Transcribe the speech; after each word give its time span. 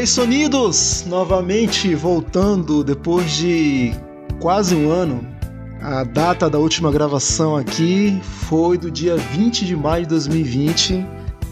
Três 0.00 0.12
Sonidos, 0.12 1.04
novamente 1.06 1.94
voltando 1.94 2.82
depois 2.82 3.32
de 3.32 3.92
quase 4.40 4.74
um 4.74 4.90
ano. 4.90 5.20
A 5.82 6.04
data 6.04 6.48
da 6.48 6.58
última 6.58 6.90
gravação 6.90 7.54
aqui 7.54 8.18
foi 8.48 8.78
do 8.78 8.90
dia 8.90 9.18
20 9.18 9.66
de 9.66 9.76
maio 9.76 10.04
de 10.04 10.08
2020 10.08 11.06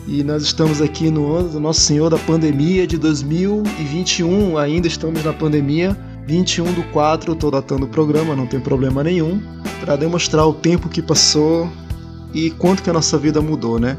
e 0.06 0.24
nós 0.24 0.45
estamos 0.45 0.80
aqui 0.80 1.10
no 1.10 1.30
ano 1.30 1.50
do 1.50 1.60
Nosso 1.60 1.82
Senhor 1.82 2.08
da 2.08 2.16
pandemia 2.16 2.86
de 2.86 2.96
2021. 2.96 4.56
Ainda 4.56 4.88
estamos 4.88 5.22
na 5.22 5.34
pandemia. 5.34 5.94
21 6.27 6.72
do 6.72 6.83
4, 6.84 7.34
estou 7.34 7.50
datando 7.50 7.84
o 7.84 7.88
programa, 7.88 8.34
não 8.34 8.46
tem 8.46 8.60
problema 8.60 9.05
nenhum, 9.05 9.42
para 9.78 9.94
demonstrar 9.94 10.46
o 10.46 10.55
tempo 10.55 10.88
que 10.88 11.02
passou 11.02 11.70
e 12.33 12.50
quanto 12.52 12.83
que 12.83 12.88
a 12.88 12.94
nossa 12.94 13.19
vida 13.19 13.42
mudou, 13.42 13.78
né? 13.78 13.98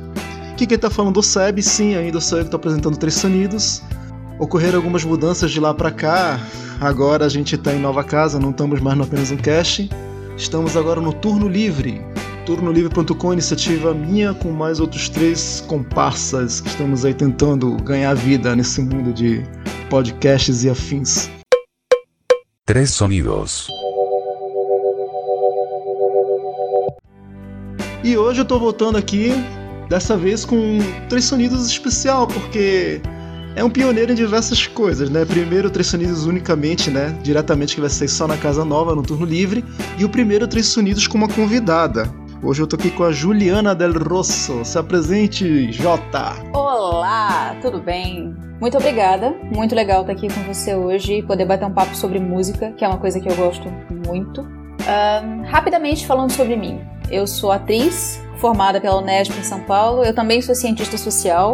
O 0.52 0.56
que, 0.56 0.66
que 0.66 0.74
ele 0.74 0.82
tá 0.82 0.90
falando 0.90 1.14
do 1.14 1.22
SEB? 1.22 1.62
Sim, 1.62 1.94
ainda 1.94 2.20
sou 2.20 2.40
eu 2.40 2.46
que 2.46 2.56
apresentando 2.56 2.98
Três 2.98 3.14
Sonidos. 3.14 3.84
Ocorreram 4.40 4.78
algumas 4.78 5.04
mudanças 5.04 5.52
de 5.52 5.60
lá 5.60 5.74
para 5.74 5.92
cá. 5.92 6.40
Agora 6.80 7.26
a 7.26 7.30
gente 7.30 7.56
está 7.56 7.74
em 7.74 7.80
nova 7.80 8.06
casa, 8.06 8.40
não 8.40 8.52
estamos 8.52 8.80
mais 8.80 8.98
no 8.98 9.04
apenas 9.04 9.32
um 9.32 9.38
cast. 9.38 9.90
Estamos 10.38 10.78
agora 10.78 11.02
no 11.02 11.12
Turno 11.12 11.50
Livre. 11.50 12.02
Turnolivre.com, 12.46 13.34
iniciativa 13.34 13.94
minha 13.94 14.34
com 14.34 14.52
mais 14.52 14.80
outros 14.80 15.10
três 15.10 15.62
comparsas 15.68 16.62
que 16.62 16.70
estamos 16.70 17.04
aí 17.04 17.14
tentando 17.14 17.76
ganhar 17.84 18.14
vida 18.16 18.56
nesse 18.56 18.82
mundo 18.82 19.14
de 19.14 19.44
podcasts 19.90 20.64
e 20.64 20.70
afins. 20.70 21.30
Três 22.66 22.92
sonidos. 22.92 23.68
E 28.06 28.18
hoje 28.18 28.40
eu 28.40 28.46
tô 28.46 28.58
voltando 28.58 28.98
aqui, 28.98 29.34
dessa 29.90 30.16
vez 30.16 30.46
com 30.46 30.78
três 31.10 31.26
sonidos 31.26 31.68
especial, 31.68 32.26
porque 32.26 33.02
é 33.56 33.64
um 33.64 33.70
pioneiro 33.70 34.12
em 34.12 34.16
diversas 34.16 34.68
coisas, 34.68 35.10
né? 35.10 35.26
Primeiro, 35.26 35.70
Três 35.70 35.88
Sonidos 35.88 36.26
unicamente, 36.26 36.90
né? 36.90 37.18
Diretamente 37.22 37.76
que 37.76 37.82
vai 37.82 37.90
ser 37.90 38.08
só 38.08 38.28
na 38.28 38.38
Casa 38.38 38.64
Nova, 38.64 38.96
no 38.96 39.04
turno 39.04 39.26
livre. 39.26 39.66
E 39.98 40.06
o 40.06 40.10
primeiro 40.10 40.48
Três 40.48 40.68
Sonidos 40.68 41.08
com 41.08 41.18
uma 41.18 41.28
convidada. 41.28 42.10
Hoje 42.42 42.62
eu 42.62 42.68
tô 42.68 42.76
aqui 42.76 42.90
com 42.90 43.04
a 43.04 43.12
Juliana 43.12 43.76
Del 43.76 43.92
Rosso. 43.92 44.64
Se 44.64 44.78
apresente, 44.78 45.72
Jota. 45.74 46.36
Olá, 46.54 47.56
tudo 47.62 47.82
bem? 47.82 48.34
Muito 48.62 48.78
obrigada. 48.78 49.36
Muito 49.54 49.76
legal 49.76 50.02
estar 50.02 50.14
aqui 50.14 50.28
com 50.28 50.42
você 50.44 50.76
hoje 50.76 51.16
e 51.16 51.24
poder 51.24 51.46
bater 51.46 51.66
um 51.66 51.74
papo 51.74 51.96
sobre 51.96 52.20
música, 52.20 52.72
que 52.74 52.86
é 52.86 52.88
uma 52.88 52.98
coisa 52.98 53.20
que 53.20 53.30
eu 53.30 53.36
gosto 53.36 53.68
muito. 54.08 54.42
Um, 54.42 55.44
rapidamente 55.44 56.06
falando 56.08 56.32
sobre 56.32 56.56
mim. 56.56 56.80
Eu 57.12 57.28
sou 57.28 57.52
atriz, 57.52 58.22
formada 58.38 58.80
pela 58.80 59.02
Unesp 59.02 59.38
em 59.38 59.44
São 59.44 59.62
Paulo. 59.62 60.04
Eu 60.04 60.14
também 60.14 60.42
sou 60.42 60.56
cientista 60.56 60.98
social 60.98 61.54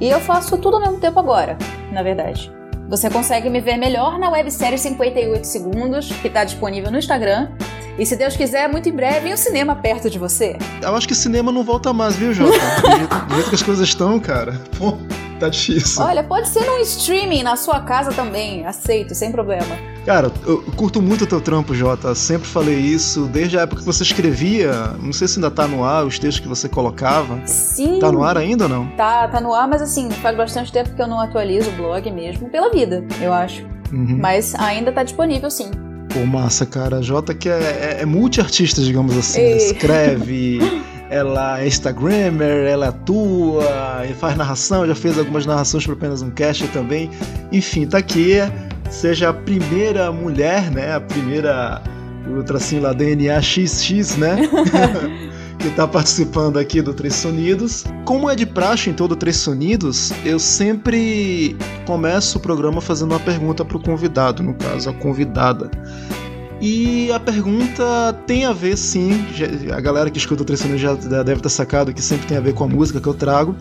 e 0.00 0.08
eu 0.08 0.18
faço 0.20 0.56
tudo 0.56 0.76
ao 0.76 0.82
mesmo 0.82 0.98
tempo 0.98 1.18
agora, 1.18 1.58
na 1.92 2.02
verdade. 2.02 2.50
Você 2.88 3.08
consegue 3.08 3.48
me 3.48 3.60
ver 3.60 3.76
melhor 3.76 4.18
na 4.18 4.30
websérie 4.30 4.78
58 4.78 5.44
Segundos, 5.46 6.10
que 6.10 6.26
está 6.26 6.42
disponível 6.42 6.90
no 6.90 6.98
Instagram. 6.98 7.48
E 7.96 8.04
se 8.04 8.16
Deus 8.16 8.36
quiser, 8.36 8.68
muito 8.68 8.88
em 8.88 8.92
breve, 8.92 9.28
em 9.28 9.34
um 9.34 9.36
cinema 9.36 9.76
perto 9.76 10.10
de 10.10 10.18
você. 10.18 10.56
Eu 10.82 10.96
acho 10.96 11.06
que 11.06 11.14
cinema 11.14 11.52
não 11.52 11.62
volta 11.62 11.92
mais, 11.92 12.16
viu, 12.16 12.32
Jota? 12.32 12.50
Do 13.28 13.34
jeito 13.34 13.48
que 13.50 13.54
as 13.54 13.62
coisas 13.62 13.86
estão, 13.86 14.18
cara. 14.18 14.60
Pô, 14.76 14.94
tá 15.38 15.48
difícil. 15.48 16.02
Olha, 16.02 16.24
pode 16.24 16.48
ser 16.48 16.64
num 16.64 16.78
streaming 16.78 17.42
na 17.42 17.54
sua 17.56 17.80
casa 17.80 18.10
também. 18.10 18.66
Aceito, 18.66 19.14
sem 19.14 19.30
problema. 19.30 19.89
Cara, 20.04 20.32
eu 20.46 20.62
curto 20.76 21.02
muito 21.02 21.24
o 21.24 21.26
teu 21.26 21.40
trampo, 21.40 21.74
Jota. 21.74 22.14
Sempre 22.14 22.48
falei 22.48 22.76
isso, 22.76 23.26
desde 23.26 23.58
a 23.58 23.62
época 23.62 23.80
que 23.80 23.86
você 23.86 24.02
escrevia. 24.02 24.72
Não 25.00 25.12
sei 25.12 25.28
se 25.28 25.38
ainda 25.38 25.50
tá 25.50 25.68
no 25.68 25.84
ar 25.84 26.04
os 26.04 26.18
textos 26.18 26.40
que 26.40 26.48
você 26.48 26.68
colocava. 26.68 27.40
Sim. 27.46 27.98
Tá 27.98 28.10
no 28.10 28.22
ar 28.24 28.36
ainda 28.36 28.64
ou 28.64 28.70
não? 28.70 28.86
Tá, 28.96 29.28
tá 29.28 29.40
no 29.40 29.52
ar, 29.52 29.68
mas 29.68 29.82
assim, 29.82 30.10
faz 30.10 30.36
bastante 30.36 30.72
tempo 30.72 30.94
que 30.94 31.02
eu 31.02 31.06
não 31.06 31.20
atualizo 31.20 31.70
o 31.70 31.72
blog 31.74 32.10
mesmo, 32.10 32.48
pela 32.48 32.70
vida, 32.70 33.04
eu 33.20 33.32
acho. 33.32 33.62
Uhum. 33.92 34.18
Mas 34.20 34.54
ainda 34.54 34.90
tá 34.92 35.02
disponível 35.02 35.50
sim. 35.50 35.70
Pô, 36.12 36.24
massa, 36.24 36.66
cara. 36.66 36.98
A 36.98 37.02
Jota 37.02 37.34
que 37.34 37.48
é, 37.48 37.52
é, 37.52 38.02
é 38.02 38.06
multi-artista, 38.06 38.80
digamos 38.80 39.16
assim. 39.16 39.40
Ei. 39.40 39.56
Escreve, 39.56 40.58
ela 41.10 41.60
é 41.60 41.66
Instagrammer, 41.66 42.66
ela 42.66 42.88
atua, 42.88 43.64
e 44.08 44.14
faz 44.14 44.36
narração, 44.36 44.86
já 44.86 44.94
fez 44.94 45.18
algumas 45.18 45.44
narrações 45.44 45.84
para 45.84 45.94
apenas 45.94 46.22
um 46.22 46.30
cast 46.30 46.66
também. 46.68 47.10
Enfim, 47.52 47.86
tá 47.86 47.98
aqui. 47.98 48.38
Seja 48.90 49.30
a 49.30 49.32
primeira 49.32 50.10
mulher, 50.10 50.70
né? 50.70 50.94
A 50.94 51.00
primeira, 51.00 51.80
o 52.26 52.42
tracinho 52.42 52.82
lá, 52.82 52.92
DNA 52.92 53.40
XX, 53.40 54.16
né? 54.16 54.36
que 55.60 55.68
está 55.68 55.86
participando 55.86 56.58
aqui 56.58 56.80
do 56.80 56.92
Três 56.94 57.14
Sonidos. 57.14 57.84
Como 58.04 58.28
é 58.28 58.34
de 58.34 58.46
praxe 58.46 58.90
em 58.90 58.92
todo 58.94 59.14
Três 59.14 59.36
Sonidos, 59.36 60.10
eu 60.24 60.38
sempre 60.38 61.56
começo 61.86 62.38
o 62.38 62.40
programa 62.40 62.80
fazendo 62.80 63.12
uma 63.12 63.20
pergunta 63.20 63.64
para 63.64 63.76
o 63.76 63.80
convidado, 63.80 64.42
no 64.42 64.54
caso, 64.54 64.88
a 64.88 64.92
convidada. 64.92 65.70
E 66.60 67.12
a 67.12 67.20
pergunta 67.20 68.12
tem 68.26 68.44
a 68.44 68.52
ver, 68.52 68.76
sim, 68.76 69.24
a 69.72 69.80
galera 69.80 70.10
que 70.10 70.18
escuta 70.18 70.42
o 70.42 70.44
Três 70.44 70.60
Sonidos 70.60 70.80
já 70.80 70.94
deve 71.22 71.40
ter 71.40 71.48
sacado 71.48 71.92
que 71.92 72.02
sempre 72.02 72.26
tem 72.26 72.38
a 72.38 72.40
ver 72.40 72.54
com 72.54 72.64
a 72.64 72.68
música 72.68 73.00
que 73.00 73.06
eu 73.06 73.14
trago, 73.14 73.54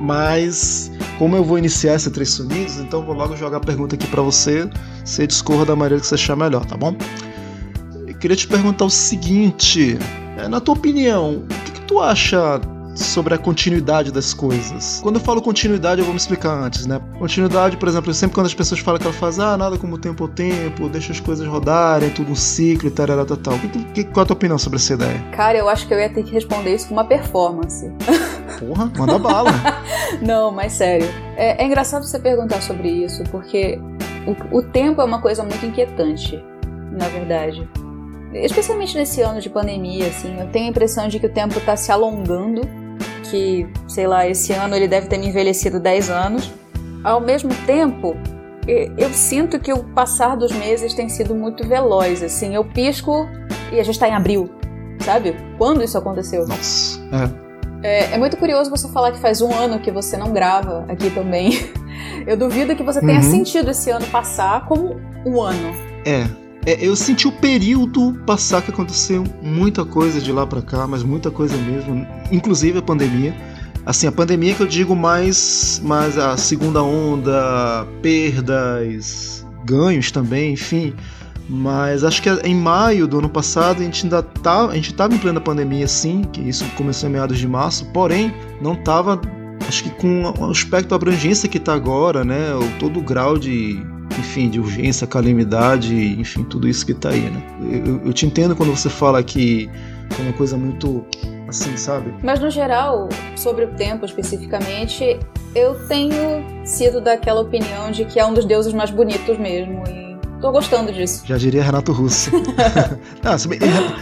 mas 0.00 0.90
como 1.18 1.36
eu 1.36 1.44
vou 1.44 1.58
iniciar 1.58 1.94
esse 1.94 2.10
Três 2.10 2.30
Sonidos, 2.30 2.78
então 2.78 3.04
vou 3.04 3.14
logo 3.14 3.36
jogar 3.36 3.58
a 3.58 3.60
pergunta 3.60 3.94
aqui 3.94 4.06
para 4.06 4.22
você, 4.22 4.68
você 5.04 5.26
discorra 5.26 5.66
da 5.66 5.76
maneira 5.76 6.00
que 6.00 6.06
você 6.06 6.14
achar 6.14 6.34
melhor, 6.34 6.64
tá 6.64 6.76
bom? 6.76 6.96
Eu 8.06 8.14
queria 8.14 8.36
te 8.36 8.48
perguntar 8.48 8.86
o 8.86 8.90
seguinte: 8.90 9.98
é, 10.38 10.48
na 10.48 10.60
tua 10.60 10.74
opinião, 10.74 11.44
o 11.44 11.64
que, 11.64 11.72
que 11.72 11.80
tu 11.82 12.00
acha 12.00 12.58
sobre 13.02 13.34
a 13.34 13.38
continuidade 13.38 14.12
das 14.12 14.32
coisas? 14.34 15.00
Quando 15.02 15.16
eu 15.16 15.20
falo 15.20 15.42
continuidade, 15.42 16.00
eu 16.00 16.04
vou 16.04 16.14
me 16.14 16.18
explicar 16.20 16.52
antes, 16.52 16.86
né? 16.86 17.00
Continuidade, 17.18 17.76
por 17.76 17.88
exemplo, 17.88 18.12
sempre 18.14 18.34
quando 18.34 18.46
as 18.46 18.54
pessoas 18.54 18.80
falam 18.80 19.00
que 19.00 19.06
ela 19.06 19.14
faz, 19.14 19.38
ah, 19.38 19.56
nada 19.56 19.76
como 19.78 19.98
tempo 19.98 20.24
ao 20.24 20.28
tempo, 20.28 20.88
deixa 20.88 21.12
as 21.12 21.20
coisas 21.20 21.46
rodarem, 21.46 22.10
tudo 22.10 22.32
um 22.32 22.36
ciclo 22.36 22.88
e 22.88 22.90
tal, 22.90 23.06
tal, 23.06 23.36
tal, 23.36 23.58
que, 23.94 24.04
qual 24.04 24.22
é 24.22 24.24
a 24.24 24.26
tua 24.26 24.34
opinião 24.34 24.58
sobre 24.58 24.78
essa 24.78 24.94
ideia? 24.94 25.20
Cara, 25.32 25.58
eu 25.58 25.68
acho 25.68 25.86
que 25.86 25.94
eu 25.94 25.98
ia 25.98 26.08
ter 26.08 26.22
que 26.22 26.32
responder 26.32 26.74
isso 26.74 26.88
com 26.88 26.94
uma 26.94 27.04
performance. 27.04 27.90
Porra, 28.58 28.90
manda 28.96 29.18
bala. 29.18 29.50
Não, 30.20 30.50
mas 30.50 30.72
sério. 30.72 31.08
É, 31.36 31.62
é 31.62 31.66
engraçado 31.66 32.04
você 32.04 32.18
perguntar 32.18 32.60
sobre 32.60 32.88
isso, 32.88 33.22
porque 33.30 33.78
o, 34.26 34.58
o 34.58 34.62
tempo 34.62 35.00
é 35.00 35.04
uma 35.04 35.20
coisa 35.20 35.42
muito 35.42 35.64
inquietante, 35.64 36.42
na 36.92 37.08
verdade. 37.08 37.68
Especialmente 38.32 38.96
nesse 38.96 39.20
ano 39.22 39.40
de 39.40 39.50
pandemia, 39.50 40.06
assim, 40.06 40.38
eu 40.38 40.46
tenho 40.48 40.66
a 40.66 40.68
impressão 40.68 41.08
de 41.08 41.18
que 41.18 41.26
o 41.26 41.32
tempo 41.32 41.58
tá 41.60 41.76
se 41.76 41.90
alongando, 41.90 42.62
que, 43.30 43.66
sei 43.88 44.06
lá, 44.06 44.26
esse 44.26 44.52
ano 44.52 44.74
ele 44.74 44.88
deve 44.88 45.06
ter 45.06 45.18
me 45.18 45.28
envelhecido 45.28 45.78
10 45.80 46.10
anos. 46.10 46.50
Ao 47.04 47.20
mesmo 47.20 47.50
tempo, 47.66 48.16
eu 48.66 49.08
sinto 49.10 49.58
que 49.58 49.72
o 49.72 49.82
passar 49.84 50.36
dos 50.36 50.52
meses 50.52 50.92
tem 50.94 51.08
sido 51.08 51.34
muito 51.34 51.66
veloz, 51.66 52.22
assim, 52.22 52.54
eu 52.54 52.64
pisco 52.64 53.26
e 53.72 53.80
a 53.80 53.82
gente 53.82 53.98
tá 53.98 54.08
em 54.08 54.14
abril, 54.14 54.50
sabe? 55.00 55.34
Quando 55.58 55.82
isso 55.82 55.96
aconteceu? 55.96 56.46
Nossa. 56.46 57.00
É. 57.12 57.50
É, 57.82 58.14
é 58.14 58.18
muito 58.18 58.36
curioso 58.36 58.68
você 58.70 58.86
falar 58.88 59.10
que 59.12 59.18
faz 59.18 59.40
um 59.40 59.50
ano 59.54 59.78
que 59.78 59.90
você 59.90 60.16
não 60.16 60.32
grava 60.32 60.84
aqui 60.88 61.08
também. 61.10 61.52
Eu 62.26 62.36
duvido 62.36 62.76
que 62.76 62.82
você 62.82 63.00
tenha 63.00 63.14
Uhum. 63.20 63.22
sentido 63.30 63.70
esse 63.70 63.90
ano 63.90 64.06
passar 64.08 64.66
como 64.66 65.00
um 65.24 65.40
ano. 65.40 65.72
É. 66.04 66.26
É, 66.66 66.76
eu 66.86 66.94
senti 66.94 67.26
o 67.26 67.32
período 67.32 68.12
passar 68.26 68.62
que 68.62 68.70
aconteceu 68.70 69.24
muita 69.42 69.84
coisa 69.84 70.20
de 70.20 70.30
lá 70.30 70.46
pra 70.46 70.60
cá, 70.60 70.86
mas 70.86 71.02
muita 71.02 71.30
coisa 71.30 71.56
mesmo, 71.56 72.06
inclusive 72.30 72.78
a 72.78 72.82
pandemia. 72.82 73.34
Assim, 73.86 74.06
a 74.06 74.12
pandemia 74.12 74.54
que 74.54 74.62
eu 74.62 74.66
digo 74.66 74.94
mais, 74.94 75.80
mais 75.82 76.18
a 76.18 76.36
segunda 76.36 76.82
onda, 76.82 77.86
perdas, 78.02 79.46
ganhos 79.64 80.10
também, 80.10 80.52
enfim. 80.52 80.92
Mas 81.48 82.04
acho 82.04 82.22
que 82.22 82.30
em 82.44 82.54
maio 82.54 83.08
do 83.08 83.18
ano 83.18 83.28
passado 83.28 83.80
a 83.80 83.84
gente 83.84 84.04
ainda 84.04 84.22
tá, 84.22 84.66
a 84.66 84.74
gente 84.74 84.94
tava 84.94 85.14
em 85.14 85.18
plena 85.18 85.40
pandemia 85.40 85.88
sim, 85.88 86.22
que 86.30 86.40
isso 86.40 86.64
começou 86.76 87.08
em 87.08 87.12
meados 87.12 87.38
de 87.38 87.48
março, 87.48 87.86
porém 87.86 88.32
não 88.60 88.76
tava 88.76 89.20
acho 89.66 89.84
que 89.84 89.90
com 89.90 90.22
o 90.38 90.50
aspecto 90.50 90.94
abrangência 90.94 91.48
que 91.48 91.58
tá 91.58 91.74
agora, 91.74 92.24
né, 92.24 92.54
o 92.54 92.78
todo 92.78 93.00
o 93.00 93.02
grau 93.02 93.36
de 93.36 93.84
enfim, 94.18 94.48
de 94.48 94.60
urgência, 94.60 95.06
calamidade, 95.06 95.94
enfim, 96.18 96.42
tudo 96.44 96.68
isso 96.68 96.84
que 96.84 96.94
tá 96.94 97.10
aí, 97.10 97.30
né? 97.30 97.42
Eu, 97.86 98.06
eu 98.06 98.12
te 98.12 98.26
entendo 98.26 98.56
quando 98.56 98.70
você 98.70 98.88
fala 98.90 99.22
que 99.22 99.70
é 100.18 100.22
uma 100.22 100.32
coisa 100.32 100.56
muito 100.56 101.04
assim, 101.48 101.76
sabe? 101.76 102.14
Mas 102.22 102.40
no 102.40 102.50
geral, 102.50 103.08
sobre 103.36 103.64
o 103.64 103.68
tempo 103.68 104.04
especificamente, 104.04 105.18
eu 105.54 105.74
tenho 105.86 106.44
sido 106.64 107.00
daquela 107.00 107.40
opinião 107.40 107.90
de 107.90 108.04
que 108.04 108.18
é 108.18 108.24
um 108.24 108.32
dos 108.32 108.44
deuses 108.44 108.72
mais 108.72 108.90
bonitos 108.90 109.38
mesmo. 109.38 109.82
E 109.88 110.16
tô 110.40 110.50
gostando 110.52 110.92
disso. 110.92 111.22
Já 111.26 111.36
diria 111.36 111.62
Renato 111.62 111.92
Russo. 111.92 112.30
ah, 113.24 113.36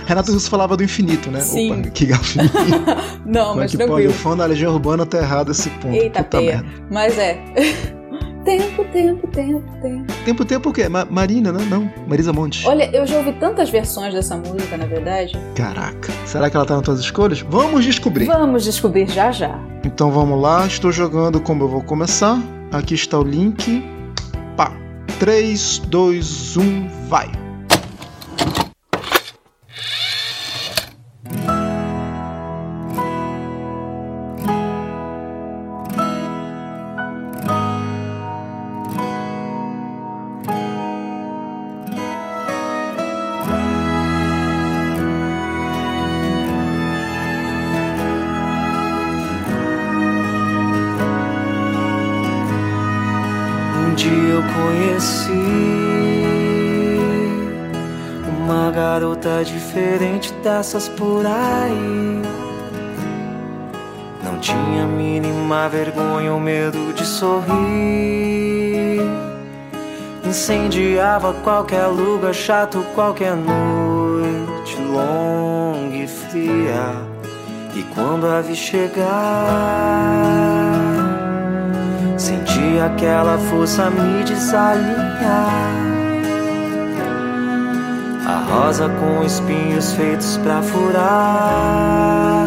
Renato 0.06 0.32
Russo 0.32 0.48
falava 0.48 0.76
do 0.76 0.84
infinito, 0.84 1.30
né? 1.30 1.40
Sim. 1.40 1.80
Opa, 1.80 1.90
que 1.90 2.06
gafinho. 2.06 2.50
Não, 3.24 3.48
Como 3.48 3.60
é 3.60 3.64
mas 3.64 3.70
que 3.70 3.78
pode? 3.78 3.88
tranquilo. 3.88 4.10
O 4.10 4.14
fã 4.14 4.36
da 4.36 4.46
Legião 4.46 4.72
Urbana 4.72 5.04
tá 5.04 5.18
errado 5.18 5.50
esse 5.50 5.70
ponto. 5.70 5.94
Eita, 5.94 6.22
Puta. 6.22 6.64
Mas 6.90 7.18
é. 7.18 7.38
Tempo, 8.48 8.84
tempo, 8.84 9.28
tempo, 9.28 9.62
tempo. 9.82 10.12
Tempo, 10.24 10.44
tempo 10.44 10.70
o 10.70 10.72
quê? 10.72 10.88
Ma- 10.88 11.04
Marina, 11.04 11.52
né? 11.52 11.66
Não, 11.68 11.90
Marisa 12.06 12.32
Monte. 12.32 12.66
Olha, 12.66 12.88
eu 12.96 13.06
já 13.06 13.18
ouvi 13.18 13.32
tantas 13.34 13.68
versões 13.68 14.14
dessa 14.14 14.36
música, 14.36 14.76
na 14.76 14.86
verdade. 14.86 15.38
Caraca. 15.54 16.10
Será 16.24 16.48
que 16.48 16.56
ela 16.56 16.64
tá 16.64 16.76
nas 16.76 16.84
tuas 16.84 17.00
escolhas? 17.00 17.40
Vamos 17.40 17.84
descobrir. 17.84 18.24
Vamos 18.26 18.64
descobrir 18.64 19.06
já 19.08 19.30
já. 19.30 19.58
Então 19.84 20.10
vamos 20.10 20.40
lá, 20.40 20.66
estou 20.66 20.90
jogando 20.90 21.40
como 21.40 21.64
eu 21.64 21.68
vou 21.68 21.82
começar. 21.82 22.40
Aqui 22.72 22.94
está 22.94 23.18
o 23.18 23.22
link. 23.22 23.84
3, 25.18 25.78
2, 25.88 26.56
1, 26.56 26.88
vai! 27.08 27.28
Diferente 59.44 60.32
dessas 60.42 60.88
por 60.88 61.24
aí. 61.26 62.22
Não 64.22 64.38
tinha 64.40 64.86
mínima 64.86 65.68
vergonha 65.68 66.32
ou 66.32 66.40
medo 66.40 66.92
de 66.94 67.04
sorrir. 67.04 67.48
Incendiava 70.24 71.32
qualquer 71.44 71.86
lugar 71.86 72.34
chato, 72.34 72.84
qualquer 72.94 73.36
noite 73.36 74.76
longa 74.80 75.96
e 75.96 76.06
fria. 76.06 76.94
E 77.74 77.82
quando 77.94 78.26
a 78.26 78.40
vi 78.40 78.56
chegar, 78.56 79.06
senti 82.16 82.80
aquela 82.84 83.38
força 83.38 83.88
me 83.90 84.24
desalinhar. 84.24 85.87
Rosa 88.50 88.88
com 88.88 89.22
espinhos 89.24 89.92
feitos 89.92 90.38
pra 90.38 90.62
furar. 90.62 92.46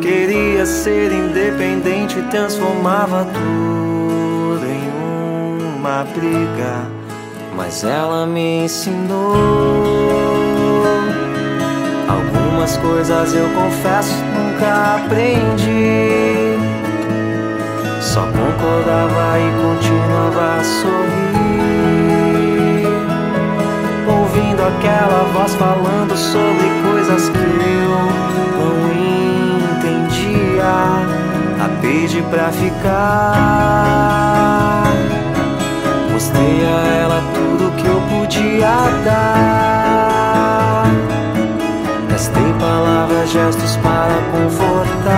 Queria 0.00 0.66
ser 0.66 1.12
independente, 1.12 2.20
transformava 2.30 3.26
tudo 3.32 4.66
em 4.66 5.78
uma 5.78 6.04
briga. 6.04 6.86
Mas 7.56 7.84
ela 7.84 8.26
me 8.26 8.64
ensinou 8.64 9.34
algumas 12.08 12.76
coisas, 12.78 13.34
eu 13.34 13.48
confesso, 13.50 14.14
nunca 14.34 14.96
aprendi. 14.96 16.58
Só 18.00 18.22
concordava 18.22 19.38
e 19.38 19.50
continuava 19.62 20.58
a 20.58 20.64
sorrir 20.64 21.23
aquela 24.74 25.24
voz 25.32 25.54
falando 25.54 26.16
sobre 26.16 26.68
coisas 26.82 27.28
que 27.28 27.38
eu 27.38 27.90
não 28.58 28.90
entendia. 29.78 30.72
A 31.60 31.68
pedi 31.80 32.22
pra 32.22 32.50
ficar. 32.50 33.32
Mostrei 36.12 36.64
a 36.64 36.86
ela 37.02 37.22
tudo 37.34 37.70
que 37.76 37.86
eu 37.86 38.00
podia 38.10 38.76
dar. 39.04 40.84
Gastei 42.10 42.52
palavras, 42.60 43.30
gestos 43.30 43.76
para 43.76 44.14
confortar. 44.32 45.14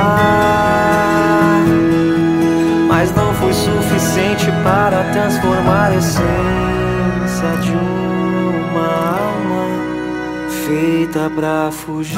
Mas 2.88 3.14
não 3.14 3.32
foi 3.34 3.52
suficiente 3.52 4.52
para 4.62 5.04
transformar 5.12 5.90
a 5.90 5.96
essência 5.96 7.56
de 7.62 7.72
um 7.72 7.95
feita 10.66 11.30
pra 11.30 11.70
fugir. 11.70 12.16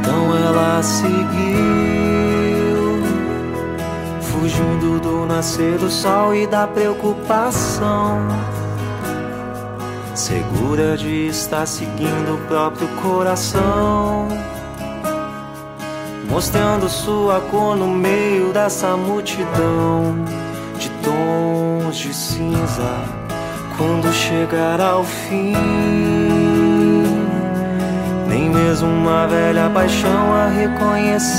Então 0.00 0.36
ela 0.36 0.82
seguiu 0.82 1.83
nascer 5.44 5.76
do 5.78 5.90
sol 5.90 6.34
e 6.34 6.46
da 6.46 6.66
preocupação. 6.66 8.28
Segura 10.14 10.96
de 10.96 11.26
estar 11.26 11.66
seguindo 11.66 12.36
o 12.36 12.38
próprio 12.48 12.88
coração. 13.02 14.28
Mostrando 16.30 16.88
sua 16.88 17.42
cor 17.50 17.76
no 17.76 17.88
meio 17.88 18.54
dessa 18.54 18.96
multidão 18.96 20.24
de 20.78 20.88
tons 21.02 21.96
de 21.96 22.14
cinza. 22.14 23.04
Quando 23.76 24.10
chegar 24.12 24.80
ao 24.80 25.04
fim, 25.04 25.52
nem 28.28 28.48
mesmo 28.48 28.88
uma 28.88 29.26
velha 29.26 29.68
paixão 29.68 30.32
a 30.32 30.46
reconhecerá. 30.48 31.34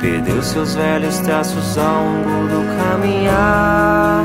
Perdeu 0.00 0.42
seus 0.42 0.74
velhos 0.76 1.18
traços 1.18 1.76
ao 1.76 2.04
longo 2.04 2.46
do 2.46 2.64
caminhar. 2.76 4.24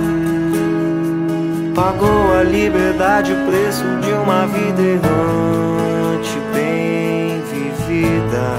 Pagou 1.73 2.37
a 2.39 2.43
liberdade 2.43 3.33
o 3.33 3.47
preço 3.47 3.83
de 4.01 4.11
uma 4.11 4.45
vida 4.45 4.81
errante, 4.81 6.37
bem 6.53 7.41
vivida. 7.51 8.55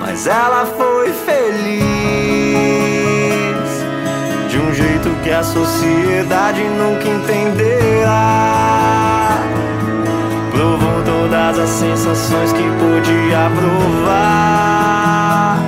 Mas 0.00 0.26
ela 0.26 0.66
foi 0.66 1.12
feliz 1.12 1.84
de 4.50 4.58
um 4.58 4.74
jeito 4.74 5.08
que 5.22 5.30
a 5.30 5.44
sociedade 5.44 6.64
nunca 6.64 7.08
entenderá. 7.08 9.38
Provou 10.50 11.04
todas 11.04 11.60
as 11.60 11.70
sensações 11.70 12.52
que 12.52 12.64
podia 12.80 13.48
provar. 13.54 15.59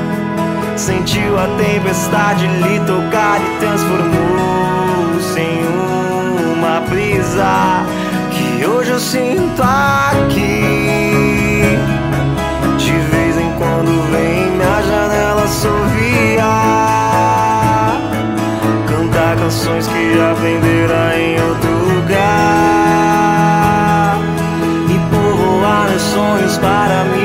Sentiu 0.82 1.38
a 1.38 1.46
tempestade 1.46 2.44
lhe 2.44 2.80
tocar 2.80 3.40
e 3.40 3.58
transformou-se 3.60 5.38
em 5.40 5.62
uma 6.56 6.80
brisa 6.80 7.86
que 8.32 8.66
hoje 8.66 8.90
eu 8.90 8.98
sinto 8.98 9.62
aqui. 9.62 10.64
De 12.78 12.92
vez 13.12 13.36
em 13.38 13.52
quando 13.52 14.10
vem 14.10 14.50
minha 14.50 14.82
janela 14.82 15.46
sorria, 15.46 16.50
cantar 18.88 19.36
canções 19.36 19.86
que 19.86 20.20
aprenderá 20.20 21.16
em 21.16 21.40
outro 21.42 21.70
lugar 21.94 22.18
e 24.88 24.98
povoar 25.14 25.96
sonhos 25.96 26.58
para 26.58 27.04
me 27.04 27.21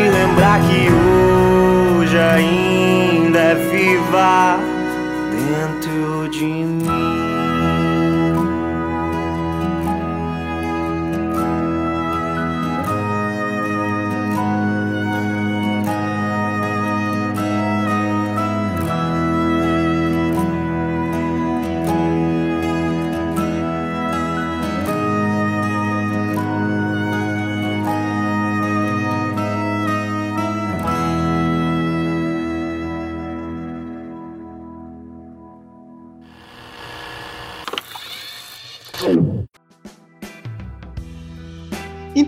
viva 4.07 4.56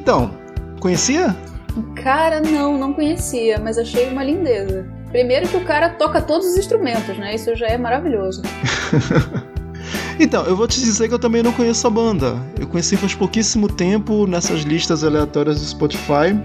Então, 0.09 0.31
conhecia? 0.79 1.37
Cara, 2.01 2.41
não, 2.41 2.79
não 2.79 2.93
conhecia, 2.93 3.59
mas 3.59 3.77
achei 3.77 4.09
uma 4.09 4.23
lindeza. 4.23 4.87
Primeiro 5.11 5.47
que 5.47 5.55
o 5.55 5.63
cara 5.63 5.87
toca 5.87 6.19
todos 6.19 6.47
os 6.47 6.57
instrumentos, 6.57 7.15
né? 7.15 7.35
Isso 7.35 7.55
já 7.55 7.67
é 7.67 7.77
maravilhoso. 7.77 8.41
então, 10.19 10.45
eu 10.45 10.55
vou 10.55 10.67
te 10.67 10.79
dizer 10.79 11.09
que 11.09 11.13
eu 11.13 11.19
também 11.19 11.43
não 11.43 11.51
conheço 11.51 11.85
a 11.85 11.91
banda. 11.91 12.35
Eu 12.59 12.65
conheci 12.65 12.97
faz 12.97 13.13
pouquíssimo 13.13 13.67
tempo 13.67 14.25
nessas 14.25 14.61
listas 14.61 15.03
aleatórias 15.03 15.59
do 15.59 15.67
Spotify. 15.67 16.35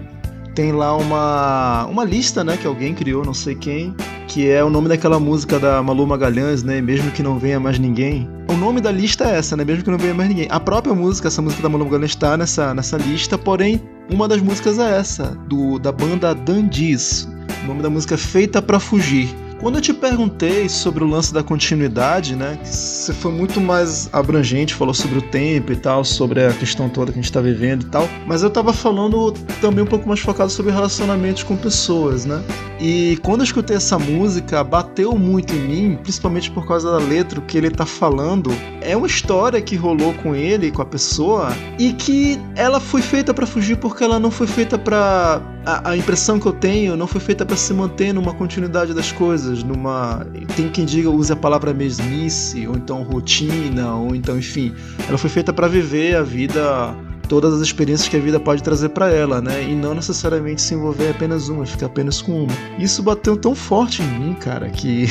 tem 0.55 0.71
lá 0.71 0.95
uma, 0.95 1.87
uma 1.87 2.05
lista, 2.05 2.45
né, 2.45 2.59
que 2.59 2.67
alguém 2.67 2.95
criou, 2.95 3.25
não 3.25 3.33
sei 3.33 3.55
quem, 3.55 3.97
que 4.35 4.51
é 4.51 4.65
o 4.65 4.69
nome 4.69 4.89
daquela 4.89 5.21
música 5.21 5.61
da 5.61 5.81
Malu 5.81 6.05
Magalhães, 6.09 6.65
né, 6.65 6.81
mesmo 6.81 7.09
que 7.13 7.23
não 7.23 7.39
venha 7.39 7.61
mais 7.61 7.79
ninguém. 7.79 8.29
O 8.51 8.55
nome 8.55 8.81
da 8.81 8.91
lista 8.91 9.31
é 9.31 9.37
essa, 9.37 9.57
né, 9.57 9.65
mesmo 9.65 9.85
que 9.85 9.91
não 9.93 9.97
venha 9.97 10.13
mais 10.13 10.29
ninguém. 10.29 10.49
A 10.51 10.59
própria 10.59 10.93
música, 10.93 11.29
essa 11.29 11.41
música 11.41 11.63
da 11.63 11.69
Malu 11.69 11.85
Magalhães 11.85 12.11
está 12.11 12.37
nessa, 12.37 12.75
nessa 12.75 12.97
lista, 12.97 13.39
porém, 13.39 13.81
uma 14.11 14.27
das 14.27 14.43
músicas 14.43 14.81
é 14.81 14.99
essa, 14.99 15.39
do 15.47 15.79
da 15.79 15.93
banda 15.93 16.35
Dandies. 16.35 17.29
O 17.63 17.69
nome 17.69 17.81
da 17.81 17.89
música 17.89 18.17
é 18.17 18.19
Feita 18.19 18.61
para 18.61 18.81
Fugir. 18.81 19.29
Quando 19.65 19.77
eu 19.77 19.81
te 19.81 19.95
perguntei 19.95 20.69
sobre 20.69 21.03
o 21.03 21.07
lance 21.07 21.33
da 21.33 21.43
continuidade, 21.43 22.37
né? 22.37 22.59
Você 22.63 23.15
foi 23.15 23.33
muito 23.33 23.63
mais 23.63 24.11
abrangente, 24.13 24.75
falou 24.75 24.93
sobre 24.93 25.21
o 25.21 25.23
tempo 25.23 25.73
e 25.73 25.77
tal, 25.77 26.05
sobre 26.05 26.45
a 26.45 26.53
questão 26.53 26.87
toda 26.87 27.11
que 27.11 27.19
a 27.19 27.23
gente 27.23 27.31
está 27.31 27.41
vivendo 27.41 27.85
e 27.85 27.87
tal. 27.87 28.07
Mas 28.27 28.43
eu 28.43 28.51
tava 28.51 28.75
falando 28.75 29.33
também 29.63 29.83
um 29.83 29.87
pouco 29.87 30.07
mais 30.07 30.21
focado 30.21 30.51
sobre 30.51 30.71
relacionamentos 30.71 31.45
com 31.45 31.57
pessoas, 31.57 32.27
né? 32.27 32.45
E 32.79 33.19
quando 33.23 33.41
eu 33.41 33.45
escutei 33.45 33.79
essa 33.79 33.99
música, 33.99 34.63
bateu 34.63 35.17
muito 35.17 35.55
em 35.55 35.61
mim, 35.61 35.97
principalmente 36.03 36.51
por 36.51 36.69
causa 36.69 36.93
da 36.93 36.99
letra, 36.99 37.39
o 37.39 37.43
que 37.43 37.57
ele 37.57 37.71
tá 37.71 37.87
falando. 37.87 38.51
É 38.83 38.95
uma 38.95 39.07
história 39.07 39.63
que 39.63 39.77
rolou 39.77 40.13
com 40.13 40.35
ele, 40.35 40.71
com 40.71 40.83
a 40.83 40.87
pessoa, 40.87 41.49
e 41.79 41.95
que 41.95 42.39
ela 42.55 42.81
foi 42.81 43.01
feita 43.01 43.33
para 43.33 43.47
fugir 43.47 43.79
porque 43.79 44.05
ela 44.05 44.19
não 44.19 44.31
foi 44.31 44.47
feita 44.47 44.77
para 44.77 45.41
a, 45.67 45.97
impressão 45.97 46.39
que 46.39 46.47
eu 46.47 46.53
tenho 46.53 46.97
não 46.97 47.07
foi 47.07 47.21
feita 47.21 47.45
para 47.45 47.57
se 47.57 47.73
manter 47.73 48.13
numa 48.13 48.35
continuidade 48.35 48.93
das 48.93 49.11
coisas, 49.13 49.63
numa 49.63 50.27
tem 50.57 50.69
quem 50.69 50.85
diga 50.85 51.11
use 51.11 51.33
a 51.33 51.37
palavra 51.37 51.73
mesmice 51.73 52.67
ou 52.67 52.77
então 52.77 53.03
rotina 53.03 53.95
ou 53.95 54.15
então 54.15 54.39
enfim, 54.39 54.75
ela 55.09 55.19
foi 55.19 55.31
feita 55.31 55.53
para 55.53 55.69
viver 55.69 56.17
a 56.17 56.23
vida 56.23 56.95
todas 57.29 57.55
as 57.55 57.61
experiências 57.61 58.09
que 58.09 58.17
a 58.17 58.21
vida 58.21 58.39
pode 58.39 58.63
trazer 58.63 58.91
para 58.91 59.11
ela, 59.11 59.41
né? 59.41 59.63
E 59.63 59.75
não 59.75 59.95
necessariamente 59.95 60.61
se 60.61 60.75
envolver 60.75 61.11
apenas 61.11 61.49
uma, 61.49 61.65
ficar 61.65 61.87
apenas 61.87 62.21
com 62.21 62.45
uma. 62.45 62.55
Isso 62.79 63.03
bateu 63.03 63.37
tão 63.37 63.55
forte 63.55 64.03
em 64.03 64.07
mim, 64.07 64.35
cara, 64.35 64.69
que 64.69 65.07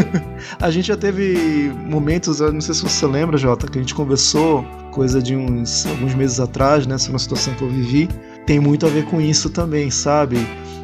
a 0.60 0.70
gente 0.70 0.88
já 0.88 0.96
teve 0.96 1.70
momentos, 1.86 2.40
não 2.40 2.60
sei 2.60 2.74
se 2.74 2.82
você 2.82 3.06
lembra, 3.06 3.36
Jota, 3.36 3.66
que 3.66 3.78
a 3.78 3.80
gente 3.80 3.94
conversou 3.94 4.64
coisa 4.90 5.22
de 5.22 5.36
uns 5.36 5.86
alguns 5.86 6.14
meses 6.14 6.40
atrás, 6.40 6.86
né, 6.86 6.98
sobre 6.98 7.12
uma 7.12 7.18
situação 7.18 7.54
que 7.54 7.62
eu 7.62 7.68
vivi, 7.68 8.08
tem 8.46 8.58
muito 8.58 8.86
a 8.86 8.88
ver 8.88 9.04
com 9.06 9.20
isso 9.20 9.50
também, 9.50 9.90
sabe? 9.90 10.38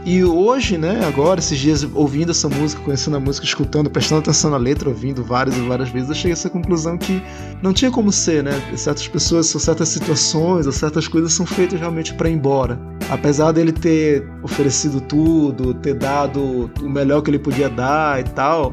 E 0.06 0.22
hoje, 0.22 0.78
né, 0.78 1.04
agora, 1.04 1.40
esses 1.40 1.58
dias, 1.58 1.84
ouvindo 1.92 2.30
essa 2.30 2.48
música, 2.48 2.80
conhecendo 2.82 3.16
a 3.16 3.20
música, 3.20 3.44
escutando, 3.44 3.90
prestando 3.90 4.20
atenção 4.20 4.52
na 4.52 4.56
letra, 4.56 4.88
ouvindo 4.88 5.24
várias 5.24 5.56
e 5.56 5.60
várias 5.62 5.88
vezes, 5.88 6.08
eu 6.08 6.14
cheguei 6.14 6.30
a 6.30 6.34
essa 6.34 6.48
conclusão 6.48 6.96
que 6.96 7.20
não 7.60 7.72
tinha 7.72 7.90
como 7.90 8.12
ser, 8.12 8.44
né? 8.44 8.52
Certas 8.76 9.08
pessoas, 9.08 9.48
certas 9.48 9.88
situações, 9.88 10.64
ou 10.64 10.70
certas 10.70 11.08
coisas 11.08 11.32
são 11.32 11.44
feitas 11.44 11.80
realmente 11.80 12.14
para 12.14 12.28
ir 12.28 12.34
embora. 12.34 12.78
Apesar 13.10 13.50
dele 13.50 13.72
ter 13.72 14.24
oferecido 14.44 15.00
tudo, 15.00 15.74
ter 15.74 15.94
dado 15.94 16.70
o 16.80 16.88
melhor 16.88 17.20
que 17.20 17.30
ele 17.30 17.40
podia 17.40 17.68
dar 17.68 18.20
e 18.20 18.24
tal, 18.30 18.72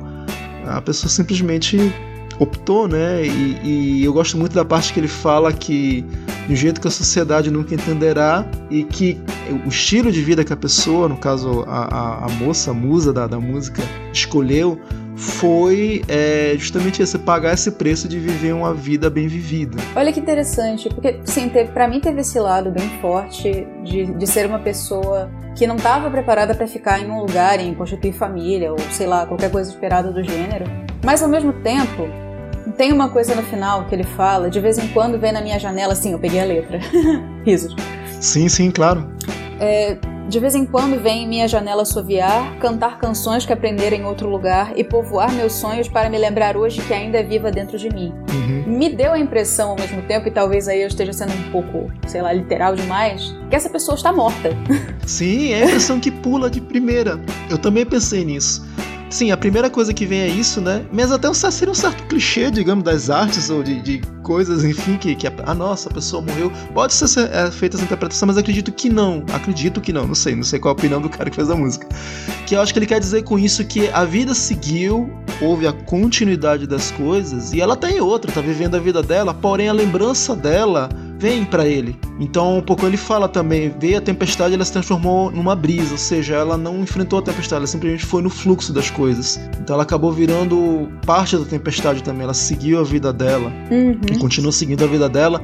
a 0.67 0.81
pessoa 0.81 1.09
simplesmente 1.09 1.91
optou, 2.37 2.87
né? 2.87 3.25
E, 3.25 3.59
e, 3.63 4.03
eu 4.03 4.13
gosto 4.13 4.37
muito 4.37 4.53
da 4.53 4.63
parte 4.63 4.93
que 4.93 4.99
ele 4.99 5.07
fala 5.07 5.51
que 5.51 6.05
de 6.47 6.53
um 6.53 6.55
jeito 6.55 6.81
que 6.81 6.87
a 6.87 6.91
sociedade 6.91 7.49
nunca 7.49 7.73
entenderá 7.73 8.45
e 8.69 8.83
que 8.83 9.19
o 9.65 9.69
estilo 9.69 10.11
de 10.11 10.21
vida 10.21 10.43
que 10.43 10.53
a 10.53 10.57
pessoa, 10.57 11.07
no 11.07 11.17
caso 11.17 11.63
a, 11.67 11.83
a, 11.83 12.25
a 12.25 12.29
moça, 12.29 12.71
a 12.71 12.73
musa 12.73 13.13
da, 13.13 13.27
da 13.27 13.39
música, 13.39 13.81
escolheu 14.11 14.79
foi 15.15 16.03
é, 16.07 16.55
justamente 16.57 17.01
esse, 17.01 17.17
pagar 17.19 17.53
esse 17.53 17.71
preço 17.71 18.07
de 18.07 18.19
viver 18.19 18.53
uma 18.53 18.73
vida 18.73 19.09
bem 19.09 19.27
vivida. 19.27 19.77
Olha 19.95 20.11
que 20.11 20.19
interessante, 20.19 20.89
porque 20.89 21.19
sim, 21.23 21.49
para 21.73 21.87
mim 21.87 21.99
teve 21.99 22.21
esse 22.21 22.39
lado 22.39 22.71
bem 22.71 22.89
forte 22.99 23.67
de, 23.83 24.05
de 24.05 24.27
ser 24.27 24.45
uma 24.45 24.59
pessoa 24.59 25.29
que 25.55 25.67
não 25.67 25.75
estava 25.75 26.09
preparada 26.09 26.55
para 26.55 26.67
ficar 26.67 26.99
em 26.99 27.09
um 27.09 27.19
lugar, 27.19 27.59
em 27.59 27.73
constituir 27.75 28.13
família, 28.13 28.71
ou 28.71 28.79
sei 28.91 29.05
lá, 29.05 29.25
qualquer 29.25 29.51
coisa 29.51 29.69
esperada 29.69 30.11
do 30.11 30.23
gênero. 30.23 30.65
Mas 31.03 31.21
ao 31.21 31.29
mesmo 31.29 31.53
tempo, 31.53 32.07
tem 32.77 32.91
uma 32.91 33.09
coisa 33.09 33.35
no 33.35 33.43
final 33.43 33.85
que 33.85 33.95
ele 33.95 34.03
fala, 34.03 34.49
de 34.49 34.59
vez 34.59 34.77
em 34.77 34.87
quando 34.89 35.19
vem 35.19 35.31
na 35.31 35.41
minha 35.41 35.59
janela, 35.59 35.95
sim, 35.95 36.11
eu 36.11 36.19
peguei 36.19 36.39
a 36.39 36.45
letra. 36.45 36.79
Risos. 37.45 37.75
Sim, 38.19 38.47
sim, 38.47 38.71
claro. 38.71 39.07
É, 39.59 39.97
de 40.27 40.39
vez 40.39 40.55
em 40.55 40.65
quando 40.65 40.99
vem 41.01 41.23
em 41.23 41.27
minha 41.27 41.47
janela 41.47 41.83
assoviar, 41.83 42.57
cantar 42.57 42.97
canções 42.97 43.45
que 43.45 43.53
aprenderam 43.53 43.97
em 43.97 44.05
outro 44.05 44.29
lugar 44.29 44.73
e 44.75 44.83
povoar 44.83 45.31
meus 45.31 45.53
sonhos 45.53 45.87
para 45.87 46.09
me 46.09 46.17
lembrar 46.17 46.55
hoje 46.55 46.81
que 46.81 46.93
ainda 46.93 47.19
é 47.19 47.23
viva 47.23 47.51
dentro 47.51 47.77
de 47.77 47.89
mim. 47.89 48.13
Uhum. 48.31 48.63
Me 48.65 48.89
deu 48.89 49.11
a 49.11 49.19
impressão 49.19 49.71
ao 49.71 49.75
mesmo 49.75 50.01
tempo, 50.03 50.27
e 50.27 50.31
talvez 50.31 50.67
aí 50.67 50.81
eu 50.81 50.87
esteja 50.87 51.13
sendo 51.13 51.33
um 51.33 51.51
pouco, 51.51 51.91
sei 52.07 52.21
lá, 52.21 52.31
literal 52.31 52.75
demais, 52.75 53.35
que 53.49 53.55
essa 53.55 53.69
pessoa 53.69 53.95
está 53.95 54.11
morta. 54.11 54.49
Sim, 55.05 55.51
é 55.53 55.63
a 55.63 55.65
impressão 55.65 55.99
que 55.99 56.09
pula 56.09 56.49
de 56.49 56.61
primeira. 56.61 57.19
Eu 57.49 57.57
também 57.57 57.85
pensei 57.85 58.23
nisso. 58.23 58.65
Sim, 59.13 59.29
a 59.29 59.37
primeira 59.37 59.69
coisa 59.69 59.93
que 59.93 60.07
vem 60.07 60.21
é 60.21 60.27
isso, 60.27 60.59
né? 60.59 60.83
Mas 60.91 61.11
até 61.11 61.29
um, 61.29 61.35
seria 61.35 61.71
um 61.71 61.75
certo 61.75 62.03
clichê, 62.07 62.49
digamos, 62.49 62.83
das 62.83 63.11
artes 63.11 63.47
ou 63.51 63.61
de, 63.61 63.79
de 63.79 64.01
coisas, 64.23 64.63
enfim, 64.65 64.97
que, 64.97 65.13
que 65.13 65.27
a, 65.27 65.33
ah, 65.45 65.53
nossa, 65.53 65.87
a 65.87 65.93
pessoa 65.93 66.19
morreu. 66.19 66.51
Pode 66.73 66.95
ser 66.95 67.29
é, 67.31 67.51
feita 67.51 67.77
essa 67.77 67.85
interpretação, 67.85 68.25
mas 68.25 68.39
acredito 68.39 68.71
que 68.71 68.89
não. 68.89 69.23
Acredito 69.31 69.79
que 69.79 69.93
não, 69.93 70.07
não 70.07 70.15
sei, 70.15 70.35
não 70.35 70.41
sei 70.41 70.59
qual 70.59 70.71
a 70.71 70.73
opinião 70.73 70.99
do 70.99 71.09
cara 71.09 71.29
que 71.29 71.35
fez 71.35 71.47
a 71.51 71.55
música. 71.55 71.87
Que 72.47 72.55
eu 72.55 72.61
acho 72.61 72.73
que 72.73 72.79
ele 72.79 72.87
quer 72.87 72.99
dizer 72.99 73.21
com 73.21 73.37
isso 73.37 73.63
que 73.65 73.87
a 73.89 74.03
vida 74.03 74.33
seguiu, 74.33 75.07
houve 75.39 75.67
a 75.67 75.73
continuidade 75.73 76.65
das 76.65 76.89
coisas, 76.89 77.53
e 77.53 77.61
ela 77.61 77.75
tá 77.75 77.91
em 77.91 77.99
outra, 77.99 78.31
tá 78.31 78.41
vivendo 78.41 78.73
a 78.73 78.79
vida 78.79 79.03
dela, 79.03 79.31
porém 79.31 79.69
a 79.69 79.73
lembrança 79.73 80.35
dela 80.35 80.89
vem 81.23 81.45
para 81.45 81.65
ele. 81.65 81.97
Então, 82.19 82.57
um 82.57 82.61
pouco 82.61 82.85
ele 82.85 82.97
fala 82.97 83.29
também, 83.29 83.73
veio 83.79 83.97
a 83.97 84.01
tempestade, 84.01 84.55
ela 84.55 84.65
se 84.65 84.73
transformou 84.73 85.31
numa 85.31 85.55
brisa, 85.55 85.93
ou 85.93 85.97
seja, 85.97 86.35
ela 86.35 86.57
não 86.57 86.81
enfrentou 86.81 87.19
a 87.19 87.21
tempestade, 87.21 87.59
ela 87.59 87.67
simplesmente 87.67 88.05
foi 88.05 88.21
no 88.21 88.29
fluxo 88.29 88.73
das 88.73 88.89
coisas. 88.89 89.39
Então, 89.61 89.73
ela 89.75 89.83
acabou 89.83 90.11
virando 90.11 90.91
parte 91.05 91.37
da 91.37 91.45
tempestade 91.45 92.03
também, 92.03 92.23
ela 92.23 92.33
seguiu 92.33 92.77
a 92.77 92.83
vida 92.83 93.13
dela 93.13 93.53
uhum. 93.71 93.97
e 94.11 94.17
continua 94.17 94.51
seguindo 94.51 94.83
a 94.83 94.87
vida 94.87 95.07
dela. 95.07 95.41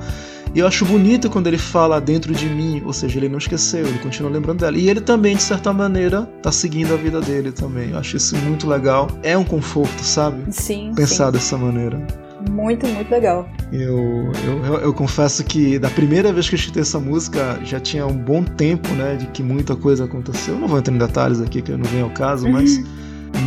E 0.53 0.59
eu 0.59 0.67
acho 0.67 0.83
bonito 0.83 1.29
quando 1.29 1.47
ele 1.47 1.57
fala 1.57 2.01
dentro 2.01 2.33
de 2.33 2.47
mim, 2.47 2.81
ou 2.85 2.91
seja, 2.91 3.17
ele 3.17 3.29
não 3.29 3.37
esqueceu, 3.37 3.87
ele 3.87 3.99
continua 3.99 4.29
lembrando 4.29 4.59
dela. 4.59 4.77
E 4.77 4.89
ele 4.89 4.99
também, 4.99 5.37
de 5.37 5.43
certa 5.43 5.71
maneira, 5.71 6.23
tá 6.41 6.51
seguindo 6.51 6.93
a 6.93 6.97
vida 6.97 7.21
dele 7.21 7.53
também. 7.53 7.91
Eu 7.91 7.99
acho 7.99 8.17
isso 8.17 8.35
muito 8.35 8.67
legal. 8.67 9.07
É 9.23 9.37
um 9.37 9.45
conforto, 9.45 10.03
sabe? 10.03 10.43
Sim. 10.51 10.91
Pensar 10.93 11.27
sim. 11.27 11.31
dessa 11.31 11.57
maneira. 11.57 12.05
Muito, 12.49 12.87
muito 12.87 13.11
legal. 13.11 13.47
Eu, 13.71 14.31
eu, 14.43 14.65
eu, 14.65 14.79
eu, 14.79 14.93
confesso 14.93 15.43
que 15.43 15.77
da 15.77 15.89
primeira 15.89 16.31
vez 16.31 16.47
que 16.47 16.55
eu 16.55 16.59
escutei 16.59 16.81
essa 16.81 16.99
música 16.99 17.59
já 17.63 17.79
tinha 17.79 18.05
um 18.05 18.17
bom 18.17 18.43
tempo, 18.43 18.89
né? 18.93 19.15
De 19.15 19.27
que 19.27 19.43
muita 19.43 19.75
coisa 19.75 20.05
aconteceu. 20.05 20.55
Eu 20.55 20.59
não 20.59 20.67
vou 20.67 20.79
entrar 20.79 20.93
em 20.93 20.97
detalhes 20.97 21.41
aqui, 21.41 21.61
que 21.61 21.71
não 21.71 21.83
vem 21.83 22.01
ao 22.01 22.09
caso, 22.11 22.45
uhum. 22.45 22.53
mas. 22.53 22.79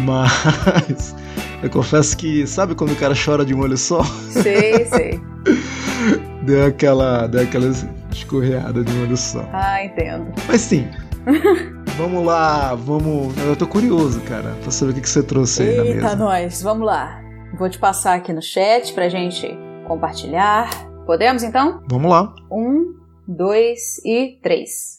Mas. 0.07 1.15
Eu 1.63 1.69
confesso 1.69 2.17
que. 2.17 2.47
Sabe 2.47 2.75
quando 2.75 2.93
o 2.93 2.97
cara 2.97 3.15
chora 3.15 3.45
de 3.45 3.53
um 3.53 3.61
olho 3.61 3.77
só? 3.77 4.03
Sei, 4.31 4.87
sei. 4.87 5.21
deu 6.45 6.67
aquela. 6.67 7.27
Deu 7.27 7.43
aquela 7.43 7.73
escorreada 8.13 8.85
de 8.85 8.93
um 8.93 9.03
olho 9.03 9.17
só. 9.17 9.47
Ah, 9.53 9.85
entendo. 9.85 10.27
Mas 10.47 10.61
sim. 10.61 10.87
vamos 11.99 12.25
lá, 12.25 12.75
vamos. 12.75 13.37
Eu 13.39 13.57
tô 13.57 13.67
curioso, 13.67 14.21
cara, 14.21 14.57
pra 14.63 14.71
saber 14.71 14.93
o 14.93 14.95
que, 14.95 15.01
que 15.01 15.09
você 15.09 15.23
trouxe 15.23 15.63
Eita 15.63 15.73
aí 15.73 15.77
na 15.77 15.85
mesa. 15.85 16.07
Eita, 16.07 16.17
nós, 16.17 16.63
vamos 16.63 16.87
lá. 16.87 17.22
Vou 17.55 17.69
te 17.69 17.79
passar 17.79 18.15
aqui 18.15 18.33
no 18.33 18.41
chat 18.41 18.93
pra 18.95 19.09
gente 19.09 19.47
compartilhar. 19.87 20.71
Podemos 21.05 21.43
então? 21.43 21.83
Vamos 21.87 22.11
lá. 22.11 22.35
Um, 22.51 22.95
dois 23.29 23.99
e 24.05 24.39
três. 24.43 24.97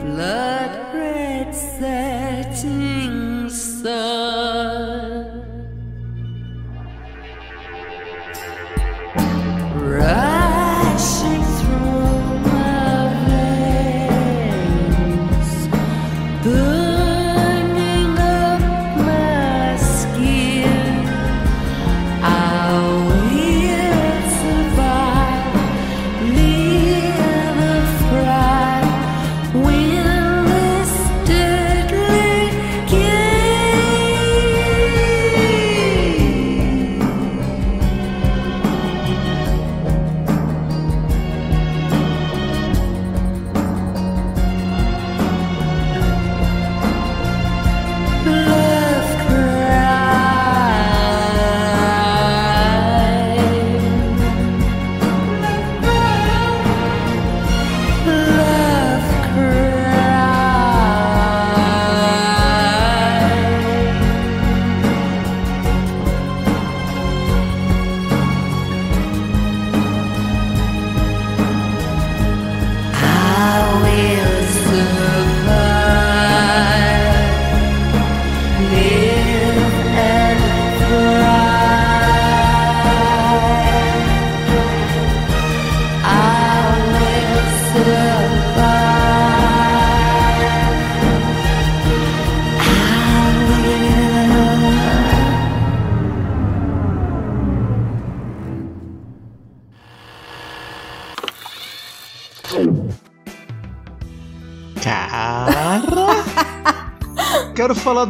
Blood 0.00 0.72
red 0.94 1.54
setting 1.54 3.48
sun. 3.48 4.19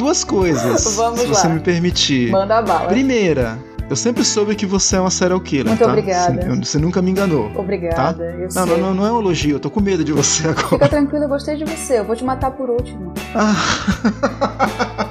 Duas 0.01 0.25
coisas. 0.25 0.97
Vamos 0.97 1.21
se 1.21 1.27
lá. 1.27 1.35
você 1.35 1.49
me 1.49 1.61
permitir. 1.61 2.31
Manda 2.31 2.63
bala. 2.63 2.89
Primeira, 2.89 3.59
eu 3.89 3.95
sempre 3.95 4.25
soube 4.25 4.55
que 4.57 4.65
você 4.65 4.97
é 4.97 5.01
uma 5.01 5.11
serial 5.11 5.41
killer, 5.41 5.67
Muito 5.67 5.85
tá? 5.85 5.89
obrigada. 5.89 6.41
Você, 6.43 6.65
você 6.65 6.79
nunca 6.79 7.03
me 7.03 7.11
enganou. 7.11 7.51
Obrigada, 7.55 8.25
eu 8.25 8.43
Não, 8.43 8.51
sei. 8.51 8.65
não, 8.67 8.79
não, 8.79 8.95
não 8.95 9.07
é 9.07 9.13
um 9.13 9.21
elogio, 9.21 9.57
eu 9.57 9.61
tô 9.61 9.69
com 9.71 9.81
medo 9.81 10.03
de 10.03 10.13
você 10.13 10.47
agora. 10.49 10.69
Fica 10.69 10.89
tranquilo, 10.89 11.25
eu 11.25 11.29
gostei 11.29 11.57
de 11.57 11.65
você. 11.65 11.99
Eu 11.99 12.05
vou 12.05 12.17
te 12.17 12.25
matar 12.25 12.51
por 12.53 12.71
último. 12.71 13.13
Ah. 13.35 13.55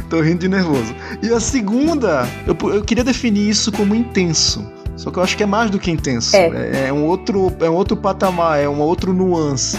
Tô 0.09 0.21
rindo 0.21 0.39
de 0.39 0.47
nervoso. 0.47 0.95
E 1.21 1.33
a 1.33 1.39
segunda, 1.39 2.25
eu, 2.45 2.55
eu 2.71 2.81
queria 2.81 3.03
definir 3.03 3.49
isso 3.49 3.71
como 3.73 3.93
intenso. 3.93 4.65
Só 4.95 5.11
que 5.11 5.19
eu 5.19 5.23
acho 5.23 5.35
que 5.35 5.43
é 5.43 5.45
mais 5.45 5.69
do 5.69 5.77
que 5.77 5.91
intenso. 5.91 6.35
É. 6.35 6.87
é 6.87 6.93
um 6.93 7.05
outro, 7.05 7.51
é 7.59 7.69
um 7.69 7.73
outro 7.73 7.95
patamar, 7.97 8.59
é 8.59 8.67
um 8.69 8.79
outro 8.79 9.13
nuance. 9.13 9.77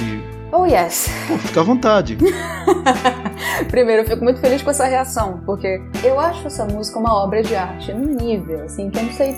Oh, 0.51 0.65
yes. 0.65 1.09
Pô, 1.27 1.37
fica 1.39 1.61
à 1.61 1.65
vontade. 1.65 2.17
Primeiro, 3.69 4.03
eu 4.03 4.07
fico 4.07 4.25
muito 4.25 4.41
feliz 4.41 4.63
com 4.63 4.71
essa 4.71 4.87
reação, 4.87 5.43
porque 5.45 5.81
eu 6.03 6.19
acho 6.19 6.47
essa 6.47 6.65
música 6.65 6.99
uma 6.99 7.15
obra 7.15 7.43
de 7.43 7.55
arte 7.55 7.93
num 7.93 8.15
nível, 8.15 8.65
assim, 8.65 8.91
que 8.91 8.99
eu 8.99 9.03
não 9.03 9.13
sei. 9.13 9.37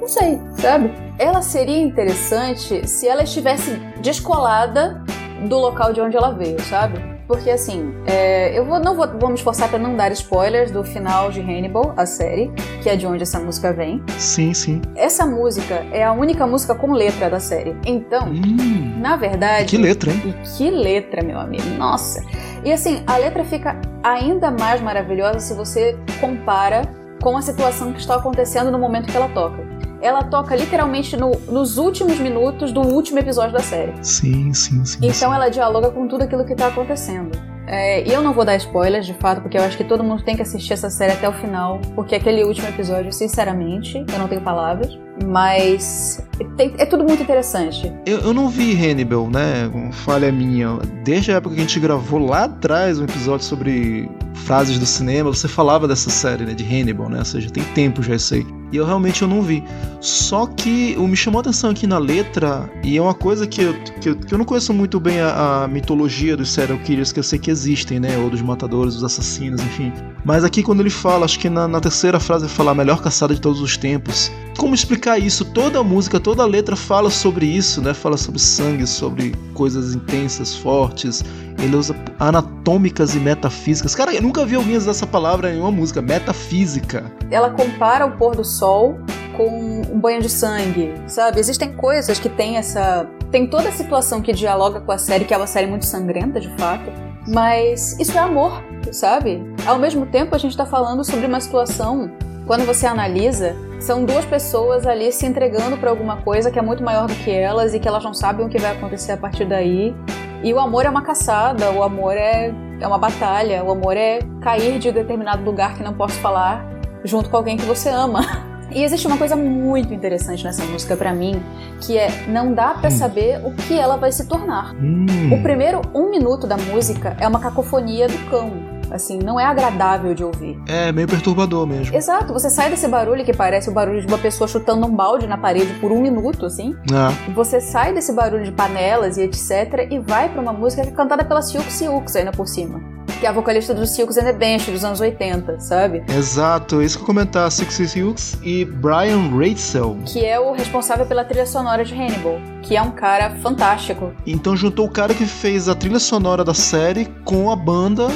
Não 0.00 0.08
sei, 0.08 0.40
sabe? 0.58 0.92
Ela 1.18 1.42
seria 1.42 1.80
interessante 1.80 2.88
se 2.88 3.06
ela 3.06 3.22
estivesse 3.22 3.76
descolada 4.00 5.02
do 5.48 5.58
local 5.58 5.92
de 5.92 6.00
onde 6.00 6.16
ela 6.16 6.32
veio, 6.32 6.60
sabe? 6.62 7.11
Porque 7.32 7.48
assim, 7.48 7.94
é, 8.06 8.56
eu 8.56 8.62
vou, 8.66 8.78
não 8.78 8.94
vou, 8.94 9.08
vou 9.18 9.30
me 9.30 9.36
esforçar 9.36 9.66
pra 9.70 9.78
não 9.78 9.96
dar 9.96 10.12
spoilers 10.12 10.70
do 10.70 10.84
final 10.84 11.30
de 11.30 11.40
Hannibal, 11.40 11.94
a 11.96 12.04
série, 12.04 12.52
que 12.82 12.90
é 12.90 12.94
de 12.94 13.06
onde 13.06 13.22
essa 13.22 13.40
música 13.40 13.72
vem. 13.72 14.02
Sim, 14.18 14.52
sim. 14.52 14.82
Essa 14.94 15.24
música 15.24 15.82
é 15.92 16.04
a 16.04 16.12
única 16.12 16.46
música 16.46 16.74
com 16.74 16.92
letra 16.92 17.30
da 17.30 17.40
série. 17.40 17.74
Então, 17.86 18.28
Hum, 18.28 19.00
na 19.00 19.16
verdade. 19.16 19.64
que 19.64 19.78
letra, 19.82 20.10
hein? 20.12 20.22
E 20.26 20.46
que 20.58 20.70
letra, 20.70 21.22
meu 21.24 21.40
amigo. 21.40 21.64
Nossa. 21.78 22.22
E 22.62 22.70
assim, 22.70 23.02
a 23.06 23.16
letra 23.16 23.42
fica 23.44 23.80
ainda 24.02 24.50
mais 24.50 24.82
maravilhosa 24.82 25.40
se 25.40 25.54
você 25.54 25.96
compara 26.20 26.82
com 27.22 27.34
a 27.34 27.40
situação 27.40 27.94
que 27.94 28.00
está 28.00 28.16
acontecendo 28.16 28.70
no 28.70 28.78
momento 28.78 29.10
que 29.10 29.16
ela 29.16 29.28
toca. 29.30 29.71
Ela 30.02 30.24
toca 30.24 30.54
literalmente 30.56 31.16
no- 31.16 31.30
nos 31.48 31.78
últimos 31.78 32.18
minutos 32.18 32.72
do 32.72 32.80
último 32.80 33.18
episódio 33.20 33.52
da 33.52 33.60
série. 33.60 33.92
Sim, 34.02 34.52
sim, 34.52 34.84
sim. 34.84 34.98
Então 35.00 35.30
sim. 35.30 35.34
ela 35.34 35.48
dialoga 35.48 35.90
com 35.90 36.08
tudo 36.08 36.24
aquilo 36.24 36.44
que 36.44 36.52
está 36.54 36.66
acontecendo. 36.66 37.30
É, 37.68 38.06
e 38.06 38.12
eu 38.12 38.20
não 38.20 38.32
vou 38.34 38.44
dar 38.44 38.56
spoilers, 38.56 39.06
de 39.06 39.14
fato, 39.14 39.40
porque 39.40 39.56
eu 39.56 39.62
acho 39.62 39.76
que 39.76 39.84
todo 39.84 40.02
mundo 40.02 40.24
tem 40.24 40.34
que 40.34 40.42
assistir 40.42 40.72
essa 40.72 40.90
série 40.90 41.12
até 41.12 41.28
o 41.28 41.32
final, 41.32 41.80
porque 41.94 42.16
aquele 42.16 42.42
último 42.42 42.66
episódio, 42.68 43.12
sinceramente, 43.12 44.04
eu 44.12 44.18
não 44.18 44.26
tenho 44.26 44.40
palavras, 44.40 44.98
mas 45.24 46.20
tem- 46.56 46.74
é 46.76 46.84
tudo 46.84 47.04
muito 47.04 47.22
interessante. 47.22 47.90
Eu, 48.04 48.18
eu 48.18 48.34
não 48.34 48.48
vi 48.48 48.72
Hannibal, 48.74 49.28
né? 49.30 49.70
Falha 49.92 50.32
minha. 50.32 50.78
Desde 51.04 51.30
a 51.32 51.36
época 51.36 51.54
que 51.54 51.60
a 51.60 51.64
gente 51.64 51.78
gravou 51.78 52.18
lá 52.18 52.44
atrás 52.44 52.98
um 52.98 53.04
episódio 53.04 53.46
sobre 53.46 54.10
frases 54.34 54.76
do 54.78 54.84
cinema, 54.86 55.32
você 55.32 55.46
falava 55.46 55.86
dessa 55.86 56.10
série, 56.10 56.44
né? 56.44 56.54
De 56.54 56.64
Hannibal, 56.64 57.08
né? 57.08 57.20
Ou 57.20 57.24
seja, 57.24 57.48
tem 57.48 57.62
tempo 57.74 58.02
já 58.02 58.16
isso 58.16 58.34
aí. 58.34 58.46
E 58.72 58.76
eu 58.76 58.86
realmente 58.86 59.22
eu 59.22 59.28
não 59.28 59.42
vi. 59.42 59.62
Só 60.00 60.46
que 60.46 60.96
o 60.98 61.06
me 61.06 61.16
chamou 61.16 61.38
a 61.38 61.42
atenção 61.42 61.70
aqui 61.70 61.86
na 61.86 61.98
letra, 61.98 62.70
e 62.82 62.96
é 62.96 63.02
uma 63.02 63.14
coisa 63.14 63.46
que 63.46 63.62
eu, 63.62 63.74
que 64.00 64.08
eu, 64.08 64.16
que 64.16 64.32
eu 64.32 64.38
não 64.38 64.44
conheço 64.44 64.72
muito 64.72 64.98
bem 64.98 65.20
a, 65.20 65.64
a 65.64 65.68
mitologia 65.68 66.36
dos 66.36 66.50
serial 66.50 66.78
killers, 66.78 67.12
que 67.12 67.18
eu 67.20 67.22
sei 67.22 67.38
que 67.38 67.50
existem, 67.50 68.00
né? 68.00 68.16
Ou 68.18 68.30
dos 68.30 68.40
matadores, 68.40 68.94
dos 68.94 69.04
assassinos, 69.04 69.60
enfim. 69.62 69.92
Mas 70.24 70.42
aqui 70.42 70.62
quando 70.62 70.80
ele 70.80 70.90
fala, 70.90 71.24
acho 71.24 71.38
que 71.38 71.50
na, 71.50 71.68
na 71.68 71.80
terceira 71.80 72.18
frase 72.18 72.46
ele 72.46 72.52
fala 72.52 72.72
a 72.72 72.74
melhor 72.74 73.02
caçada 73.02 73.34
de 73.34 73.40
todos 73.40 73.60
os 73.60 73.76
tempos. 73.76 74.32
Como 74.62 74.76
explicar 74.76 75.18
isso? 75.18 75.44
Toda 75.44 75.82
música, 75.82 76.20
toda 76.20 76.46
letra 76.46 76.76
fala 76.76 77.10
sobre 77.10 77.44
isso, 77.46 77.82
né? 77.82 77.92
Fala 77.92 78.16
sobre 78.16 78.38
sangue, 78.38 78.86
sobre 78.86 79.34
coisas 79.54 79.92
intensas, 79.92 80.54
fortes. 80.54 81.24
Ele 81.60 81.74
usa 81.74 81.96
anatômicas 82.16 83.16
e 83.16 83.18
metafísicas. 83.18 83.92
Cara, 83.92 84.14
eu 84.14 84.22
nunca 84.22 84.46
vi 84.46 84.54
alguém 84.54 84.76
usar 84.76 84.92
essa 84.92 85.04
palavra 85.04 85.52
em 85.52 85.58
uma 85.58 85.72
música, 85.72 86.00
metafísica. 86.00 87.10
ela 87.28 87.50
compara 87.50 88.06
o 88.06 88.16
pôr 88.16 88.36
do 88.36 88.44
sol 88.44 89.00
com 89.36 89.82
um 89.92 89.98
banho 89.98 90.22
de 90.22 90.28
sangue, 90.28 90.94
sabe? 91.08 91.40
Existem 91.40 91.72
coisas 91.72 92.20
que 92.20 92.28
tem 92.28 92.56
essa. 92.56 93.04
Tem 93.32 93.48
toda 93.48 93.68
a 93.68 93.72
situação 93.72 94.22
que 94.22 94.32
dialoga 94.32 94.80
com 94.80 94.92
a 94.92 94.98
série, 94.98 95.24
que 95.24 95.34
é 95.34 95.36
uma 95.36 95.48
série 95.48 95.66
muito 95.66 95.86
sangrenta, 95.86 96.38
de 96.38 96.56
fato. 96.56 96.88
Mas 97.26 97.98
isso 97.98 98.16
é 98.16 98.20
amor, 98.20 98.62
sabe? 98.92 99.42
Ao 99.66 99.76
mesmo 99.76 100.06
tempo, 100.06 100.36
a 100.36 100.38
gente 100.38 100.56
tá 100.56 100.64
falando 100.64 101.02
sobre 101.02 101.26
uma 101.26 101.40
situação. 101.40 102.12
Quando 102.46 102.64
você 102.64 102.86
analisa, 102.86 103.56
são 103.82 104.04
duas 104.04 104.24
pessoas 104.24 104.86
ali 104.86 105.10
se 105.12 105.26
entregando 105.26 105.76
pra 105.76 105.90
alguma 105.90 106.16
coisa 106.18 106.50
que 106.50 106.58
é 106.58 106.62
muito 106.62 106.82
maior 106.82 107.06
do 107.08 107.14
que 107.14 107.30
elas 107.30 107.74
e 107.74 107.80
que 107.80 107.88
elas 107.88 108.02
não 108.04 108.14
sabem 108.14 108.46
o 108.46 108.48
que 108.48 108.58
vai 108.58 108.72
acontecer 108.72 109.12
a 109.12 109.16
partir 109.16 109.44
daí. 109.44 109.94
E 110.42 110.52
o 110.54 110.58
amor 110.60 110.86
é 110.86 110.88
uma 110.90 111.02
caçada, 111.02 111.70
o 111.70 111.82
amor 111.82 112.16
é, 112.16 112.52
é 112.80 112.86
uma 112.86 112.98
batalha, 112.98 113.62
o 113.62 113.70
amor 113.70 113.96
é 113.96 114.20
cair 114.40 114.78
de 114.78 114.90
determinado 114.90 115.42
lugar 115.44 115.74
que 115.74 115.82
não 115.82 115.94
posso 115.94 116.14
falar 116.20 116.64
junto 117.04 117.28
com 117.28 117.36
alguém 117.36 117.56
que 117.56 117.64
você 117.64 117.88
ama. 117.88 118.20
E 118.74 118.82
existe 118.82 119.06
uma 119.06 119.18
coisa 119.18 119.36
muito 119.36 119.92
interessante 119.92 120.42
nessa 120.44 120.64
música 120.64 120.96
pra 120.96 121.12
mim, 121.12 121.42
que 121.82 121.98
é 121.98 122.08
não 122.26 122.54
dá 122.54 122.72
pra 122.72 122.88
Hum. 122.88 122.90
saber 122.90 123.38
o 123.44 123.52
que 123.52 123.78
ela 123.78 123.98
vai 123.98 124.10
se 124.10 124.26
tornar. 124.26 124.74
Hum. 124.76 125.04
O 125.30 125.42
primeiro 125.42 125.82
um 125.94 126.08
minuto 126.08 126.46
da 126.46 126.56
música 126.56 127.14
é 127.20 127.28
uma 127.28 127.38
cacofonia 127.38 128.08
do 128.08 128.16
cão. 128.30 128.50
Assim, 128.92 129.18
não 129.18 129.40
é 129.40 129.44
agradável 129.44 130.14
de 130.14 130.22
ouvir. 130.22 130.60
É 130.68 130.92
meio 130.92 131.08
perturbador 131.08 131.66
mesmo. 131.66 131.96
Exato, 131.96 132.32
você 132.32 132.50
sai 132.50 132.68
desse 132.70 132.86
barulho 132.86 133.24
que 133.24 133.32
parece 133.34 133.70
o 133.70 133.72
barulho 133.72 134.00
de 134.00 134.06
uma 134.06 134.18
pessoa 134.18 134.46
chutando 134.46 134.86
um 134.86 134.94
balde 134.94 135.26
na 135.26 135.38
parede 135.38 135.72
por 135.80 135.90
um 135.90 136.00
minuto, 136.00 136.44
assim. 136.46 136.74
Ah, 136.92 137.10
Você 137.34 137.60
sai 137.60 137.94
desse 137.94 138.12
barulho 138.12 138.44
de 138.44 138.52
panelas 138.52 139.16
e 139.16 139.22
etc. 139.22 139.88
e 139.90 139.98
vai 139.98 140.28
pra 140.28 140.42
uma 140.42 140.52
música 140.52 140.82
que 140.82 140.88
é 140.90 140.92
cantada 140.92 141.24
pela 141.24 141.40
Siux 141.42 141.72
Siux 141.72 142.14
ainda 142.16 142.32
por 142.32 142.46
cima. 142.46 142.80
que 143.20 143.26
é 143.26 143.28
a 143.28 143.32
vocalista 143.32 143.72
dos 143.72 143.90
Silks 143.90 144.18
and 144.18 144.24
the 144.24 144.32
Bench 144.32 144.68
dos 144.70 144.84
anos 144.84 145.00
80, 145.00 145.60
sabe? 145.60 146.02
Exato, 146.12 146.80
é 146.80 146.84
isso 146.84 146.96
que 146.98 147.02
eu 147.04 147.06
comentar, 147.06 147.48
Six 147.52 147.94
Hughes 147.94 148.36
e 148.42 148.64
Brian 148.64 149.30
Ratzel. 149.38 149.96
Que 150.04 150.24
é 150.24 150.40
o 150.40 150.52
responsável 150.52 151.06
pela 151.06 151.24
trilha 151.24 151.46
sonora 151.46 151.84
de 151.84 151.94
Hannibal, 151.94 152.38
que 152.62 152.76
é 152.76 152.82
um 152.82 152.90
cara 152.90 153.30
fantástico. 153.36 154.12
Então 154.26 154.56
juntou 154.56 154.86
o 154.86 154.90
cara 154.90 155.14
que 155.14 155.24
fez 155.24 155.68
a 155.68 155.74
trilha 155.76 156.00
sonora 156.00 156.42
da 156.44 156.52
série 156.54 157.04
com 157.24 157.48
a 157.50 157.54
banda 157.56 158.08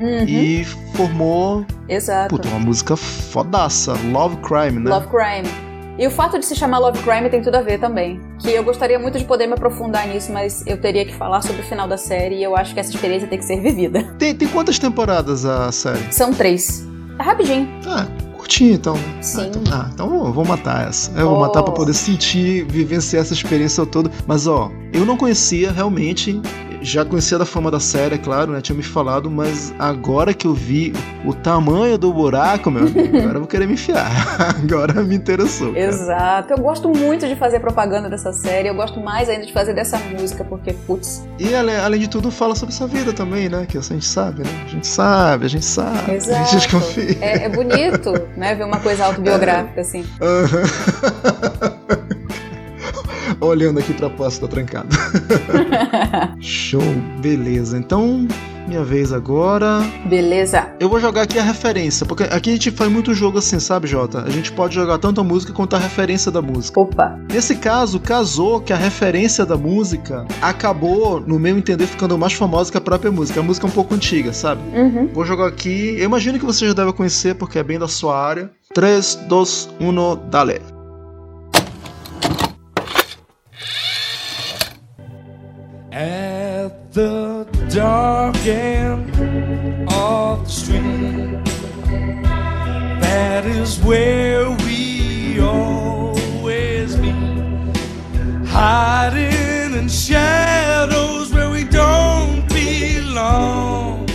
Uhum, 0.00 0.24
e 0.26 0.64
formou, 0.94 1.66
Exato. 1.88 2.28
puta, 2.28 2.48
uma 2.48 2.58
música 2.58 2.96
fodaça, 2.96 3.94
Love 4.12 4.36
Crime, 4.38 4.78
né? 4.80 4.90
Love 4.90 5.08
Crime. 5.08 5.68
E 5.98 6.06
o 6.06 6.10
fato 6.12 6.38
de 6.38 6.46
se 6.46 6.54
chamar 6.54 6.78
Love 6.78 7.02
Crime 7.02 7.28
tem 7.28 7.42
tudo 7.42 7.56
a 7.56 7.60
ver 7.60 7.80
também. 7.80 8.20
Que 8.38 8.52
eu 8.52 8.62
gostaria 8.62 9.00
muito 9.00 9.18
de 9.18 9.24
poder 9.24 9.48
me 9.48 9.54
aprofundar 9.54 10.06
nisso, 10.06 10.32
mas 10.32 10.64
eu 10.64 10.80
teria 10.80 11.04
que 11.04 11.12
falar 11.12 11.42
sobre 11.42 11.60
o 11.60 11.64
final 11.64 11.88
da 11.88 11.96
série 11.96 12.36
e 12.36 12.44
eu 12.44 12.56
acho 12.56 12.72
que 12.72 12.78
essa 12.78 12.90
experiência 12.90 13.26
tem 13.26 13.38
que 13.38 13.44
ser 13.44 13.58
vivida. 13.60 14.04
Tem, 14.16 14.32
tem 14.32 14.46
quantas 14.46 14.78
temporadas 14.78 15.44
a 15.44 15.72
série? 15.72 16.12
São 16.12 16.32
três. 16.32 16.86
É 17.18 17.22
rapidinho. 17.22 17.68
Ah, 17.84 18.06
curtinho 18.48 18.72
então. 18.74 18.96
Sim. 19.20 19.40
Ah, 19.40 19.46
então, 19.46 19.62
ah, 19.72 19.90
então 19.92 20.26
eu 20.26 20.32
vou 20.32 20.44
matar 20.44 20.88
essa. 20.88 21.10
Eu 21.18 21.28
vou 21.28 21.40
matar 21.40 21.62
pra 21.62 21.72
Oh. 21.72 21.76
poder 21.76 21.92
sentir, 21.92 22.64
vivenciar 22.64 23.22
essa 23.22 23.34
experiência 23.34 23.84
toda. 23.84 24.10
Mas 24.26 24.46
ó, 24.46 24.70
eu 24.92 25.04
não 25.04 25.16
conhecia 25.16 25.70
realmente. 25.70 26.40
Já 26.80 27.04
conhecia 27.04 27.36
da 27.36 27.44
fama 27.44 27.72
da 27.72 27.80
série, 27.80 28.14
é 28.14 28.18
claro, 28.18 28.52
né? 28.52 28.60
Tinha 28.60 28.76
me 28.76 28.84
falado, 28.84 29.28
mas 29.28 29.74
agora 29.80 30.32
que 30.32 30.46
eu 30.46 30.54
vi 30.54 30.92
o 31.24 31.34
tamanho 31.34 31.98
do 31.98 32.12
buraco, 32.12 32.70
meu 32.70 32.82
amigo, 32.86 33.16
agora 33.18 33.34
eu 33.34 33.40
vou 33.40 33.48
querer 33.48 33.66
me 33.66 33.72
enfiar. 33.72 34.08
Agora 34.62 35.02
me 35.02 35.16
interessou. 35.16 35.72
cara. 35.72 35.86
Exato. 35.86 36.52
Eu 36.52 36.58
gosto 36.58 36.88
muito 36.88 37.26
de 37.26 37.34
fazer 37.34 37.58
propaganda 37.58 38.08
dessa 38.08 38.32
série. 38.32 38.68
Eu 38.68 38.76
gosto 38.76 39.00
mais 39.00 39.28
ainda 39.28 39.44
de 39.44 39.52
fazer 39.52 39.74
dessa 39.74 39.98
música, 39.98 40.44
porque, 40.44 40.72
putz. 40.72 41.26
E 41.36 41.52
além, 41.52 41.98
de 41.98 42.08
tudo, 42.08 42.30
fala 42.30 42.54
sobre 42.54 42.72
essa 42.72 42.86
vida 42.86 43.12
também, 43.12 43.48
né? 43.48 43.66
Que 43.68 43.76
a 43.76 43.80
gente 43.80 44.04
sabe, 44.06 44.44
né? 44.44 44.50
A 44.64 44.68
gente 44.68 44.86
sabe, 44.86 45.46
a 45.46 45.48
gente 45.48 45.64
sabe. 45.64 46.10
A 46.12 46.14
Exato. 46.14 46.52
gente 46.52 46.68
confia. 46.68 47.18
É, 47.20 47.44
é 47.44 47.48
bonito, 47.48 48.12
né? 48.38 48.54
Ver 48.54 48.64
uma 48.64 48.80
coisa 48.80 49.04
autobiográfica, 49.04 49.80
assim. 49.82 50.06
Olhando 53.40 53.78
aqui 53.78 53.92
pra 53.92 54.10
posse 54.10 54.40
tá 54.40 54.48
trancado. 54.48 54.88
Show, 56.40 56.82
beleza. 57.20 57.78
Então, 57.78 58.26
minha 58.68 58.84
vez 58.84 59.12
agora. 59.12 59.80
Beleza. 60.04 60.68
Eu 60.78 60.88
vou 60.88 61.00
jogar 61.00 61.22
aqui 61.22 61.38
a 61.38 61.42
referência, 61.42 62.04
porque 62.04 62.24
aqui 62.24 62.50
a 62.50 62.52
gente 62.52 62.70
faz 62.70 62.92
muito 62.92 63.14
jogo 63.14 63.38
assim, 63.38 63.58
sabe, 63.58 63.88
Jota? 63.88 64.22
A 64.22 64.30
gente 64.30 64.52
pode 64.52 64.74
jogar 64.74 64.98
tanto 64.98 65.20
a 65.20 65.24
música 65.24 65.52
quanto 65.52 65.74
a 65.74 65.78
referência 65.78 66.30
da 66.30 66.42
música. 66.42 66.78
Opa. 66.78 67.18
Nesse 67.32 67.56
caso, 67.56 67.98
casou 67.98 68.60
que 68.60 68.72
a 68.72 68.76
referência 68.76 69.46
da 69.46 69.56
música 69.56 70.26
acabou, 70.42 71.18
no 71.18 71.38
meu 71.38 71.56
entender, 71.56 71.86
ficando 71.86 72.16
mais 72.18 72.34
famosa 72.34 72.70
que 72.70 72.76
a 72.76 72.80
própria 72.80 73.10
música. 73.10 73.40
A 73.40 73.42
música 73.42 73.66
é 73.66 73.70
um 73.70 73.72
pouco 73.72 73.94
antiga, 73.94 74.32
sabe? 74.32 74.60
Uhum. 74.76 75.08
Vou 75.12 75.24
jogar 75.24 75.48
aqui. 75.48 75.96
Eu 75.98 76.04
imagino 76.04 76.38
que 76.38 76.44
você 76.44 76.66
já 76.66 76.74
deve 76.74 76.92
conhecer, 76.92 77.34
porque 77.34 77.58
é 77.58 77.62
bem 77.62 77.78
da 77.78 77.88
sua 77.88 78.20
área. 78.20 78.50
3, 78.74 79.14
2, 79.28 79.70
1, 79.80 80.28
dale. 80.30 80.60
At 85.90 86.92
the 86.92 87.27
dark 87.78 88.36
end 88.44 89.08
of 89.92 90.44
the 90.44 90.50
street, 90.50 91.44
that 93.00 93.46
is 93.46 93.78
where 93.82 94.50
we 94.64 95.38
always 95.38 96.96
meet. 96.98 97.76
Hiding 98.48 99.74
in 99.78 99.88
shadows 99.88 101.32
where 101.32 101.50
we 101.52 101.62
don't 101.62 102.48
belong. 102.48 104.06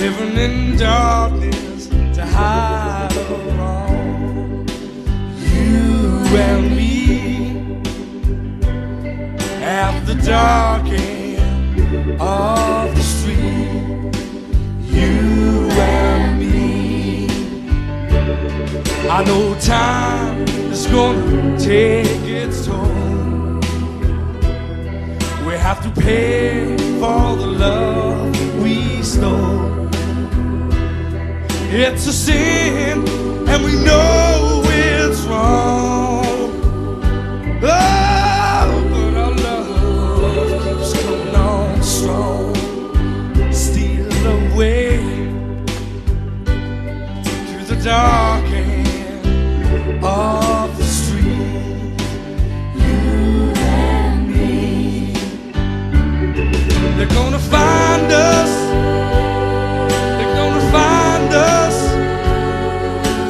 Living 0.00 0.36
in 0.38 0.78
darkness 0.78 1.88
to 2.16 2.24
hide 2.24 3.10
the 3.10 3.36
wrong. 3.58 4.66
You 5.52 6.24
and 6.48 6.74
me 6.74 7.82
at 9.62 10.06
the 10.06 10.14
dark 10.14 10.86
end 10.86 11.27
of 12.20 12.94
the 12.94 13.02
street. 13.02 13.38
You 14.80 15.70
and 15.70 16.38
me. 16.40 17.28
I 19.08 19.24
know 19.24 19.54
time 19.60 20.42
is 20.72 20.86
gonna 20.86 21.58
take 21.58 22.22
its 22.24 22.66
toll. 22.66 23.60
We 25.46 25.54
have 25.54 25.80
to 25.82 25.90
pay 26.00 26.76
for 27.00 27.36
the 27.36 27.46
love 27.46 28.62
we 28.62 29.02
stole. 29.02 29.88
It's 31.70 32.06
a 32.06 32.12
sin, 32.12 33.06
and 33.46 33.64
we 33.64 33.74
know 33.84 34.62
it's 34.64 35.20
wrong. 35.22 36.50
Oh, 37.62 38.07
dark 47.84 48.44
end 48.44 50.04
of 50.04 50.76
the 50.76 50.84
street. 50.84 51.94
You 52.74 53.52
and 53.56 54.28
me. 54.28 55.12
They're 56.96 57.06
gonna 57.06 57.38
find 57.38 58.10
us. 58.10 58.50
They're 60.18 60.34
gonna 60.36 60.72
find 60.72 61.32
us. 61.34 61.76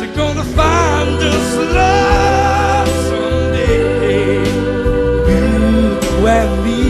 They're 0.01 0.17
gonna 0.17 0.45
find 0.45 1.23
us 1.23 1.57
love 1.75 2.89
someday. 3.11 4.45
You 5.29 6.27
and 6.27 6.53
me 6.65 6.83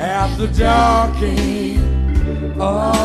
at 0.00 0.36
the 0.36 0.48
dark 0.48 1.16
end 1.22 2.60
of 2.60 2.97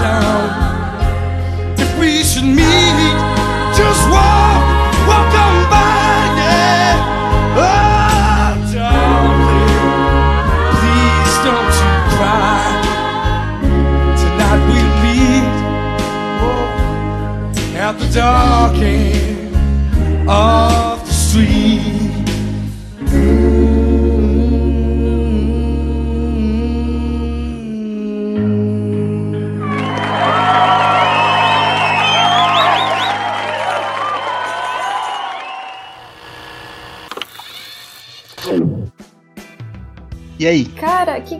go. 0.00 0.16
If 1.82 1.90
we 1.98 2.22
should 2.22 2.44
meet, 2.44 3.18
just 3.78 4.02
walk, 4.10 4.62
walk 5.08 5.32
on 5.46 5.56
by, 5.72 6.18
yeah. 6.40 6.96
Oh, 7.56 8.52
darling, 8.74 9.72
please 10.78 11.34
don't 11.46 11.74
you 11.82 11.94
cry. 12.14 12.66
Tonight 14.20 14.62
we'll 14.68 14.94
meet 15.04 15.56
oh, 16.42 17.84
at 17.84 17.94
the 17.98 18.06
dark 18.12 18.57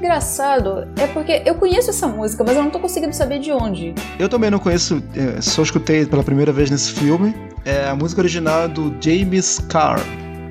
engraçado. 0.09 0.89
É 0.97 1.07
porque 1.07 1.43
eu 1.45 1.55
conheço 1.55 1.91
essa 1.91 2.09
música, 2.09 2.43
mas 2.43 2.57
eu 2.57 2.63
não 2.63 2.71
tô 2.71 2.81
conseguindo 2.81 3.15
saber 3.15 3.39
de 3.39 3.53
onde. 3.53 3.95
Eu 4.19 4.29
também 4.29 4.51
não 4.51 4.59
conheço, 4.59 5.03
é, 5.15 5.41
só 5.43 5.63
escutei 5.63 6.07
pela 6.07 6.25
primeira 6.25 6.51
vez 6.51 6.71
nesse 6.71 6.93
filme. 6.93 7.35
É 7.65 7.89
a 7.89 7.95
música 7.95 8.23
original 8.23 8.63
é 8.63 8.69
do 8.69 8.97
James 9.01 9.59
Carr, 9.69 10.01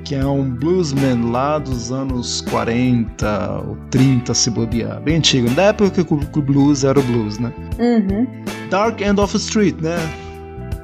que 0.04 0.14
é 0.14 0.24
um 0.24 0.48
bluesman 0.48 1.30
lá 1.32 1.58
dos 1.58 1.90
anos 1.90 2.40
40 2.42 3.64
ou 3.66 3.76
30, 3.90 4.32
se 4.32 4.48
bobear. 4.48 5.00
Bem 5.00 5.16
antigo, 5.16 5.50
da 5.50 5.64
época 5.64 6.04
que 6.04 6.38
o 6.38 6.42
blues 6.42 6.84
era 6.84 6.98
o 6.98 7.02
blues, 7.02 7.38
né? 7.38 7.52
Uhum. 7.78 8.26
Dark 8.70 9.00
End 9.00 9.20
of 9.20 9.32
the 9.32 9.38
Street, 9.38 9.74
né? 9.80 9.96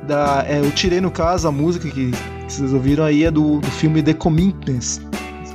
Da, 0.09 0.45
é, 0.49 0.59
eu 0.59 0.71
tirei, 0.73 1.01
no 1.01 1.11
caso, 1.11 1.47
a 1.47 1.53
música 1.53 1.89
que, 1.89 2.11
que 2.11 2.53
vocês 2.53 2.73
ouviram 2.75 3.05
aí 3.05 3.25
é 3.25 3.31
do, 3.31 3.61
do 3.61 3.71
filme 3.71 4.03
The 4.03 4.15
Commitments. 4.15 5.01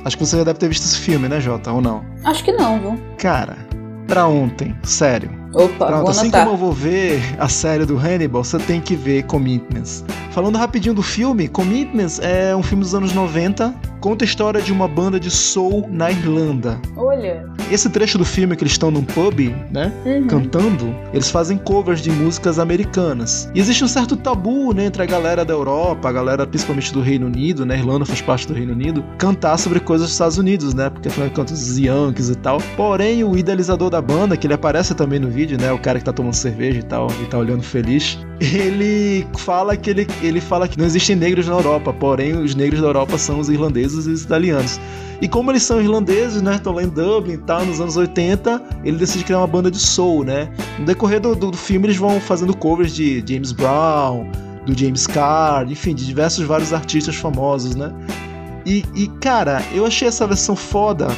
Acho 0.04 0.16
que 0.16 0.24
você 0.26 0.38
já 0.38 0.44
deve 0.44 0.58
ter 0.58 0.68
visto 0.68 0.84
esse 0.84 0.98
filme, 0.98 1.28
né, 1.28 1.40
Jota? 1.40 1.72
Ou 1.72 1.80
não? 1.80 2.04
Acho 2.24 2.42
que 2.44 2.52
não, 2.52 2.80
viu? 2.80 3.00
Cara, 3.18 3.56
pra 4.06 4.26
ontem, 4.26 4.74
sério. 4.82 5.30
Opa, 5.52 5.86
Pronto, 5.86 6.10
assim 6.10 6.30
como 6.30 6.50
eu 6.50 6.56
vou 6.56 6.72
ver 6.72 7.20
a 7.38 7.48
série 7.48 7.84
do 7.84 7.96
Hannibal, 7.96 8.44
você 8.44 8.58
tem 8.58 8.80
que 8.80 8.94
ver 8.94 9.24
Commitments. 9.24 10.04
Falando 10.30 10.56
rapidinho 10.56 10.94
do 10.94 11.02
filme, 11.02 11.48
Commitments 11.48 12.20
é 12.20 12.54
um 12.54 12.62
filme 12.62 12.84
dos 12.84 12.94
anos 12.94 13.12
90, 13.12 13.74
conta 14.00 14.24
a 14.24 14.26
história 14.26 14.62
de 14.62 14.72
uma 14.72 14.86
banda 14.86 15.18
de 15.18 15.30
soul 15.30 15.88
na 15.90 16.10
Irlanda. 16.10 16.80
Olha, 16.96 17.44
esse 17.70 17.88
trecho 17.90 18.16
do 18.16 18.24
filme 18.24 18.56
que 18.56 18.62
eles 18.62 18.72
estão 18.72 18.90
num 18.90 19.02
pub, 19.02 19.54
né? 19.70 19.92
Uhum. 20.04 20.26
Cantando, 20.26 20.94
eles 21.12 21.30
fazem 21.30 21.58
covers 21.58 22.00
de 22.00 22.10
músicas 22.10 22.58
americanas. 22.58 23.50
E 23.54 23.60
existe 23.60 23.84
um 23.84 23.88
certo 23.88 24.16
tabu, 24.16 24.72
né, 24.72 24.86
entre 24.86 25.02
a 25.02 25.06
galera 25.06 25.44
da 25.44 25.52
Europa, 25.52 26.08
a 26.08 26.12
galera 26.12 26.46
principalmente 26.46 26.92
do 26.92 27.00
Reino 27.00 27.26
Unido, 27.26 27.66
né? 27.66 27.76
Irlanda 27.76 28.04
faz 28.04 28.20
parte 28.20 28.46
do 28.46 28.54
Reino 28.54 28.72
Unido, 28.72 29.04
cantar 29.18 29.58
sobre 29.58 29.80
coisas 29.80 30.06
dos 30.06 30.12
Estados 30.12 30.38
Unidos, 30.38 30.74
né? 30.74 30.90
Porque 30.90 31.08
afinal 31.08 31.28
de 31.28 31.34
contas, 31.34 31.60
os 31.60 31.78
Yankees 31.78 32.30
e 32.30 32.36
tal. 32.36 32.58
Porém, 32.76 33.24
o 33.24 33.36
idealizador 33.36 33.90
da 33.90 34.00
banda, 34.00 34.36
que 34.36 34.46
ele 34.46 34.54
aparece 34.54 34.94
também 34.94 35.18
no 35.18 35.28
vídeo, 35.28 35.39
né? 35.46 35.72
O 35.72 35.78
cara 35.78 35.98
que 35.98 36.04
tá 36.04 36.12
tomando 36.12 36.34
cerveja 36.34 36.78
e 36.78 36.82
tal, 36.82 37.08
e 37.22 37.26
tá 37.26 37.38
olhando 37.38 37.62
feliz. 37.62 38.18
Ele 38.40 39.26
fala 39.36 39.76
que 39.76 39.90
ele, 39.90 40.06
ele 40.22 40.40
fala 40.40 40.66
que 40.66 40.78
não 40.78 40.86
existem 40.86 41.14
negros 41.14 41.46
na 41.46 41.54
Europa, 41.54 41.92
porém 41.92 42.32
os 42.36 42.54
negros 42.54 42.80
da 42.80 42.86
Europa 42.86 43.18
são 43.18 43.38
os 43.38 43.48
irlandeses 43.48 44.06
e 44.06 44.10
os 44.10 44.22
italianos. 44.22 44.80
E 45.20 45.28
como 45.28 45.50
eles 45.50 45.62
são 45.62 45.80
irlandeses, 45.80 46.40
né? 46.40 46.54
Estão 46.54 46.72
lá 46.72 46.82
em 46.82 46.88
Dublin 46.88 47.34
e 47.34 47.38
tal, 47.38 47.64
nos 47.66 47.80
anos 47.80 47.96
80, 47.96 48.62
ele 48.82 48.96
decide 48.96 49.24
criar 49.24 49.38
uma 49.38 49.46
banda 49.46 49.70
de 49.70 49.78
soul, 49.78 50.24
né? 50.24 50.48
No 50.78 50.86
decorrer 50.86 51.20
do, 51.20 51.34
do, 51.34 51.50
do 51.50 51.56
filme, 51.56 51.86
eles 51.86 51.98
vão 51.98 52.18
fazendo 52.18 52.56
covers 52.56 52.94
de 52.94 53.22
James 53.26 53.52
Brown, 53.52 54.26
do 54.64 54.78
James 54.78 55.06
Carr, 55.06 55.70
enfim, 55.70 55.94
de 55.94 56.06
diversos 56.06 56.46
vários 56.46 56.72
artistas 56.72 57.16
famosos, 57.16 57.74
né? 57.74 57.92
E, 58.64 58.84
e, 58.94 59.08
cara, 59.20 59.62
eu 59.74 59.84
achei 59.84 60.08
essa 60.08 60.26
versão 60.26 60.56
foda. 60.56 61.08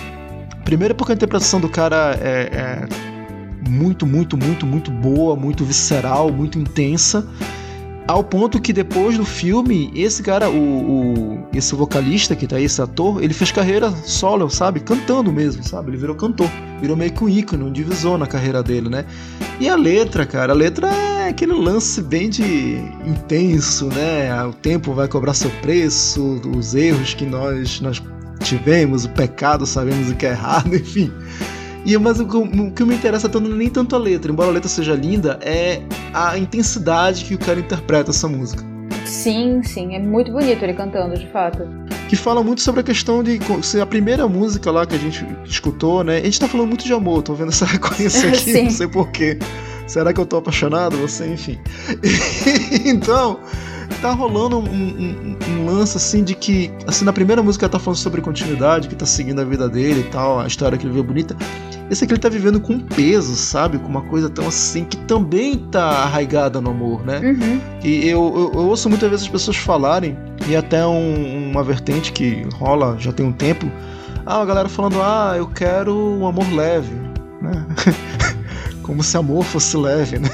Primeiro 0.65 0.95
porque 0.95 1.13
a 1.13 1.15
interpretação 1.15 1.61
do 1.61 1.69
cara 1.69 2.19
é, 2.21 2.49
é 2.53 3.12
muito, 3.73 4.07
muito, 4.07 4.37
muito, 4.37 4.67
muito 4.67 4.91
boa, 4.91 5.35
muito 5.35 5.65
visceral, 5.65 6.31
muito 6.31 6.59
intensa. 6.59 7.27
Ao 8.07 8.23
ponto 8.23 8.61
que 8.61 8.73
depois 8.73 9.17
do 9.17 9.25
filme, 9.25 9.91
esse 9.95 10.23
cara, 10.25 10.51
o, 10.51 10.55
o- 10.57 11.47
esse 11.55 11.73
vocalista 11.75 12.35
que 12.35 12.47
tá 12.49 12.57
aí, 12.57 12.65
esse 12.65 12.83
ator, 12.83 13.23
ele 13.23 13.33
fez 13.33 13.53
carreira 13.53 13.91
solo, 14.05 14.51
sabe? 14.51 14.81
Cantando 14.81 15.33
mesmo, 15.33 15.63
sabe? 15.63 15.91
Ele 15.91 15.97
virou 15.99 16.17
cantor. 16.17 16.51
Virou 16.81 16.97
meio 16.97 17.13
que 17.13 17.23
um 17.23 17.29
ícone, 17.29 17.63
um 17.63 17.71
divisor 17.73 18.19
na 18.19 18.27
carreira 18.27 18.61
dele, 18.63 18.89
né? 18.89 19.05
E 19.61 19.69
a 19.69 19.77
letra, 19.77 20.27
cara, 20.27 20.53
a 20.53 20.57
letra 20.57 20.89
é 20.89 21.29
aquele 21.29 21.53
lance 21.53 22.03
bem 22.03 22.29
de 22.29 22.77
intenso, 23.07 23.87
né? 23.87 24.45
O 24.45 24.53
tempo 24.53 24.93
vai 24.93 25.07
cobrar 25.07 25.33
seu 25.33 25.51
preço, 25.63 26.41
os 26.57 26.75
erros 26.75 27.15
que 27.15 27.25
nós, 27.25 27.81
nós 27.81 28.03
tivemos, 28.43 29.05
o 29.05 29.11
pecado, 29.11 29.65
sabemos 29.65 30.11
o 30.11 30.15
que 30.17 30.27
é 30.27 30.31
errado, 30.31 30.75
enfim. 30.75 31.11
E, 31.85 31.97
mas 31.99 32.21
o, 32.21 32.27
que- 32.27 32.37
o 32.37 32.71
que 32.71 32.85
me 32.85 32.95
interessa 32.95 33.29
tanto 33.29 33.51
é 33.51 33.55
nem 33.55 33.69
tanto 33.69 33.97
a 33.97 33.99
letra, 33.99 34.31
embora 34.31 34.49
a 34.51 34.53
letra 34.53 34.69
seja 34.69 34.95
linda, 34.95 35.39
é 35.43 35.83
a 36.15 36.39
intensidade 36.39 37.25
que 37.25 37.35
o 37.35 37.39
cara 37.39 37.59
interpreta 37.59 38.11
essa 38.11 38.29
música. 38.29 38.63
Sim, 39.05 39.63
sim, 39.65 39.95
é 39.95 39.99
muito 39.99 40.31
bonito 40.31 40.63
ele 40.63 40.75
cantando, 40.75 41.19
de 41.19 41.27
fato. 41.31 41.67
Que 42.09 42.15
fala 42.17 42.43
muito 42.43 42.61
sobre 42.61 42.83
a 42.83 42.85
questão 42.85 43.23
de 43.23 43.39
co- 43.41 43.63
se 43.63 43.81
a 43.81 43.87
primeira 43.87 44.29
música 44.29 44.71
lá 44.71 44.87
que 44.87 44.95
a 44.95 44.99
gente 44.99 45.27
escutou, 45.45 46.05
né? 46.05 46.19
A 46.19 46.25
gente 46.25 46.39
tá 46.39 46.47
falando 46.47 46.69
muito 46.69 46.85
de 46.85 46.93
amor, 46.93 47.23
tô 47.23 47.35
vendo 47.35 47.49
essa 47.49 47.65
reconhecência 47.67 48.29
aqui, 48.29 48.53
Sim. 48.53 48.63
não 48.65 48.71
sei 48.71 48.87
porquê. 48.87 49.39
Será 49.87 50.13
que 50.13 50.21
eu 50.21 50.27
tô 50.27 50.37
apaixonado? 50.37 50.97
Você, 50.99 51.27
enfim. 51.27 51.59
então, 52.87 53.41
tá 54.01 54.13
rolando 54.13 54.59
um, 54.59 54.63
um- 54.63 55.37
um 55.49 55.67
lance 55.67 55.97
assim 55.97 56.23
de 56.25 56.35
que, 56.35 56.71
assim, 56.87 57.05
na 57.05 57.13
primeira 57.13 57.43
música 57.43 57.65
ela 57.67 57.73
tá 57.73 57.79
falando 57.79 57.99
sobre 57.99 58.21
continuidade, 58.21 58.89
que 58.89 58.95
tá 58.95 59.07
seguindo 59.07 59.41
a 59.41 59.45
vida 59.45 59.69
dele 59.69 60.01
e 60.01 60.11
tal, 60.11 60.41
a 60.41 60.47
história 60.47 60.77
que 60.79 60.87
ele 60.87 60.95
vê 60.95 61.03
bonita. 61.03 61.37
Esse 61.91 62.05
aqui 62.05 62.15
ele 62.15 62.21
tá 62.21 62.29
vivendo 62.29 62.59
com 62.61 62.79
peso, 62.79 63.35
sabe? 63.35 63.79
Com 63.79 63.89
uma 63.89 64.01
coisa 64.03 64.31
tão 64.31 64.47
assim, 64.49 64.85
que 64.85 64.97
também 64.99 65.59
tá 65.59 65.83
arraigada 66.05 66.61
no 66.61 66.71
amor, 66.71 67.05
né? 67.05 67.19
Uhum. 67.21 67.61
E 67.85 68.09
eu, 68.09 68.33
eu, 68.55 68.61
eu 68.61 68.67
ouço 68.69 68.89
muitas 68.89 69.11
vezes 69.11 69.27
as 69.27 69.31
pessoas 69.31 69.57
falarem, 69.59 70.17
e 70.49 70.57
até 70.57 70.87
um- 70.87 71.51
uma 71.51 71.63
vertente 71.63 72.11
que 72.13 72.47
rola 72.55 72.97
já 72.99 73.13
tem 73.13 73.27
um 73.27 73.33
tempo, 73.33 73.71
ah, 74.25 74.41
a 74.41 74.45
galera 74.45 74.69
falando, 74.69 75.03
ah, 75.03 75.35
eu 75.37 75.47
quero 75.49 75.95
um 75.95 76.27
amor 76.27 76.51
leve, 76.55 76.95
né? 77.43 77.67
Como 78.83 79.03
se 79.03 79.17
amor 79.17 79.45
fosse 79.45 79.77
leve, 79.77 80.19
né? 80.19 80.31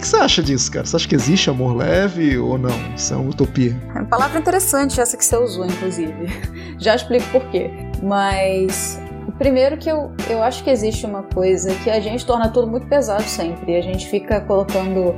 Que 0.00 0.04
que 0.04 0.08
você 0.08 0.16
acha 0.16 0.42
disso, 0.42 0.72
cara? 0.72 0.86
Você 0.86 0.96
acha 0.96 1.06
que 1.06 1.14
existe 1.14 1.50
amor 1.50 1.76
leve 1.76 2.38
ou 2.38 2.56
não? 2.56 2.70
Isso 2.96 3.12
é 3.12 3.16
uma 3.18 3.28
utopia. 3.28 3.76
É 3.94 3.98
uma 3.98 4.06
palavra 4.06 4.40
interessante 4.40 4.98
essa 4.98 5.14
que 5.14 5.22
você 5.22 5.36
usou, 5.36 5.66
inclusive. 5.66 6.26
Já 6.80 6.94
explico 6.94 7.28
por 7.30 7.44
quê. 7.50 7.70
Mas 8.02 8.98
primeiro 9.36 9.76
que 9.76 9.90
eu, 9.90 10.10
eu 10.30 10.42
acho 10.42 10.64
que 10.64 10.70
existe 10.70 11.04
uma 11.04 11.22
coisa 11.24 11.74
que 11.84 11.90
a 11.90 12.00
gente 12.00 12.24
torna 12.24 12.48
tudo 12.48 12.66
muito 12.66 12.86
pesado 12.86 13.24
sempre. 13.24 13.72
E 13.72 13.76
a 13.76 13.82
gente 13.82 14.08
fica 14.08 14.40
colocando, 14.40 15.14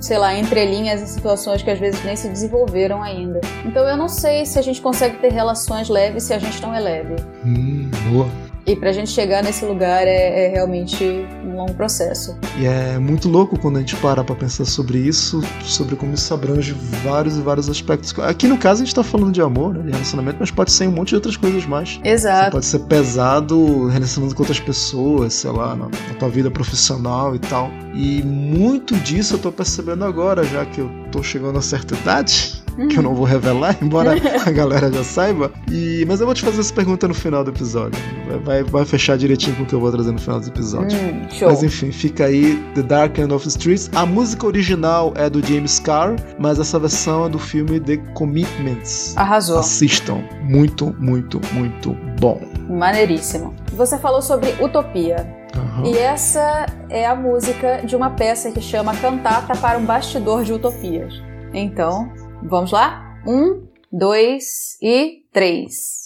sei 0.00 0.16
lá, 0.16 0.34
entrelinhas 0.34 1.02
em 1.02 1.06
situações 1.06 1.62
que 1.62 1.70
às 1.70 1.78
vezes 1.78 2.02
nem 2.02 2.16
se 2.16 2.26
desenvolveram 2.26 3.02
ainda. 3.02 3.42
Então 3.66 3.86
eu 3.86 3.96
não 3.96 4.08
sei 4.08 4.46
se 4.46 4.58
a 4.58 4.62
gente 4.62 4.80
consegue 4.80 5.18
ter 5.18 5.32
relações 5.32 5.90
leves 5.90 6.22
se 6.22 6.32
a 6.32 6.38
gente 6.38 6.62
não 6.62 6.74
é 6.74 6.80
leve. 6.80 7.16
Hum, 7.44 7.90
boa. 8.10 8.53
E 8.66 8.74
pra 8.74 8.92
gente 8.92 9.10
chegar 9.10 9.42
nesse 9.42 9.64
lugar 9.64 10.06
é, 10.06 10.46
é 10.46 10.48
realmente 10.48 11.04
um 11.44 11.56
longo 11.56 11.74
processo. 11.74 12.36
E 12.58 12.66
é 12.66 12.98
muito 12.98 13.28
louco 13.28 13.58
quando 13.58 13.76
a 13.76 13.80
gente 13.80 13.94
para 13.96 14.24
pra 14.24 14.34
pensar 14.34 14.64
sobre 14.64 14.98
isso, 14.98 15.42
sobre 15.62 15.96
como 15.96 16.14
isso 16.14 16.32
abrange 16.32 16.74
vários 17.02 17.36
e 17.36 17.40
vários 17.40 17.68
aspectos. 17.68 18.18
Aqui 18.20 18.46
no 18.46 18.56
caso 18.56 18.82
a 18.82 18.84
gente 18.86 18.94
tá 18.94 19.02
falando 19.02 19.32
de 19.32 19.42
amor, 19.42 19.74
né, 19.74 19.82
de 19.82 19.90
relacionamento, 19.90 20.38
mas 20.40 20.50
pode 20.50 20.72
ser 20.72 20.88
um 20.88 20.92
monte 20.92 21.10
de 21.10 21.16
outras 21.16 21.36
coisas 21.36 21.66
mais. 21.66 22.00
Você 22.02 22.08
Exato. 22.08 22.52
pode 22.52 22.66
ser 22.66 22.78
pesado 22.80 23.86
relacionando 23.88 24.34
com 24.34 24.42
outras 24.42 24.60
pessoas, 24.60 25.34
sei 25.34 25.50
lá, 25.50 25.76
na, 25.76 25.84
na 25.84 26.14
tua 26.18 26.28
vida 26.28 26.50
profissional 26.50 27.34
e 27.34 27.38
tal. 27.38 27.70
E 27.94 28.22
muito 28.22 28.94
disso 28.96 29.34
eu 29.34 29.38
tô 29.38 29.52
percebendo 29.52 30.04
agora, 30.04 30.42
já 30.44 30.64
que 30.64 30.80
eu 30.80 30.90
tô 31.12 31.22
chegando 31.22 31.58
a 31.58 31.62
certa 31.62 31.94
idade, 31.94 32.63
que 32.88 32.98
eu 32.98 33.02
não 33.02 33.14
vou 33.14 33.24
revelar, 33.24 33.76
embora 33.82 34.14
a 34.46 34.50
galera 34.50 34.92
já 34.92 35.04
saiba. 35.04 35.50
E, 35.70 36.04
mas 36.06 36.20
eu 36.20 36.26
vou 36.26 36.34
te 36.34 36.42
fazer 36.42 36.60
essa 36.60 36.72
pergunta 36.72 37.06
no 37.08 37.14
final 37.14 37.44
do 37.44 37.50
episódio. 37.50 38.00
Vai, 38.44 38.62
vai, 38.62 38.84
fechar 38.84 39.16
direitinho 39.16 39.56
com 39.56 39.62
o 39.62 39.66
que 39.66 39.74
eu 39.74 39.80
vou 39.80 39.90
trazer 39.90 40.12
no 40.12 40.18
final 40.18 40.40
do 40.40 40.48
episódio. 40.48 40.98
Hum, 40.98 41.28
show. 41.30 41.48
Mas 41.48 41.62
enfim, 41.62 41.92
fica 41.92 42.24
aí 42.26 42.56
The 42.74 42.82
Dark 42.82 43.18
End 43.18 43.32
of 43.32 43.44
the 43.44 43.48
Streets. 43.48 43.90
A 43.94 44.04
música 44.04 44.46
original 44.46 45.12
é 45.16 45.30
do 45.30 45.44
James 45.46 45.78
Carr, 45.78 46.16
mas 46.38 46.58
essa 46.58 46.78
versão 46.78 47.26
é 47.26 47.28
do 47.28 47.38
filme 47.38 47.80
The 47.80 47.96
Commitments. 48.14 49.16
Arrasou. 49.16 49.58
Assistam. 49.58 50.22
Muito, 50.42 50.94
muito, 50.98 51.40
muito 51.52 51.96
bom. 52.20 52.40
Maneiríssimo. 52.68 53.54
Você 53.72 53.98
falou 53.98 54.22
sobre 54.22 54.50
utopia. 54.60 55.44
Aham. 55.54 55.86
E 55.86 55.98
essa 55.98 56.66
é 56.88 57.06
a 57.06 57.14
música 57.14 57.82
de 57.84 57.94
uma 57.94 58.10
peça 58.10 58.50
que 58.50 58.60
chama 58.60 58.94
Cantata 58.96 59.54
para 59.56 59.78
um 59.78 59.84
Bastidor 59.84 60.42
de 60.42 60.52
Utopias. 60.52 61.14
Então, 61.52 62.12
vamos 62.44 62.70
lá? 62.72 63.22
Um, 63.26 63.66
dois 63.90 64.76
e 64.82 65.24
três. 65.32 66.04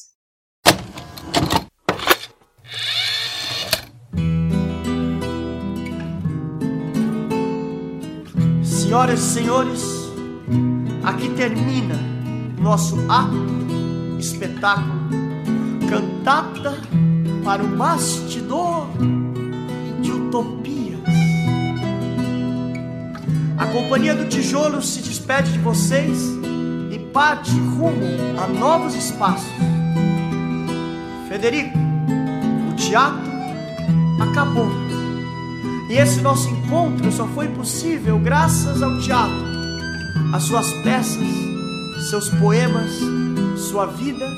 Senhoras 8.63 9.21
e 9.21 9.35
senhores, 9.35 9.83
aqui 11.05 11.29
termina 11.35 11.95
nosso 12.59 12.97
ato, 13.11 13.37
espetáculo, 14.19 15.11
cantata 15.91 16.79
para 17.45 17.63
um 17.63 17.77
bastidor 17.77 18.89
de 20.01 20.13
utopias. 20.13 20.78
A 23.59 23.67
Companhia 23.67 24.15
do 24.15 24.29
Tijolo 24.29 24.81
se 24.81 25.03
despede 25.03 25.51
de 25.51 25.59
vocês 25.59 26.17
e 26.93 26.99
parte 27.13 27.51
rumo 27.51 28.07
a 28.41 28.47
novos 28.47 28.95
espaços. 28.95 29.51
Federico, 31.29 31.77
o 32.71 32.77
teatro 32.77 33.33
acabou. 34.21 34.69
E 35.91 35.95
esse 35.95 36.21
nosso 36.21 36.49
encontro 36.49 37.11
só 37.11 37.27
foi 37.27 37.49
possível 37.49 38.21
graças 38.21 38.81
ao 38.81 38.97
teatro, 39.01 39.45
às 40.33 40.45
suas 40.45 40.73
peças, 40.85 41.27
seus 42.09 42.29
poemas, 42.29 42.93
sua 43.57 43.87
vida, 43.87 44.29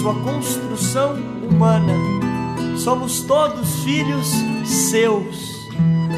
sua 0.00 0.14
construção 0.22 1.14
humana. 1.42 1.92
Somos 2.78 3.20
todos 3.20 3.84
filhos 3.84 4.26
seus. 4.64 5.55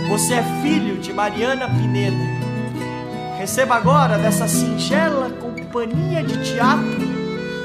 Você 0.08 0.34
é 0.34 0.42
filho 0.62 0.98
de 0.98 1.12
Mariana 1.12 1.68
Pineda. 1.68 2.16
Receba 3.38 3.76
agora 3.76 4.18
dessa 4.18 4.48
singela 4.48 5.30
companhia 5.30 6.24
de 6.24 6.42
teatro 6.44 7.08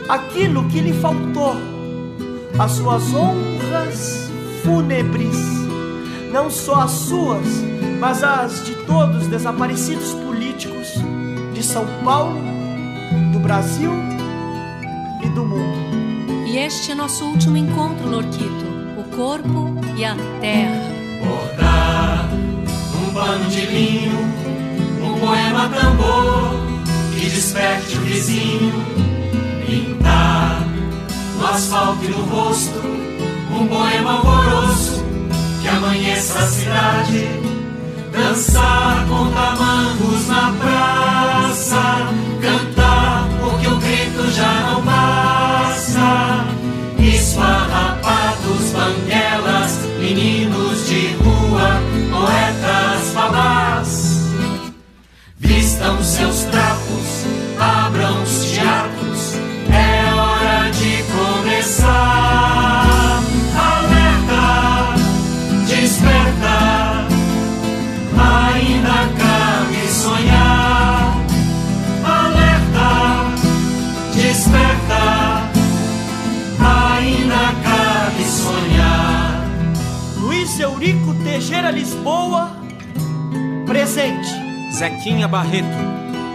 aquilo 0.07 0.67
que 0.67 0.79
lhe 0.79 0.93
faltou, 0.93 1.55
as 2.59 2.71
suas 2.73 3.13
honras 3.13 4.29
fúnebres 4.63 5.63
não 6.33 6.49
só 6.49 6.81
as 6.81 6.91
suas, 6.91 7.45
mas 7.99 8.23
as 8.23 8.65
de 8.65 8.73
todos 8.87 9.21
os 9.21 9.27
desaparecidos 9.27 10.13
políticos 10.13 10.95
de 11.53 11.61
São 11.61 11.85
Paulo, 12.03 12.41
do 13.31 13.39
Brasil 13.39 13.91
e 15.23 15.29
do 15.29 15.45
mundo. 15.45 16.47
E 16.47 16.57
este 16.57 16.91
é 16.91 16.95
nosso 16.95 17.23
último 17.23 17.55
encontro, 17.55 18.09
Lorquito. 18.09 18.65
O 18.97 19.03
corpo 19.15 19.75
e 19.95 20.03
a 20.03 20.15
terra. 20.41 21.02
Bordar 21.23 22.29
um 22.95 23.13
pano 23.13 23.49
de 23.49 23.65
linho, 23.65 24.19
um 25.01 25.19
poema 25.19 25.69
tambor 25.69 26.59
que 27.13 27.29
desperte 27.29 27.97
o 27.97 28.01
vizinho. 28.01 28.73
Pintar 29.65 30.61
no 31.37 31.47
asfalto 31.47 32.03
e 32.05 32.09
no 32.09 32.23
rosto 32.25 32.93
um 33.55 33.67
poema 33.67 34.13
alvoroço 34.13 35.03
que 35.61 35.67
amanheça 35.67 36.39
a 36.39 36.47
cidade, 36.47 37.27
dançar 38.11 39.05
com 39.07 39.31
tamangos 39.31 40.27
na 40.27 40.53
praça, 40.59 42.09
cantar 42.41 43.27
porque 43.39 43.67
o 43.67 43.77
grito 43.77 44.31
já 44.31 44.71
não 44.71 44.81
passa, 44.83 46.45
esfarrapados, 46.99 47.62
seus 56.13 56.43
trapos, 56.43 57.25
abram 57.59 58.21
os 58.21 58.45
teatros, 58.45 59.33
é 59.71 60.13
hora 60.13 60.69
de 60.69 61.03
começar. 61.11 62.85
Alerta, 63.57 64.93
desperta, 65.65 67.07
ainda 68.15 68.97
cabe 69.17 69.87
sonhar. 69.87 71.17
Alerta, 72.05 72.91
desperta, 74.13 75.03
ainda 76.59 77.43
cabe 77.63 78.23
sonhar. 78.25 79.47
Luiz 80.17 80.59
Eurico 80.59 81.15
Teixeira 81.23 81.71
Lisboa, 81.71 82.55
presente. 83.65 84.43
Zequinha 84.73 85.27
Barreto, 85.27 85.67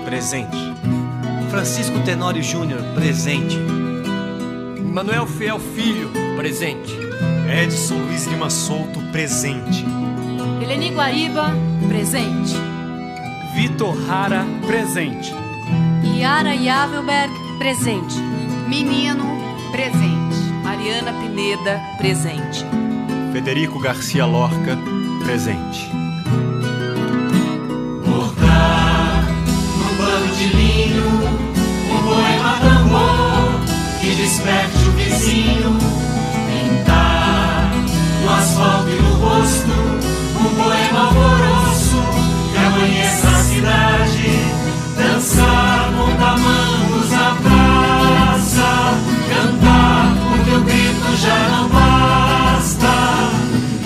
presente. 0.09 0.57
Francisco 1.51 1.99
Tenório 2.01 2.43
Júnior, 2.43 2.81
presente. 2.95 3.59
Manuel 4.83 5.27
Fiel 5.27 5.61
Filho, 5.61 6.11
presente. 6.35 6.91
Edson 7.47 7.99
Luiz 8.07 8.27
Lima 8.27 8.49
Souto, 8.49 9.01
presente. 9.13 9.85
Eleni 10.63 10.93
Guariba, 10.93 11.53
presente. 11.89 12.55
Vitor 13.55 13.95
Rara, 14.07 14.47
presente. 14.67 15.31
Yara 16.17 16.55
Yavelberg, 16.55 17.31
presente. 17.59 18.15
Menino, 18.67 19.25
presente. 19.71 20.37
Mariana 20.65 21.13
Pineda, 21.21 21.83
presente. 21.99 22.65
Federico 23.31 23.79
Garcia 23.79 24.25
Lorca, 24.25 24.79
presente. 25.23 25.98
Desperte 34.19 34.77
o 34.79 34.93
vizinho. 34.93 35.79
Pintar 36.49 37.71
no 38.23 38.31
asfalto 38.35 38.89
e 38.91 39.01
no 39.01 39.15
rosto 39.15 39.71
um 40.41 40.55
poema 40.57 41.01
alvoroço 41.07 42.03
que 42.51 42.59
amanheça 42.59 43.29
a 43.29 43.45
cidade. 43.45 44.29
Dançar 44.97 45.93
com 45.97 46.11
tamangos 46.17 47.11
na 47.11 47.37
praça, 47.45 48.71
cantar 49.31 50.29
o 50.57 50.61
grito 50.63 51.17
já 51.17 51.39
não 51.51 51.69
basta. 51.69 52.95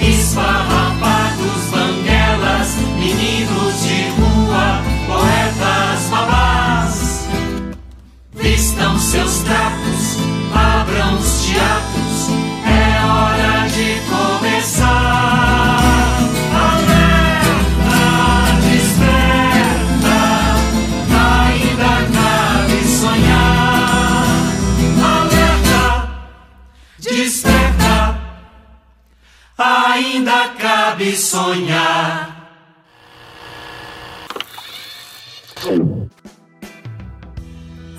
Esfarrapados, 0.00 1.62
banguelas, 1.70 2.76
meninos 2.98 3.82
de 3.82 4.08
rua, 4.16 4.82
poetas, 5.06 6.08
babás. 6.10 7.28
Vistam 8.34 8.98
seus 8.98 9.38
trapos, 9.38 9.81
cabe 31.12 31.16
sonhar. 31.16 32.42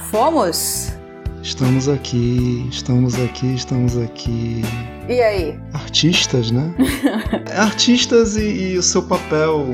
Fomos? 0.09 0.93
Estamos 1.41 1.89
aqui, 1.89 2.67
estamos 2.71 3.15
aqui, 3.15 3.55
estamos 3.55 3.97
aqui. 3.97 4.61
E 5.07 5.21
aí? 5.21 5.59
Artistas, 5.73 6.51
né? 6.51 6.73
Artistas 7.55 8.35
e, 8.35 8.73
e 8.73 8.77
o 8.77 8.83
seu 8.83 9.03
papel 9.03 9.67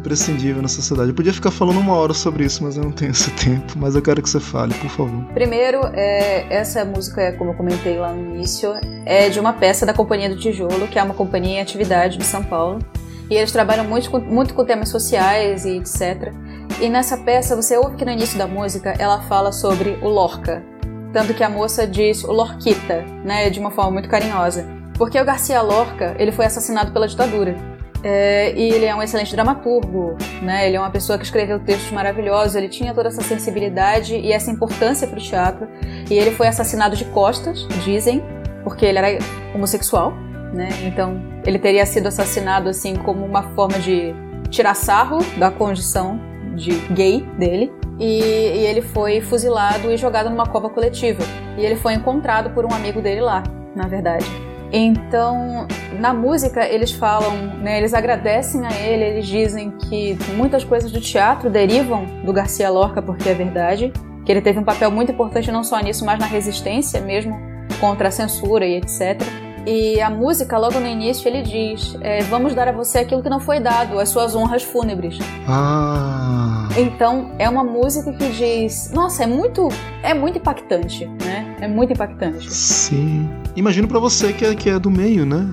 imprescindível 0.00 0.62
na 0.62 0.68
sociedade. 0.68 1.10
Eu 1.10 1.14
podia 1.14 1.32
ficar 1.32 1.50
falando 1.50 1.78
uma 1.78 1.94
hora 1.94 2.14
sobre 2.14 2.44
isso, 2.44 2.64
mas 2.64 2.76
eu 2.76 2.82
não 2.82 2.90
tenho 2.90 3.12
esse 3.12 3.30
tempo. 3.36 3.74
Mas 3.76 3.94
eu 3.94 4.02
quero 4.02 4.22
que 4.22 4.28
você 4.28 4.40
fale, 4.40 4.74
por 4.74 4.90
favor. 4.90 5.24
Primeiro, 5.34 5.80
é, 5.92 6.46
essa 6.50 6.84
música, 6.84 7.32
como 7.32 7.50
eu 7.50 7.54
comentei 7.54 7.98
lá 7.98 8.12
no 8.12 8.34
início, 8.34 8.72
é 9.04 9.28
de 9.28 9.38
uma 9.38 9.52
peça 9.52 9.86
da 9.86 9.94
Companhia 9.94 10.28
do 10.28 10.36
Tijolo, 10.36 10.88
que 10.88 10.98
é 10.98 11.02
uma 11.02 11.14
companhia 11.14 11.58
em 11.58 11.60
atividade 11.60 12.16
de 12.16 12.24
São 12.24 12.42
Paulo. 12.42 12.80
E 13.28 13.34
eles 13.34 13.52
trabalham 13.52 13.84
muito 13.84 14.10
com, 14.10 14.18
muito 14.18 14.54
com 14.54 14.64
temas 14.64 14.88
sociais 14.88 15.64
e 15.64 15.76
etc. 15.76 16.32
E 16.80 16.88
nessa 16.88 17.16
peça, 17.16 17.54
você 17.54 17.76
ouve 17.76 17.96
que 17.96 18.04
no 18.04 18.10
início 18.10 18.36
da 18.36 18.46
música 18.46 18.94
ela 18.98 19.20
fala 19.22 19.52
sobre 19.52 19.98
o 20.02 20.08
Lorca. 20.08 20.64
Tanto 21.12 21.34
que 21.34 21.44
a 21.44 21.50
moça 21.50 21.86
diz 21.86 22.24
o 22.24 22.32
Lorquita, 22.32 23.04
né, 23.24 23.50
de 23.50 23.60
uma 23.60 23.70
forma 23.70 23.92
muito 23.92 24.08
carinhosa. 24.08 24.66
Porque 24.94 25.20
o 25.20 25.24
Garcia 25.24 25.62
Lorca, 25.62 26.14
ele 26.18 26.32
foi 26.32 26.44
assassinado 26.44 26.92
pela 26.92 27.06
ditadura. 27.06 27.56
É, 28.02 28.52
e 28.56 28.70
ele 28.72 28.86
é 28.86 28.94
um 28.94 29.02
excelente 29.02 29.32
dramaturgo, 29.32 30.16
né? 30.42 30.66
Ele 30.66 30.76
é 30.76 30.80
uma 30.80 30.90
pessoa 30.90 31.18
que 31.18 31.24
escreveu 31.24 31.60
textos 31.60 31.90
maravilhosos, 31.92 32.54
ele 32.54 32.68
tinha 32.68 32.94
toda 32.94 33.08
essa 33.08 33.22
sensibilidade 33.22 34.16
e 34.16 34.32
essa 34.32 34.50
importância 34.50 35.06
para 35.06 35.18
o 35.18 35.22
teatro. 35.22 35.68
E 36.10 36.14
ele 36.14 36.30
foi 36.30 36.48
assassinado 36.48 36.96
de 36.96 37.04
costas, 37.06 37.66
dizem, 37.84 38.22
porque 38.64 38.86
ele 38.86 38.98
era 38.98 39.18
homossexual, 39.54 40.12
né? 40.54 40.68
Então 40.84 41.20
ele 41.44 41.58
teria 41.58 41.84
sido 41.84 42.06
assassinado 42.06 42.68
assim 42.68 42.96
como 42.96 43.24
uma 43.24 43.42
forma 43.54 43.78
de 43.78 44.14
tirar 44.48 44.74
sarro 44.74 45.18
da 45.38 45.50
condição 45.50 46.18
de 46.54 46.72
gay 46.92 47.20
dele. 47.38 47.72
E, 47.98 48.18
e 48.22 48.66
ele 48.66 48.80
foi 48.80 49.20
fuzilado 49.20 49.90
e 49.90 49.96
jogado 49.98 50.30
numa 50.30 50.46
cova 50.46 50.70
coletiva. 50.70 51.22
E 51.58 51.64
ele 51.64 51.76
foi 51.76 51.92
encontrado 51.92 52.50
por 52.54 52.64
um 52.64 52.72
amigo 52.72 53.02
dele 53.02 53.20
lá, 53.20 53.42
na 53.76 53.86
verdade. 53.86 54.24
Então, 54.72 55.66
na 55.98 56.14
música 56.14 56.64
eles 56.64 56.92
falam, 56.92 57.36
né, 57.58 57.78
eles 57.78 57.92
agradecem 57.92 58.64
a 58.64 58.72
ele, 58.72 59.04
eles 59.04 59.26
dizem 59.26 59.72
que 59.72 60.16
muitas 60.36 60.62
coisas 60.62 60.92
do 60.92 61.00
teatro 61.00 61.50
derivam 61.50 62.04
do 62.24 62.32
Garcia 62.32 62.70
Lorca, 62.70 63.02
porque 63.02 63.28
é 63.28 63.34
verdade, 63.34 63.92
que 64.24 64.30
ele 64.30 64.40
teve 64.40 64.58
um 64.58 64.64
papel 64.64 64.90
muito 64.90 65.10
importante 65.10 65.50
não 65.50 65.64
só 65.64 65.80
nisso, 65.80 66.04
mas 66.04 66.18
na 66.18 66.26
resistência 66.26 67.00
mesmo 67.00 67.36
contra 67.80 68.08
a 68.08 68.10
censura 68.10 68.64
e 68.64 68.76
etc. 68.76 69.20
E 69.66 70.00
a 70.00 70.08
música, 70.08 70.56
logo 70.58 70.80
no 70.80 70.86
início, 70.86 71.28
ele 71.28 71.42
diz: 71.42 71.96
é, 72.00 72.22
Vamos 72.24 72.54
dar 72.54 72.68
a 72.68 72.72
você 72.72 72.98
aquilo 72.98 73.22
que 73.22 73.28
não 73.28 73.40
foi 73.40 73.60
dado, 73.60 73.98
as 73.98 74.08
suas 74.08 74.34
honras 74.34 74.62
fúnebres. 74.62 75.18
Ah. 75.46 76.68
Então, 76.76 77.32
é 77.38 77.48
uma 77.48 77.64
música 77.64 78.12
que 78.12 78.28
diz: 78.30 78.90
Nossa, 78.92 79.24
é 79.24 79.26
muito, 79.26 79.68
é 80.02 80.14
muito 80.14 80.38
impactante, 80.38 81.06
né? 81.24 81.56
É 81.60 81.68
muito 81.68 81.92
impactante. 81.92 82.52
Sim. 82.52 83.28
Imagino 83.54 83.86
pra 83.86 83.98
você 83.98 84.32
que 84.32 84.44
é, 84.44 84.54
que 84.54 84.70
é 84.70 84.78
do 84.78 84.90
meio, 84.90 85.26
né? 85.26 85.46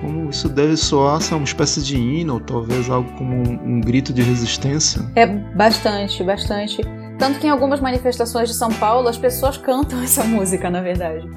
Como 0.00 0.30
isso 0.30 0.48
deve 0.48 0.76
soar, 0.76 1.20
ser 1.20 1.34
uma 1.34 1.44
espécie 1.44 1.82
de 1.82 1.96
hino, 1.96 2.34
ou 2.34 2.40
talvez 2.40 2.88
algo 2.88 3.12
como 3.18 3.36
um, 3.36 3.76
um 3.76 3.80
grito 3.80 4.12
de 4.14 4.22
resistência. 4.22 5.02
É 5.14 5.26
bastante, 5.26 6.24
bastante. 6.24 6.80
Tanto 7.18 7.38
que 7.38 7.46
em 7.46 7.50
algumas 7.50 7.80
manifestações 7.80 8.48
de 8.48 8.54
São 8.54 8.70
Paulo 8.70 9.06
as 9.08 9.18
pessoas 9.18 9.58
cantam 9.58 10.02
essa 10.02 10.24
música, 10.24 10.70
na 10.70 10.80
verdade. 10.80 11.28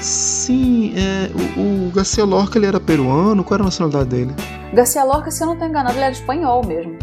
Sim, 0.00 0.92
é, 0.96 1.30
o, 1.58 1.88
o 1.88 1.90
Garcia 1.94 2.24
Lorca 2.24 2.58
ele 2.58 2.66
era 2.66 2.78
peruano, 2.80 3.42
qual 3.44 3.56
era 3.56 3.64
a 3.64 3.66
nacionalidade 3.66 4.08
dele? 4.10 4.32
Garcia 4.72 5.02
Lorca, 5.04 5.30
se 5.30 5.42
eu 5.42 5.46
não 5.46 5.54
estou 5.54 5.68
enganado, 5.68 5.94
ele 5.96 6.04
era 6.04 6.12
espanhol 6.12 6.64
mesmo. 6.66 6.96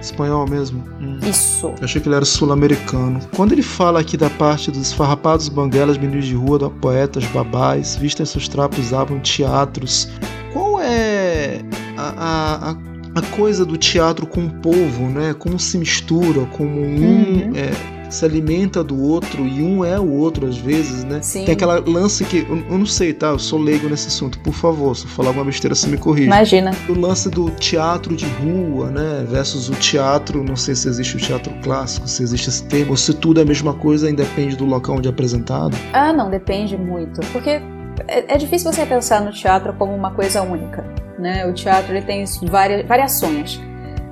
Espanhol 0.00 0.46
mesmo? 0.48 0.82
Hum. 1.00 1.18
Isso. 1.22 1.66
Eu 1.78 1.84
achei 1.84 2.00
que 2.00 2.08
ele 2.08 2.16
era 2.16 2.24
sul-americano. 2.24 3.20
Quando 3.36 3.52
ele 3.52 3.62
fala 3.62 4.00
aqui 4.00 4.16
da 4.16 4.28
parte 4.30 4.70
dos 4.70 4.92
farrapados, 4.92 5.48
banguelas, 5.48 5.96
meninos 5.96 6.26
de 6.26 6.34
rua, 6.34 6.68
poetas, 6.70 7.24
babás, 7.26 7.94
vistem 7.96 8.26
seus 8.26 8.48
trapos, 8.48 8.92
abram 8.92 9.20
teatros, 9.20 10.08
qual 10.52 10.80
é 10.80 11.60
a, 11.96 12.70
a, 12.70 13.20
a 13.20 13.22
coisa 13.36 13.64
do 13.64 13.76
teatro 13.76 14.26
com 14.26 14.44
o 14.46 14.50
povo, 14.54 15.06
né? 15.08 15.34
Como 15.38 15.56
se 15.58 15.78
mistura, 15.78 16.46
como 16.56 16.80
um 16.80 16.96
Uhum. 16.96 17.52
é, 17.54 17.70
se 18.12 18.24
alimenta 18.24 18.84
do 18.84 19.00
outro 19.00 19.46
e 19.46 19.62
um 19.62 19.84
é 19.84 19.98
o 19.98 20.10
outro 20.12 20.46
às 20.46 20.58
vezes, 20.58 21.02
né? 21.04 21.20
Sim. 21.22 21.44
Tem 21.44 21.54
aquela 21.54 21.82
lance 21.86 22.24
que 22.24 22.38
eu, 22.48 22.56
eu 22.56 22.78
não 22.78 22.86
sei, 22.86 23.12
tá? 23.12 23.28
Eu 23.28 23.38
sou 23.38 23.58
leigo 23.58 23.88
nesse 23.88 24.08
assunto. 24.08 24.38
Por 24.40 24.52
favor, 24.52 24.94
se 24.94 25.04
eu 25.04 25.08
falar 25.08 25.28
alguma 25.28 25.46
besteira, 25.46 25.74
você 25.74 25.86
me 25.86 25.96
corrija. 25.96 26.26
Imagina. 26.26 26.72
O 26.88 26.92
lance 26.92 27.30
do 27.30 27.50
teatro 27.52 28.14
de 28.14 28.26
rua, 28.26 28.90
né? 28.90 29.24
Versus 29.28 29.70
o 29.70 29.72
teatro, 29.72 30.44
não 30.44 30.56
sei 30.56 30.74
se 30.74 30.88
existe 30.88 31.16
o 31.16 31.18
teatro 31.18 31.52
clássico, 31.62 32.06
se 32.06 32.22
existe 32.22 32.50
esse 32.50 32.64
termo, 32.64 32.90
ou 32.90 32.96
se 32.96 33.14
tudo 33.14 33.40
é 33.40 33.42
a 33.42 33.46
mesma 33.46 33.72
coisa, 33.72 34.10
independe 34.10 34.56
do 34.56 34.66
local 34.66 34.96
onde 34.96 35.08
é 35.08 35.10
apresentado. 35.10 35.76
Ah, 35.92 36.12
não, 36.12 36.28
depende 36.28 36.76
muito. 36.76 37.20
Porque 37.32 37.62
é, 38.08 38.34
é 38.34 38.36
difícil 38.36 38.70
você 38.70 38.84
pensar 38.84 39.22
no 39.22 39.32
teatro 39.32 39.72
como 39.72 39.94
uma 39.94 40.10
coisa 40.10 40.42
única, 40.42 40.84
né? 41.18 41.46
O 41.46 41.54
teatro 41.54 41.92
ele 41.92 42.04
tem 42.04 42.24
várias 42.50 42.86
variações. 42.86 43.58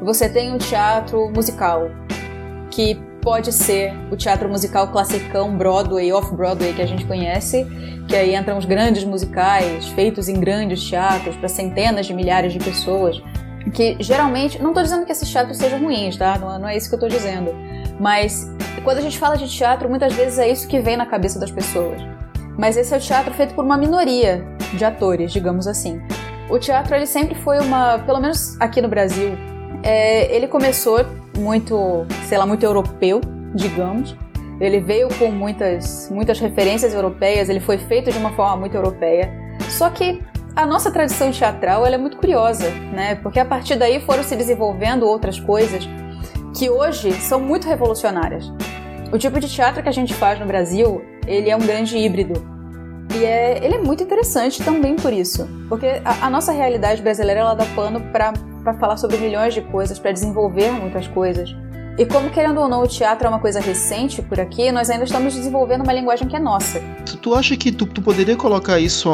Você 0.02 0.26
tem 0.26 0.54
o 0.54 0.58
teatro 0.58 1.30
musical, 1.34 1.90
que 2.70 2.98
pode 3.20 3.52
ser 3.52 3.92
o 4.10 4.16
teatro 4.16 4.48
musical 4.48 4.88
classicão 4.88 5.56
Broadway, 5.56 6.12
off-Broadway 6.12 6.72
que 6.72 6.82
a 6.82 6.86
gente 6.86 7.04
conhece, 7.04 7.66
que 8.08 8.16
aí 8.16 8.34
entram 8.34 8.58
os 8.58 8.64
grandes 8.64 9.04
musicais 9.04 9.86
feitos 9.88 10.28
em 10.28 10.40
grandes 10.40 10.82
teatros 10.82 11.36
para 11.36 11.48
centenas 11.48 12.06
de 12.06 12.14
milhares 12.14 12.52
de 12.52 12.58
pessoas, 12.58 13.22
que 13.72 13.96
geralmente, 14.00 14.60
não 14.60 14.70
estou 14.70 14.82
dizendo 14.82 15.04
que 15.04 15.12
esses 15.12 15.30
teatros 15.30 15.58
sejam 15.58 15.80
ruins, 15.80 16.16
tá? 16.16 16.38
Não, 16.38 16.58
não 16.58 16.68
é 16.68 16.76
isso 16.76 16.88
que 16.88 16.94
eu 16.94 17.06
estou 17.06 17.08
dizendo, 17.08 17.54
mas 18.00 18.50
quando 18.82 18.98
a 18.98 19.02
gente 19.02 19.18
fala 19.18 19.36
de 19.36 19.48
teatro, 19.48 19.88
muitas 19.88 20.14
vezes 20.14 20.38
é 20.38 20.48
isso 20.48 20.66
que 20.66 20.80
vem 20.80 20.96
na 20.96 21.06
cabeça 21.06 21.38
das 21.38 21.50
pessoas. 21.50 22.00
Mas 22.58 22.76
esse 22.76 22.92
é 22.92 22.96
o 22.96 23.00
teatro 23.00 23.32
feito 23.34 23.54
por 23.54 23.64
uma 23.64 23.76
minoria 23.76 24.44
de 24.74 24.84
atores, 24.84 25.32
digamos 25.32 25.66
assim. 25.66 26.00
O 26.48 26.58
teatro 26.58 26.94
ele 26.94 27.06
sempre 27.06 27.34
foi 27.34 27.58
uma, 27.60 27.98
pelo 28.00 28.20
menos 28.20 28.60
aqui 28.60 28.80
no 28.80 28.88
Brasil, 28.88 29.38
é, 29.82 30.34
ele 30.34 30.46
começou 30.46 31.04
muito, 31.36 32.06
sei 32.28 32.38
lá, 32.38 32.46
muito 32.46 32.62
europeu, 32.64 33.20
digamos. 33.54 34.16
Ele 34.60 34.78
veio 34.78 35.08
com 35.18 35.30
muitas, 35.30 36.10
muitas 36.10 36.38
referências 36.38 36.92
europeias, 36.92 37.48
ele 37.48 37.60
foi 37.60 37.78
feito 37.78 38.12
de 38.12 38.18
uma 38.18 38.32
forma 38.32 38.56
muito 38.56 38.74
europeia. 38.74 39.32
Só 39.68 39.88
que 39.88 40.22
a 40.54 40.66
nossa 40.66 40.90
tradição 40.90 41.30
teatral 41.30 41.86
é 41.86 41.96
muito 41.96 42.18
curiosa, 42.18 42.70
né? 42.92 43.14
Porque 43.14 43.40
a 43.40 43.44
partir 43.44 43.76
daí 43.76 44.00
foram 44.00 44.22
se 44.22 44.36
desenvolvendo 44.36 45.06
outras 45.06 45.40
coisas 45.40 45.88
que 46.56 46.68
hoje 46.68 47.12
são 47.12 47.40
muito 47.40 47.66
revolucionárias. 47.66 48.52
O 49.12 49.18
tipo 49.18 49.40
de 49.40 49.48
teatro 49.48 49.82
que 49.82 49.88
a 49.88 49.92
gente 49.92 50.12
faz 50.12 50.38
no 50.38 50.46
Brasil, 50.46 51.02
ele 51.26 51.48
é 51.48 51.56
um 51.56 51.60
grande 51.60 51.96
híbrido. 51.96 52.34
E 53.14 53.24
é, 53.24 53.64
ele 53.64 53.76
é 53.76 53.78
muito 53.78 54.02
interessante 54.02 54.62
também 54.62 54.94
por 54.94 55.12
isso. 55.12 55.48
Porque 55.68 56.00
a, 56.04 56.26
a 56.26 56.30
nossa 56.30 56.52
realidade 56.52 57.02
brasileira, 57.02 57.40
ela 57.40 57.54
dá 57.54 57.64
pano 57.74 58.00
para 58.12 58.32
falar 58.62 58.96
sobre 58.96 59.16
milhões 59.16 59.54
de 59.54 59.60
coisas, 59.60 59.98
para 59.98 60.12
desenvolver 60.12 60.70
muitas 60.70 61.06
coisas. 61.08 61.54
E 61.98 62.06
como, 62.06 62.30
querendo 62.30 62.60
ou 62.60 62.68
não, 62.68 62.82
o 62.82 62.86
teatro 62.86 63.26
é 63.26 63.28
uma 63.28 63.40
coisa 63.40 63.60
recente 63.60 64.22
por 64.22 64.40
aqui, 64.40 64.72
nós 64.72 64.88
ainda 64.88 65.04
estamos 65.04 65.34
desenvolvendo 65.34 65.82
uma 65.82 65.92
linguagem 65.92 66.26
que 66.26 66.34
é 66.34 66.38
nossa. 66.38 66.80
Tu, 67.04 67.16
tu 67.18 67.34
acha 67.34 67.56
que 67.56 67.70
tu, 67.70 67.84
tu 67.84 68.00
poderia 68.00 68.36
colocar 68.36 68.78
isso, 68.78 69.10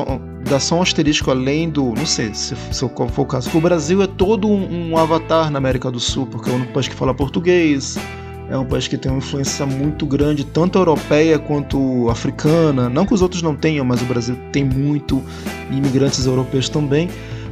dar 0.49 0.61
só 0.61 0.77
um 0.77 0.83
asterisco 0.83 1.31
além 1.31 1.69
do. 1.69 1.95
Não 1.95 2.07
sei 2.07 2.33
se, 2.33 2.55
se 2.55 2.89
for 2.89 3.23
o 3.23 3.25
caso, 3.25 3.51
o 3.57 3.61
Brasil 3.61 4.03
é 4.03 4.07
todo 4.07 4.47
um, 4.47 4.93
um 4.93 4.97
avatar 4.97 5.51
na 5.51 5.59
América 5.59 5.91
do 5.91 5.99
Sul, 5.99 6.27
porque 6.27 6.49
é 6.49 6.53
único 6.53 6.73
país 6.73 6.87
que 6.87 6.95
fala 6.95 7.13
português, 7.13 7.99
é 8.49 8.57
um 8.57 8.65
país 8.65 8.87
que 8.87 8.97
tem 8.97 9.11
uma 9.11 9.19
influência 9.19 9.67
muito 9.67 10.07
grande, 10.07 10.45
tanto 10.45 10.79
europeia 10.79 11.39
quanto 11.39 12.09
africana. 12.09 12.89
Não 12.89 13.05
que 13.05 13.13
os 13.13 13.23
outros 13.23 13.43
não 13.43 13.57
tenham, 13.57 13.85
mas 13.85 14.01
o 14.01 14.05
Brasil 14.05 14.39
tem 14.53 14.65
muito, 14.65 15.23
imigrantes 15.71 16.25
europeus 16.25 16.69
também. 16.69 17.09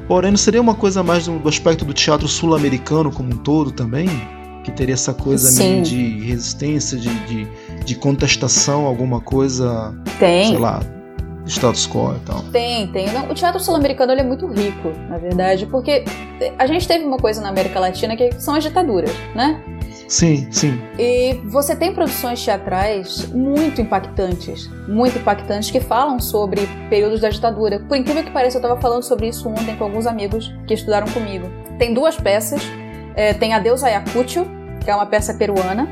Porém, 0.07 0.30
não 0.30 0.38
seria 0.38 0.61
uma 0.61 0.74
coisa 0.74 1.02
mais 1.02 1.26
do 1.26 1.48
aspecto 1.48 1.84
do 1.84 1.94
teatro 1.94 2.28
sul-americano 2.28 3.11
como 3.11 3.32
um 3.32 3.38
todo 3.38 3.72
também? 3.72 4.09
Que 4.62 4.70
teria 4.70 4.94
essa 4.94 5.12
coisa 5.12 5.50
Sim. 5.50 5.72
meio 5.72 5.82
de 5.82 6.20
resistência, 6.26 6.98
de, 6.98 7.09
de, 7.26 7.48
de 7.84 7.94
contestação, 7.94 8.86
alguma 8.86 9.20
coisa, 9.20 9.94
Tem. 10.18 10.48
sei 10.48 10.59
lá, 10.59 10.80
status 11.46 11.86
quo 11.86 12.14
e 12.16 12.26
tal. 12.26 12.42
Tem, 12.44 12.86
tem. 12.88 13.12
Não, 13.12 13.30
o 13.30 13.34
teatro 13.34 13.61
sul-americano 13.61 14.12
é 14.12 14.22
muito 14.22 14.46
rico, 14.46 14.92
na 15.09 15.18
verdade, 15.18 15.66
porque 15.66 16.05
a 16.59 16.66
gente 16.66 16.88
teve 16.88 17.05
uma 17.05 17.18
coisa 17.18 17.40
na 17.40 17.48
América 17.48 17.78
Latina 17.78 18.16
que 18.16 18.32
são 18.40 18.55
as 18.55 18.64
ditaduras, 18.64 19.12
né? 19.34 19.62
Sim, 20.09 20.48
sim. 20.50 20.80
E 20.98 21.40
você 21.44 21.74
tem 21.74 21.94
produções 21.94 22.42
teatrais 22.44 23.26
muito 23.32 23.80
impactantes, 23.80 24.68
muito 24.88 25.18
impactantes, 25.18 25.70
que 25.70 25.80
falam 25.80 26.20
sobre 26.20 26.68
períodos 26.88 27.20
da 27.20 27.28
ditadura. 27.28 27.80
Por 27.80 27.96
incrível 27.96 28.22
que 28.22 28.30
pareça, 28.30 28.59
eu 28.59 28.61
estava 28.61 28.80
falando 28.80 29.02
sobre 29.02 29.28
isso 29.28 29.48
ontem 29.48 29.76
com 29.76 29.84
alguns 29.84 30.07
amigos 30.07 30.52
que 30.66 30.74
estudaram 30.74 31.07
comigo. 31.09 31.48
Tem 31.78 31.92
duas 31.94 32.16
peças. 32.16 32.62
É, 33.16 33.32
tem 33.32 33.55
Adeus 33.55 33.84
Ayacucho, 33.84 34.44
que 34.82 34.90
é 34.90 34.94
uma 34.94 35.07
peça 35.07 35.32
peruana, 35.34 35.88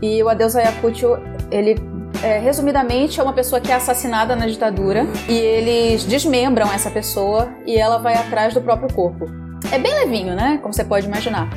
e 0.00 0.22
o 0.22 0.28
Adeus 0.28 0.56
Ayacucho, 0.56 1.18
ele 1.50 1.76
é, 2.22 2.38
resumidamente, 2.38 3.20
é 3.20 3.22
uma 3.22 3.32
pessoa 3.32 3.60
que 3.60 3.70
é 3.70 3.74
assassinada 3.74 4.34
na 4.34 4.46
ditadura 4.46 5.06
e 5.28 5.34
eles 5.34 6.04
desmembram 6.04 6.72
essa 6.72 6.90
pessoa 6.90 7.48
e 7.66 7.76
ela 7.76 7.98
vai 7.98 8.14
atrás 8.14 8.54
do 8.54 8.60
próprio 8.60 8.92
corpo. 8.92 9.41
É 9.72 9.78
bem 9.78 9.92
levinho, 9.94 10.34
né? 10.36 10.58
Como 10.60 10.72
você 10.72 10.84
pode 10.84 11.06
imaginar. 11.06 11.48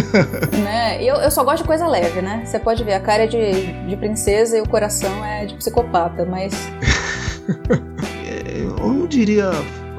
né? 0.64 1.02
Eu, 1.02 1.16
eu 1.16 1.30
só 1.30 1.44
gosto 1.44 1.58
de 1.58 1.64
coisa 1.64 1.86
leve, 1.86 2.22
né? 2.22 2.42
Você 2.44 2.58
pode 2.58 2.82
ver, 2.82 2.94
a 2.94 3.00
cara 3.00 3.24
é 3.24 3.26
de, 3.26 3.86
de 3.86 3.96
princesa 3.96 4.56
e 4.56 4.60
o 4.60 4.68
coração 4.68 5.24
é 5.24 5.44
de 5.46 5.54
psicopata, 5.54 6.24
mas 6.24 6.52
É, 8.26 8.62
Eu 8.62 8.76
não 8.78 9.06
diria. 9.06 9.50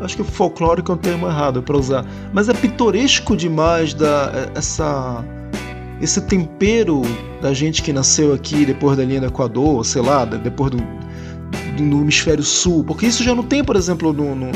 Acho 0.02 0.18
que 0.18 0.24
folclórico 0.24 0.92
é 0.92 0.96
um 0.96 0.98
termo 0.98 1.28
errado 1.28 1.62
para 1.62 1.78
usar. 1.78 2.04
Mas 2.34 2.50
é 2.50 2.54
pitoresco 2.54 3.38
demais 3.38 3.94
da, 3.94 4.50
essa, 4.56 5.24
esse 6.02 6.20
tempero 6.22 7.04
da 7.40 7.54
gente 7.54 7.84
que 7.84 7.94
nasceu 7.94 8.34
aqui 8.34 8.66
depois 8.66 8.98
da 8.98 9.06
linha 9.06 9.20
do 9.22 9.28
Equador, 9.28 9.86
sei 9.86 10.02
lá, 10.02 10.26
depois 10.26 10.72
do, 10.72 10.78
do 11.78 11.84
no 11.84 12.02
hemisfério 12.02 12.44
sul. 12.44 12.84
Porque 12.84 13.06
isso 13.06 13.24
já 13.24 13.36
não 13.36 13.44
tem, 13.44 13.64
por 13.64 13.76
exemplo, 13.76 14.12
no, 14.12 14.34
no- 14.34 14.52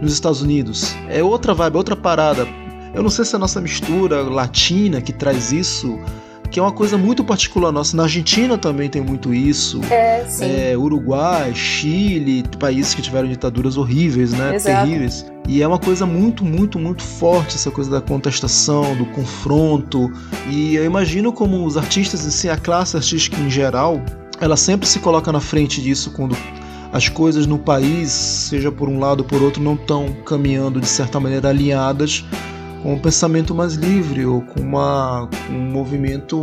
nos 0.00 0.12
Estados 0.12 0.42
Unidos. 0.42 0.94
É 1.08 1.22
outra 1.22 1.54
vibe, 1.54 1.76
outra 1.76 1.96
parada. 1.96 2.46
Eu 2.94 3.02
não 3.02 3.10
sei 3.10 3.24
se 3.24 3.34
é 3.34 3.36
a 3.36 3.38
nossa 3.38 3.60
mistura 3.60 4.22
latina 4.22 5.00
que 5.00 5.12
traz 5.12 5.52
isso, 5.52 5.98
que 6.50 6.58
é 6.58 6.62
uma 6.62 6.72
coisa 6.72 6.98
muito 6.98 7.22
particular 7.22 7.70
nossa. 7.70 7.96
Na 7.96 8.04
Argentina 8.04 8.58
também 8.58 8.88
tem 8.88 9.00
muito 9.00 9.32
isso. 9.32 9.80
é 9.90 10.24
sim. 10.28 10.44
É, 10.44 10.76
Uruguai, 10.76 11.54
Chile, 11.54 12.42
países 12.58 12.92
que 12.92 13.00
tiveram 13.00 13.28
ditaduras 13.28 13.76
horríveis, 13.76 14.32
né? 14.32 14.56
Exato. 14.56 14.86
Terríveis. 14.86 15.26
E 15.48 15.62
é 15.62 15.68
uma 15.68 15.78
coisa 15.78 16.04
muito, 16.04 16.44
muito, 16.44 16.78
muito 16.78 17.02
forte 17.02 17.56
essa 17.56 17.70
coisa 17.70 17.90
da 17.90 18.00
contestação, 18.00 18.96
do 18.96 19.06
confronto. 19.06 20.10
E 20.48 20.74
eu 20.74 20.84
imagino 20.84 21.32
como 21.32 21.64
os 21.64 21.76
artistas 21.76 22.20
si, 22.20 22.48
a 22.48 22.56
classe 22.56 22.96
artística 22.96 23.40
em 23.40 23.50
geral, 23.50 24.02
ela 24.40 24.56
sempre 24.56 24.88
se 24.88 24.98
coloca 24.98 25.30
na 25.30 25.40
frente 25.40 25.80
disso 25.80 26.10
quando 26.10 26.36
as 26.92 27.08
coisas 27.08 27.46
no 27.46 27.58
país, 27.58 28.10
seja 28.10 28.70
por 28.72 28.88
um 28.88 28.98
lado 28.98 29.20
ou 29.20 29.26
por 29.26 29.42
outro, 29.42 29.62
não 29.62 29.74
estão 29.74 30.12
caminhando 30.24 30.80
de 30.80 30.88
certa 30.88 31.20
maneira 31.20 31.48
alinhadas 31.48 32.24
com 32.82 32.94
um 32.94 32.98
pensamento 32.98 33.54
mais 33.54 33.74
livre 33.74 34.24
ou 34.24 34.40
com, 34.40 34.60
uma, 34.60 35.28
um 35.50 35.70
movimento 35.70 36.42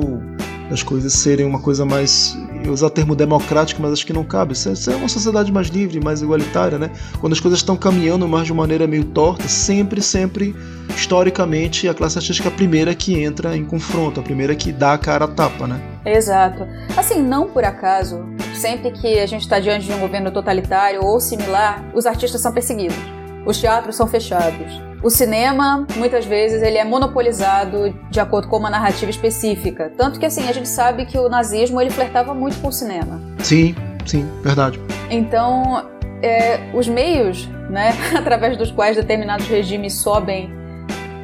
das 0.69 0.83
coisas 0.83 1.13
serem 1.13 1.45
uma 1.45 1.59
coisa 1.59 1.85
mais. 1.85 2.37
Eu 2.63 2.73
usar 2.73 2.87
o 2.87 2.89
termo 2.89 3.15
democrático, 3.15 3.81
mas 3.81 3.93
acho 3.93 4.05
que 4.05 4.13
não 4.13 4.23
cabe. 4.23 4.53
Isso 4.53 4.69
é, 4.69 4.93
é 4.93 4.95
uma 4.95 5.07
sociedade 5.07 5.51
mais 5.51 5.67
livre, 5.67 5.99
mais 5.99 6.21
igualitária, 6.21 6.77
né? 6.77 6.91
Quando 7.19 7.33
as 7.33 7.39
coisas 7.39 7.59
estão 7.59 7.75
caminhando 7.75 8.27
mais 8.27 8.47
de 8.47 8.53
maneira 8.53 8.87
meio 8.87 9.05
torta, 9.05 9.47
sempre, 9.47 10.01
sempre, 10.01 10.55
historicamente, 10.95 11.87
a 11.87 11.93
classe 11.93 12.17
artística 12.17 12.49
é 12.49 12.51
a 12.51 12.55
primeira 12.55 12.93
que 12.93 13.21
entra 13.21 13.55
em 13.55 13.63
confronto, 13.63 14.19
a 14.19 14.23
primeira 14.23 14.55
que 14.55 14.71
dá 14.71 14.93
a 14.93 14.97
cara 14.97 15.25
a 15.25 15.27
tapa, 15.27 15.67
né? 15.67 15.81
Exato. 16.05 16.67
Assim, 16.95 17.21
não 17.21 17.47
por 17.47 17.63
acaso, 17.63 18.25
sempre 18.55 18.91
que 18.91 19.19
a 19.19 19.25
gente 19.25 19.41
está 19.41 19.59
diante 19.59 19.85
de 19.85 19.93
um 19.93 19.99
governo 19.99 20.31
totalitário 20.31 21.03
ou 21.03 21.19
similar, 21.19 21.83
os 21.93 22.05
artistas 22.05 22.41
são 22.41 22.51
perseguidos. 22.51 23.16
Os 23.47 23.61
teatros 23.61 23.95
são 23.95 24.05
fechados. 24.07 24.81
O 25.01 25.09
cinema, 25.09 25.87
muitas 25.95 26.25
vezes, 26.25 26.61
ele 26.61 26.77
é 26.77 26.83
monopolizado 26.83 27.97
de 28.11 28.19
acordo 28.19 28.49
com 28.49 28.57
uma 28.57 28.69
narrativa 28.69 29.09
específica. 29.09 29.89
Tanto 29.97 30.19
que, 30.19 30.25
assim, 30.25 30.49
a 30.49 30.51
gente 30.51 30.67
sabe 30.67 31.05
que 31.05 31.17
o 31.17 31.29
nazismo, 31.29 31.79
ele 31.79 31.89
flertava 31.89 32.33
muito 32.33 32.59
com 32.59 32.67
o 32.67 32.71
cinema. 32.73 33.21
Sim, 33.39 33.73
sim, 34.05 34.29
verdade. 34.43 34.81
Então, 35.09 35.87
é, 36.21 36.59
os 36.73 36.89
meios, 36.89 37.47
né, 37.69 37.93
através 38.17 38.57
dos 38.57 38.69
quais 38.69 38.97
determinados 38.97 39.47
regimes 39.47 39.93
sobem, 39.93 40.51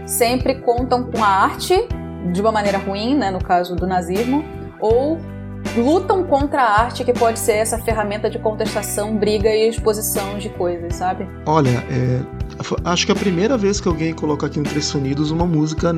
sempre 0.05 0.55
contam 0.55 1.03
com 1.11 1.21
a 1.21 1.27
arte 1.27 1.75
de 2.31 2.39
uma 2.39 2.53
maneira 2.53 2.77
ruim, 2.77 3.17
né, 3.17 3.31
no 3.31 3.43
caso 3.43 3.75
do 3.75 3.85
nazismo, 3.85 4.45
ou 4.79 5.19
lutam 5.75 6.23
contra 6.23 6.61
a 6.61 6.81
arte 6.81 7.03
que 7.03 7.13
pode 7.13 7.39
ser 7.39 7.53
essa 7.53 7.77
ferramenta 7.77 8.29
de 8.29 8.39
contestação, 8.39 9.15
briga 9.15 9.49
e 9.49 9.69
exposição 9.69 10.37
de 10.37 10.49
coisas, 10.49 10.95
sabe? 10.95 11.27
Olha, 11.45 11.69
é, 11.69 12.21
acho 12.85 13.05
que 13.05 13.11
é 13.11 13.15
a 13.15 13.17
primeira 13.17 13.57
vez 13.57 13.79
que 13.81 13.87
alguém 13.87 14.13
coloca 14.13 14.45
aqui 14.45 14.59
no 14.59 14.65
Três 14.65 14.93
Unidos 14.93 15.31
uma 15.31 15.45
música 15.45 15.93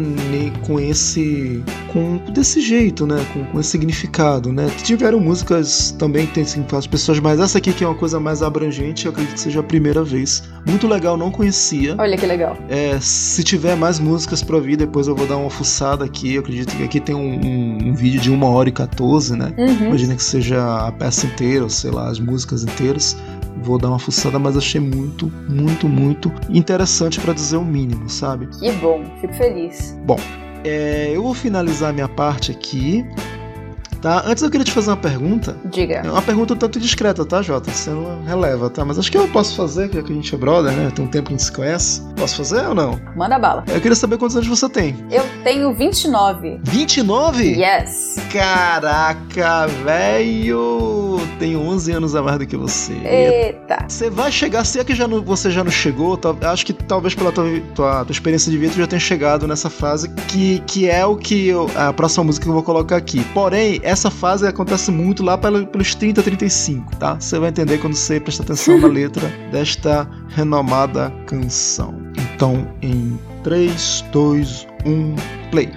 com 0.65 0.79
esse. 0.79 1.63
com 1.91 2.17
desse 2.31 2.61
jeito, 2.61 3.05
né? 3.05 3.23
Com, 3.33 3.43
com 3.45 3.59
esse 3.59 3.69
significado, 3.69 4.51
né? 4.51 4.69
Tiveram 4.83 5.19
músicas 5.19 5.91
também 5.97 6.25
que 6.27 6.33
tem 6.33 6.45
significados 6.45 6.87
pessoas, 6.87 7.19
mas 7.19 7.39
essa 7.39 7.57
aqui 7.57 7.73
que 7.73 7.83
é 7.83 7.87
uma 7.87 7.95
coisa 7.95 8.19
mais 8.19 8.41
abrangente, 8.41 9.05
eu 9.05 9.11
acredito 9.11 9.33
que 9.35 9.39
seja 9.39 9.59
a 9.59 9.63
primeira 9.63 10.03
vez. 10.03 10.43
Muito 10.65 10.87
legal, 10.87 11.17
não 11.17 11.29
conhecia. 11.31 11.95
Olha 11.97 12.17
que 12.17 12.25
legal. 12.25 12.57
É, 12.69 12.97
se 12.99 13.43
tiver 13.43 13.75
mais 13.75 13.99
músicas 13.99 14.41
pra 14.41 14.59
vir, 14.59 14.77
depois 14.77 15.07
eu 15.07 15.15
vou 15.15 15.27
dar 15.27 15.37
uma 15.37 15.49
fuçada 15.49 16.03
aqui. 16.05 16.35
Eu 16.35 16.41
acredito 16.41 16.75
que 16.75 16.83
aqui 16.83 16.99
tem 16.99 17.13
um, 17.15 17.39
um- 17.45 17.89
um 17.89 17.93
vídeo 17.93 18.19
de 18.21 18.31
1 18.31 18.43
hora 18.45 18.69
e 18.69 18.71
14, 18.71 19.35
né? 19.37 19.53
Uhum. 19.57 19.87
Imagina 19.87 20.15
que 20.15 20.23
seja 20.23 20.87
a 20.87 20.91
peça 20.91 21.25
inteira, 21.27 21.63
ou 21.63 21.69
sei 21.69 21.91
lá, 21.91 22.09
as 22.09 22.19
músicas 22.19 22.63
inteiras. 22.63 23.15
Vou 23.61 23.77
dar 23.77 23.89
uma 23.89 23.99
fuçada, 23.99 24.37
mas 24.37 24.57
achei 24.57 24.81
muito, 24.81 25.31
muito, 25.47 25.87
muito 25.87 26.31
interessante 26.49 27.19
pra 27.19 27.33
dizer 27.33 27.57
o 27.57 27.63
mínimo, 27.63 28.09
sabe? 28.09 28.47
Que 28.47 28.71
bom, 28.73 29.03
fico 29.21 29.33
feliz. 29.33 29.97
É, 30.63 31.11
eu 31.13 31.21
vou 31.23 31.33
finalizar 31.33 31.93
minha 31.93 32.07
parte 32.07 32.51
aqui, 32.51 33.05
tá? 34.05 34.21
Antes 34.27 34.43
eu 34.43 34.51
queria 34.51 34.63
te 34.63 34.71
fazer 34.71 34.91
uma 34.91 34.97
pergunta. 34.97 35.57
Diga. 35.65 36.03
É 36.05 36.11
uma 36.11 36.21
pergunta 36.21 36.53
um 36.53 36.57
tanto 36.57 36.79
discreta, 36.79 37.25
tá, 37.25 37.41
Jota? 37.41 37.71
Você 37.71 37.89
não 37.89 38.23
releva, 38.23 38.69
tá? 38.69 38.85
Mas 38.85 38.99
acho 38.99 39.11
que 39.11 39.17
eu 39.17 39.27
posso 39.29 39.55
fazer, 39.55 39.89
que 39.89 39.97
a 39.97 40.03
gente 40.03 40.35
é 40.35 40.37
brother, 40.37 40.71
né? 40.73 40.91
Tem 40.93 41.03
um 41.03 41.07
tempo 41.07 41.29
que 41.29 41.33
a 41.33 41.37
gente 41.37 41.45
se 41.45 41.51
conhece. 41.51 42.03
Posso 42.15 42.37
fazer 42.37 42.67
ou 42.67 42.75
não? 42.75 42.99
Manda 43.15 43.39
bala. 43.39 43.63
Eu 43.67 43.81
queria 43.81 43.95
saber 43.95 44.19
quantos 44.19 44.35
anos 44.35 44.47
você 44.47 44.69
tem. 44.69 44.95
Eu 45.09 45.23
tenho 45.43 45.73
29. 45.73 46.59
29? 46.61 47.43
Yes. 47.43 48.15
Caraca, 48.31 49.65
velho! 49.83 51.19
Tenho 51.39 51.61
11 51.61 51.91
anos 51.93 52.15
a 52.15 52.21
mais 52.21 52.37
do 52.37 52.45
que 52.45 52.55
você. 52.55 52.93
Eita. 52.93 53.85
Você 53.87 54.11
vai 54.11 54.31
chegar, 54.31 54.63
se 54.65 54.79
é 54.79 54.83
que 54.83 54.93
já 54.93 55.07
não, 55.07 55.23
você 55.23 55.49
já 55.49 55.63
não 55.63 55.71
chegou, 55.71 56.15
tá, 56.15 56.33
acho 56.51 56.63
que 56.63 56.73
talvez 56.73 57.15
pela 57.15 57.31
tua, 57.31 57.45
tua, 57.73 58.05
tua 58.05 58.11
experiência 58.11 58.51
de 58.51 58.57
vida 58.57 58.73
tu 58.73 58.79
já 58.79 58.87
tenha 58.87 58.99
chegado 58.99 59.47
nessa 59.47 59.69
fase 59.69 60.09
que, 60.27 60.59
que 60.67 60.89
é 60.89 61.03
o 61.05 61.15
que 61.15 61.47
eu, 61.47 61.69
a 61.75 61.91
próxima 61.91 62.25
música 62.25 62.43
que 62.43 62.49
eu 62.49 62.53
vou 62.53 62.63
colocar 62.63 62.97
aqui. 62.97 63.23
Porém, 63.33 63.79
é 63.81 63.94
essa 63.95 64.11
fase 64.11 64.45
acontece 64.45 64.91
muito 64.91 65.23
lá 65.23 65.37
pelos 65.37 65.95
30, 65.95 66.21
35, 66.21 66.97
tá? 66.97 67.15
Você 67.15 67.39
vai 67.39 67.47
entender 67.49 67.77
quando 67.77 67.95
você 67.95 68.19
presta 68.19 68.43
atenção 68.43 68.77
na 68.77 68.87
letra 68.91 69.25
desta 69.51 70.05
renomada 70.27 71.09
canção. 71.25 71.95
Então, 72.17 72.67
em 72.81 73.17
3, 73.41 74.03
2, 74.11 74.67
1, 74.85 75.15
play. 75.49 75.71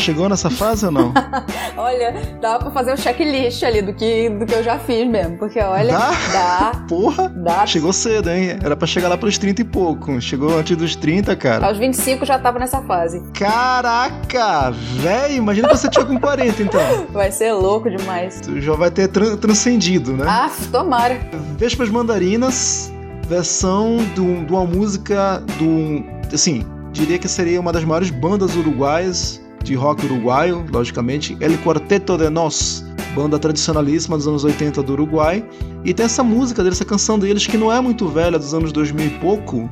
Chegou 0.00 0.28
nessa 0.28 0.50
fase 0.50 0.86
ou 0.86 0.92
não? 0.92 1.12
olha, 1.76 2.14
dá 2.40 2.58
pra 2.58 2.70
fazer 2.70 2.92
um 2.92 2.96
checklist 2.96 3.62
ali 3.62 3.82
do 3.82 3.92
que, 3.94 4.28
do 4.30 4.46
que 4.46 4.54
eu 4.54 4.62
já 4.64 4.78
fiz 4.78 5.06
mesmo. 5.06 5.36
Porque 5.38 5.58
olha, 5.60 5.92
Dá? 5.92 6.10
dá. 6.32 6.72
Porra! 6.88 7.28
Dá. 7.28 7.66
Chegou 7.66 7.92
cedo, 7.92 8.30
hein? 8.30 8.58
Era 8.62 8.76
pra 8.76 8.86
chegar 8.86 9.08
lá 9.08 9.16
pros 9.16 9.38
30 9.38 9.60
e 9.62 9.64
pouco. 9.64 10.20
Chegou 10.20 10.58
antes 10.58 10.76
dos 10.76 10.96
30, 10.96 11.36
cara. 11.36 11.66
Aos 11.66 11.78
25 11.78 12.24
já 12.24 12.38
tava 12.38 12.58
nessa 12.58 12.80
fase. 12.82 13.22
Caraca! 13.34 14.70
Véi, 14.96 15.36
imagina 15.36 15.68
que 15.68 15.76
você 15.76 15.88
tinha 15.88 16.04
com 16.04 16.18
40, 16.18 16.62
então. 16.62 16.80
Vai 17.12 17.30
ser 17.32 17.52
louco 17.52 17.90
demais. 17.90 18.40
Tu 18.40 18.60
já 18.60 18.74
vai 18.74 18.90
ter 18.90 19.08
tran- 19.08 19.36
transcendido, 19.36 20.12
né? 20.16 20.24
Ah, 20.28 20.50
tomara. 20.70 21.18
Vespas 21.58 21.88
Mandarinas, 21.88 22.92
versão 23.28 23.98
de 24.14 24.20
uma 24.20 24.64
música 24.64 25.42
do. 25.58 26.02
Assim, 26.32 26.64
diria 26.92 27.18
que 27.18 27.28
seria 27.28 27.60
uma 27.60 27.72
das 27.72 27.84
maiores 27.84 28.10
bandas 28.10 28.54
uruguaias, 28.56 29.39
de 29.62 29.74
rock 29.74 30.04
uruguaio, 30.06 30.64
logicamente, 30.72 31.36
El 31.40 31.56
Quarteto 31.58 32.16
de 32.16 32.28
Nós, 32.30 32.84
banda 33.14 33.38
tradicionalíssima 33.38 34.16
dos 34.16 34.26
anos 34.26 34.44
80 34.44 34.82
do 34.82 34.92
Uruguai. 34.92 35.44
E 35.84 35.94
tem 35.94 36.06
essa 36.06 36.22
música 36.22 36.66
essa 36.66 36.84
canção 36.84 37.18
deles 37.18 37.46
que 37.46 37.56
não 37.56 37.72
é 37.72 37.80
muito 37.80 38.08
velha, 38.08 38.38
dos 38.38 38.54
anos 38.54 38.72
2000 38.72 39.06
e 39.06 39.10
pouco, 39.18 39.68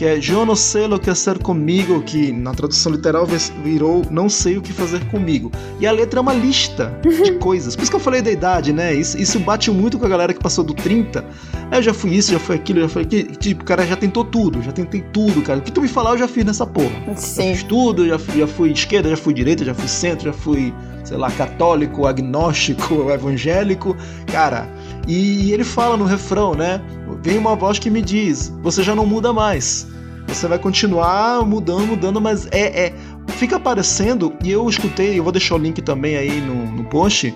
que 0.00 0.06
é 0.06 0.18
Eu 0.30 0.46
não 0.46 0.56
sei 0.56 0.86
o 0.86 0.98
que 0.98 1.10
hacer 1.10 1.38
comigo, 1.40 2.00
que 2.00 2.32
na 2.32 2.54
tradução 2.54 2.90
literal 2.90 3.26
virou 3.62 4.02
Não 4.10 4.30
sei 4.30 4.56
o 4.56 4.62
que 4.62 4.72
fazer 4.72 5.04
comigo. 5.10 5.52
E 5.78 5.86
a 5.86 5.92
letra 5.92 6.20
é 6.20 6.22
uma 6.22 6.32
lista 6.32 6.98
de 7.02 7.32
coisas. 7.36 7.76
Por 7.76 7.82
isso 7.82 7.90
que 7.90 7.96
eu 7.96 8.00
falei 8.00 8.22
da 8.22 8.30
idade, 8.30 8.72
né? 8.72 8.94
Isso, 8.94 9.20
isso 9.20 9.38
bate 9.38 9.70
muito 9.70 9.98
com 9.98 10.06
a 10.06 10.08
galera 10.08 10.32
que 10.32 10.40
passou 10.40 10.64
do 10.64 10.72
30. 10.72 11.22
É, 11.70 11.76
eu 11.76 11.82
já 11.82 11.92
fui 11.92 12.14
isso, 12.14 12.32
já 12.32 12.38
fui 12.38 12.56
aquilo, 12.56 12.80
já 12.80 12.88
fui 12.88 13.02
aquilo. 13.02 13.36
Tipo, 13.36 13.62
o 13.62 13.64
cara 13.66 13.86
já 13.86 13.94
tentou 13.94 14.24
tudo, 14.24 14.62
já 14.62 14.72
tentei 14.72 15.02
tudo, 15.12 15.42
cara. 15.42 15.58
O 15.58 15.62
que 15.62 15.70
tu 15.70 15.82
me 15.82 15.88
falar, 15.88 16.12
eu 16.12 16.18
já 16.18 16.28
fiz 16.28 16.46
nessa 16.46 16.66
porra. 16.66 16.90
Sim. 17.16 17.50
Já 17.50 17.56
fiz 17.56 17.62
tudo, 17.64 18.08
já 18.08 18.18
fui, 18.18 18.40
já 18.40 18.46
fui 18.46 18.70
esquerda, 18.72 19.10
já 19.10 19.18
fui 19.18 19.34
direita, 19.34 19.66
já 19.66 19.74
fui 19.74 19.86
centro, 19.86 20.24
já 20.24 20.32
fui, 20.32 20.72
sei 21.04 21.18
lá, 21.18 21.30
católico, 21.30 22.06
agnóstico, 22.06 23.10
evangélico. 23.12 23.94
Cara, 24.32 24.66
e 25.10 25.52
ele 25.52 25.64
fala 25.64 25.96
no 25.96 26.04
refrão, 26.04 26.54
né? 26.54 26.80
Vem 27.22 27.36
uma 27.36 27.56
voz 27.56 27.80
que 27.80 27.90
me 27.90 28.00
diz: 28.00 28.52
você 28.62 28.82
já 28.82 28.94
não 28.94 29.04
muda 29.04 29.32
mais. 29.32 29.88
Você 30.28 30.46
vai 30.46 30.58
continuar 30.58 31.44
mudando, 31.44 31.86
mudando, 31.86 32.20
mas 32.20 32.46
é. 32.52 32.86
é 32.86 32.94
fica 33.30 33.56
aparecendo, 33.56 34.32
e 34.44 34.50
eu 34.50 34.68
escutei, 34.68 35.18
eu 35.18 35.22
vou 35.22 35.32
deixar 35.32 35.54
o 35.54 35.58
link 35.58 35.80
também 35.82 36.16
aí 36.16 36.40
no, 36.40 36.70
no 36.70 36.84
post. 36.84 37.34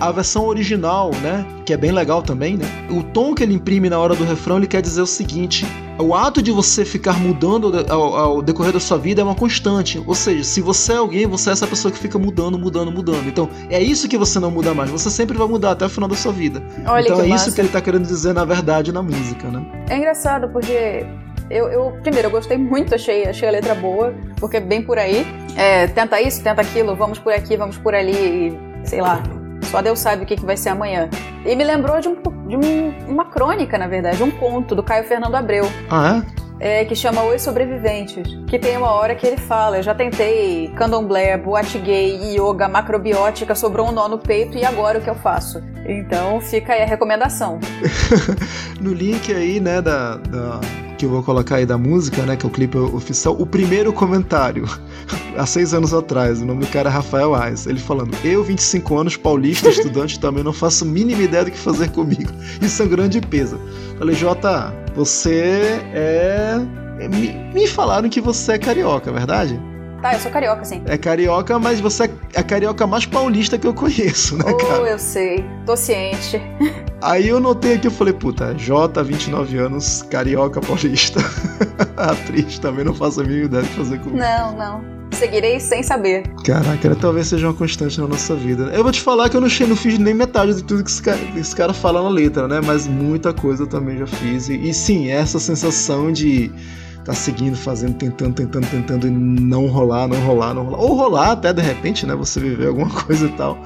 A 0.00 0.12
versão 0.12 0.46
original, 0.46 1.10
né? 1.22 1.44
Que 1.64 1.72
é 1.72 1.76
bem 1.76 1.90
legal 1.92 2.22
também, 2.22 2.56
né? 2.56 2.66
O 2.90 3.02
tom 3.02 3.34
que 3.34 3.42
ele 3.42 3.54
imprime 3.54 3.88
na 3.90 3.98
hora 3.98 4.14
do 4.14 4.24
refrão, 4.24 4.56
ele 4.58 4.66
quer 4.66 4.80
dizer 4.82 5.02
o 5.02 5.06
seguinte: 5.06 5.66
o 5.98 6.14
ato 6.14 6.40
de 6.42 6.50
você 6.50 6.84
ficar 6.84 7.18
mudando 7.18 7.72
ao, 7.90 8.16
ao 8.16 8.42
decorrer 8.42 8.72
da 8.72 8.80
sua 8.80 8.98
vida 8.98 9.20
é 9.20 9.24
uma 9.24 9.34
constante. 9.34 10.02
Ou 10.06 10.14
seja, 10.14 10.44
se 10.44 10.60
você 10.60 10.92
é 10.92 10.96
alguém, 10.96 11.26
você 11.26 11.50
é 11.50 11.52
essa 11.52 11.66
pessoa 11.66 11.90
que 11.90 11.98
fica 11.98 12.18
mudando, 12.18 12.58
mudando, 12.58 12.90
mudando. 12.92 13.26
Então, 13.26 13.48
é 13.70 13.82
isso 13.82 14.08
que 14.08 14.16
você 14.18 14.38
não 14.38 14.50
muda 14.50 14.72
mais. 14.74 14.90
Você 14.90 15.10
sempre 15.10 15.36
vai 15.36 15.46
mudar 15.48 15.72
até 15.72 15.86
o 15.86 15.88
final 15.88 16.08
da 16.08 16.16
sua 16.16 16.32
vida. 16.32 16.62
Olha 16.86 17.04
então 17.04 17.20
é 17.20 17.26
massa. 17.26 17.46
isso 17.48 17.54
que 17.54 17.60
ele 17.60 17.68
tá 17.68 17.80
querendo 17.80 18.06
dizer, 18.06 18.32
na 18.32 18.44
verdade, 18.44 18.92
na 18.92 19.02
música, 19.02 19.48
né? 19.48 19.64
É 19.88 19.96
engraçado 19.96 20.48
porque 20.48 21.04
eu, 21.50 21.66
eu- 21.68 21.92
primeiro, 22.02 22.28
eu 22.28 22.32
gostei 22.32 22.56
muito, 22.56 22.94
achei, 22.94 23.24
achei 23.26 23.48
a 23.48 23.52
letra 23.52 23.74
boa, 23.74 24.14
porque 24.38 24.56
é 24.56 24.60
bem 24.60 24.82
por 24.82 24.98
aí. 24.98 25.26
É, 25.56 25.86
tenta 25.88 26.20
isso, 26.20 26.42
tenta 26.42 26.60
aquilo, 26.60 26.94
vamos 26.96 27.18
por 27.18 27.32
aqui, 27.32 27.56
vamos 27.56 27.76
por 27.78 27.94
ali, 27.94 28.12
e, 28.12 28.88
sei 28.88 29.00
lá. 29.00 29.22
Só 29.64 29.80
Deus 29.82 29.98
sabe 29.98 30.22
o 30.22 30.26
que, 30.26 30.36
que 30.36 30.44
vai 30.44 30.56
ser 30.56 30.70
amanhã. 30.70 31.08
E 31.44 31.54
me 31.56 31.64
lembrou 31.64 32.00
de, 32.00 32.08
um, 32.08 32.14
de 32.46 32.56
um- 32.56 32.94
uma 33.08 33.24
crônica, 33.24 33.76
na 33.78 33.86
verdade, 33.86 34.22
um 34.22 34.30
conto 34.30 34.74
do 34.74 34.82
Caio 34.82 35.04
Fernando 35.04 35.34
Abreu. 35.34 35.64
Ah, 35.90 36.22
é? 36.60 36.80
é, 36.80 36.84
que 36.84 36.94
chama 36.94 37.22
Os 37.24 37.42
Sobreviventes, 37.42 38.26
que 38.46 38.58
tem 38.58 38.76
uma 38.76 38.90
hora 38.92 39.14
que 39.14 39.26
ele 39.26 39.36
fala, 39.36 39.78
eu 39.78 39.82
já 39.82 39.94
tentei 39.94 40.68
candomblé, 40.76 41.36
boate 41.36 41.78
gay, 41.78 42.36
yoga, 42.38 42.68
macrobiótica, 42.68 43.54
sobrou 43.54 43.88
um 43.88 43.92
nó 43.92 44.08
no 44.08 44.18
peito 44.18 44.56
e 44.56 44.64
agora 44.64 44.98
o 44.98 45.02
que 45.02 45.10
eu 45.10 45.14
faço? 45.16 45.60
Então 45.86 46.40
fica 46.40 46.72
aí 46.72 46.82
a 46.82 46.86
recomendação. 46.86 47.58
no 48.80 48.92
link 48.92 49.32
aí, 49.34 49.60
né, 49.60 49.82
da, 49.82 50.16
da- 50.16 50.60
que 50.94 51.04
eu 51.04 51.10
vou 51.10 51.22
colocar 51.22 51.56
aí 51.56 51.66
da 51.66 51.76
música, 51.76 52.22
né, 52.22 52.36
que 52.36 52.44
é 52.46 52.48
o 52.48 52.52
clipe 52.52 52.76
oficial, 52.78 53.36
o 53.38 53.46
primeiro 53.46 53.92
comentário, 53.92 54.64
há 55.36 55.46
seis 55.46 55.74
anos 55.74 55.92
atrás, 55.92 56.40
o 56.40 56.44
nome 56.46 56.60
do 56.64 56.66
cara 56.70 56.88
é 56.88 56.92
Rafael 56.92 57.34
Ais, 57.34 57.66
ele 57.66 57.78
falando, 57.78 58.16
eu, 58.24 58.42
25 58.44 58.96
anos, 58.96 59.16
paulista, 59.16 59.68
estudante, 59.70 60.18
também 60.20 60.44
não 60.44 60.52
faço 60.52 60.84
a 60.84 60.86
mínima 60.86 61.22
ideia 61.22 61.44
do 61.44 61.50
que 61.50 61.58
fazer 61.58 61.90
comigo. 61.90 62.30
Isso 62.60 62.82
é 62.82 62.86
um 62.86 62.88
grande 62.88 63.20
peso. 63.20 63.58
Falei, 63.98 64.14
Jota, 64.14 64.72
você 64.94 65.80
é... 65.92 66.60
é- 67.00 67.08
Me, 67.08 67.32
me 67.52 67.66
falaram 67.66 68.08
que 68.08 68.20
você 68.20 68.52
é 68.52 68.58
carioca, 68.58 69.10
é 69.10 69.12
verdade? 69.12 69.60
Tá, 70.04 70.12
eu 70.12 70.20
sou 70.20 70.30
carioca, 70.30 70.62
sim. 70.66 70.82
É 70.84 70.98
carioca, 70.98 71.58
mas 71.58 71.80
você 71.80 72.04
é 72.34 72.40
a 72.40 72.42
carioca 72.42 72.86
mais 72.86 73.06
paulista 73.06 73.56
que 73.56 73.66
eu 73.66 73.72
conheço, 73.72 74.36
né, 74.36 74.44
cara? 74.52 74.82
Oh, 74.82 74.86
eu 74.86 74.98
sei, 74.98 75.42
tô 75.64 75.74
ciente. 75.74 76.38
Aí 77.00 77.26
eu 77.26 77.40
notei 77.40 77.76
aqui, 77.76 77.86
eu 77.86 77.90
falei, 77.90 78.12
puta, 78.12 78.52
J, 78.54 79.02
29 79.02 79.56
anos, 79.56 80.02
carioca 80.10 80.60
paulista. 80.60 81.20
Atriz, 81.96 82.58
também 82.58 82.84
não 82.84 82.94
faço 82.94 83.22
a 83.22 83.24
mínima 83.24 83.46
ideia 83.46 83.62
de 83.62 83.70
fazer 83.70 83.98
comigo. 84.00 84.18
Não, 84.18 84.54
não. 84.54 84.84
Seguirei 85.10 85.58
sem 85.58 85.82
saber. 85.82 86.24
Caraca, 86.44 86.94
talvez 86.96 87.28
seja 87.28 87.46
uma 87.46 87.54
constante 87.54 87.98
na 87.98 88.06
nossa 88.06 88.34
vida. 88.34 88.64
Eu 88.74 88.82
vou 88.82 88.92
te 88.92 89.00
falar 89.00 89.30
que 89.30 89.38
eu 89.38 89.40
não, 89.40 89.48
che- 89.48 89.64
não 89.64 89.74
fiz 89.76 89.98
nem 89.98 90.12
metade 90.12 90.52
de 90.52 90.64
tudo 90.64 90.84
que 90.84 90.90
esse 90.90 91.00
cara, 91.00 91.16
que 91.16 91.38
esse 91.38 91.56
cara 91.56 91.72
fala 91.72 92.02
na 92.02 92.10
letra, 92.10 92.46
né? 92.46 92.60
Mas 92.62 92.86
muita 92.86 93.32
coisa 93.32 93.62
eu 93.62 93.66
também 93.66 93.96
já 93.96 94.06
fiz. 94.06 94.50
E, 94.50 94.68
e 94.68 94.74
sim, 94.74 95.08
essa 95.08 95.38
sensação 95.40 96.12
de 96.12 96.52
tá 97.04 97.12
seguindo, 97.12 97.56
fazendo, 97.56 97.94
tentando, 97.94 98.34
tentando, 98.34 98.66
tentando 98.66 99.06
e 99.06 99.10
não 99.10 99.66
rolar, 99.66 100.08
não 100.08 100.18
rolar, 100.24 100.54
não 100.54 100.64
rolar. 100.64 100.80
Ou 100.80 100.94
rolar 100.94 101.32
até 101.32 101.52
de 101.52 101.62
repente, 101.62 102.06
né? 102.06 102.14
Você 102.14 102.40
viver 102.40 102.68
alguma 102.68 102.90
coisa 103.04 103.26
e 103.26 103.32
tal. 103.32 103.58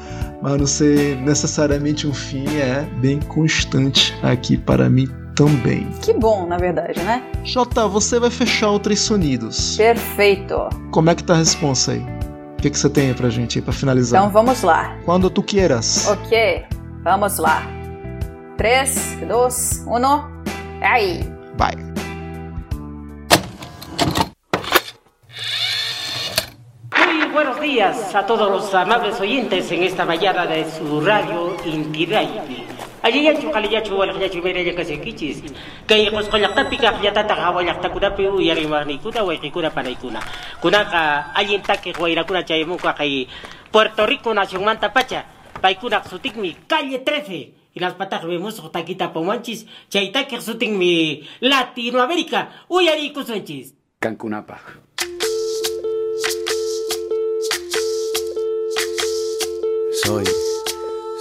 Mas 0.42 0.58
não 0.58 0.66
ser 0.66 1.16
necessariamente 1.22 2.06
um 2.06 2.14
fim 2.14 2.44
é 2.58 2.82
bem 3.00 3.20
constante 3.20 4.14
aqui 4.22 4.56
para 4.56 4.88
mim 4.90 5.08
também. 5.34 5.86
Que 6.02 6.12
bom, 6.12 6.46
na 6.46 6.56
verdade, 6.56 7.00
né? 7.00 7.22
Jota, 7.44 7.86
você 7.86 8.18
vai 8.18 8.30
fechar 8.30 8.70
o 8.70 8.78
Três 8.78 9.00
Sonidos. 9.00 9.76
Perfeito. 9.76 10.68
Como 10.90 11.10
é 11.10 11.14
que 11.14 11.22
tá 11.22 11.34
a 11.34 11.36
responsa 11.36 11.92
aí? 11.92 12.04
O 12.58 12.60
que, 12.60 12.70
que 12.70 12.78
você 12.78 12.90
tem 12.90 13.08
aí 13.08 13.14
pra 13.14 13.30
gente 13.30 13.58
aí 13.58 13.62
pra 13.62 13.72
finalizar? 13.72 14.20
Então 14.20 14.32
vamos 14.32 14.62
lá. 14.62 14.96
Quando 15.04 15.30
tu 15.30 15.42
queiras. 15.44 16.08
Ok, 16.08 16.64
vamos 17.04 17.38
lá. 17.38 17.62
3, 18.56 19.18
2, 19.28 19.84
1. 19.86 20.82
Aí. 20.82 21.20
Vai. 21.56 21.87
días 27.68 28.14
a 28.14 28.24
todos 28.24 28.50
los 28.50 28.74
amables 28.74 29.20
oyentes 29.20 29.70
en 29.72 29.82
esta 29.82 30.06
mañana 30.06 30.46
de 30.46 30.64
su 30.70 31.02
radio 31.02 31.54
Intiraipi. 31.66 32.64
Aliyachu 33.02 33.50
kaliyachu 33.50 33.92
wal 33.92 34.08
kaliyachu 34.08 34.40
mereya 34.40 34.72
kasikichis. 34.74 35.42
Kay 35.86 36.08
kuskolaktapi 36.08 36.76
pues 36.78 36.80
ka 36.80 36.96
kiyatata 36.96 37.36
kawalaktakuna 37.36 38.16
pe 38.16 38.24
uyariwanikuna 38.28 39.22
waikikuna 39.22 39.68
panaikuna. 39.70 40.20
Kunaka 40.62 41.34
ayintake 41.34 41.92
guairakuna 41.92 42.42
chaymuka 42.42 42.94
kay 42.94 43.28
Puerto 43.70 44.06
Rico 44.06 44.32
nación 44.32 44.64
mantapacha. 44.64 45.26
Paikuna 45.60 46.02
sutikmi 46.08 46.56
calle 46.66 46.98
13. 47.04 47.52
y 47.74 47.80
las 47.80 47.92
patas 47.94 48.24
vemos 48.24 48.56
taquita 48.72 49.12
pomanchis, 49.12 49.66
chaita 49.90 50.26
que 50.26 50.38
mi 50.68 51.28
Latinoamérica, 51.40 52.64
uyari 52.68 53.12
kusunchis. 53.12 53.74
Cancunapa. 54.00 54.87
Soy, 60.08 60.24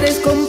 tú 0.00 0.32
no 0.32 0.47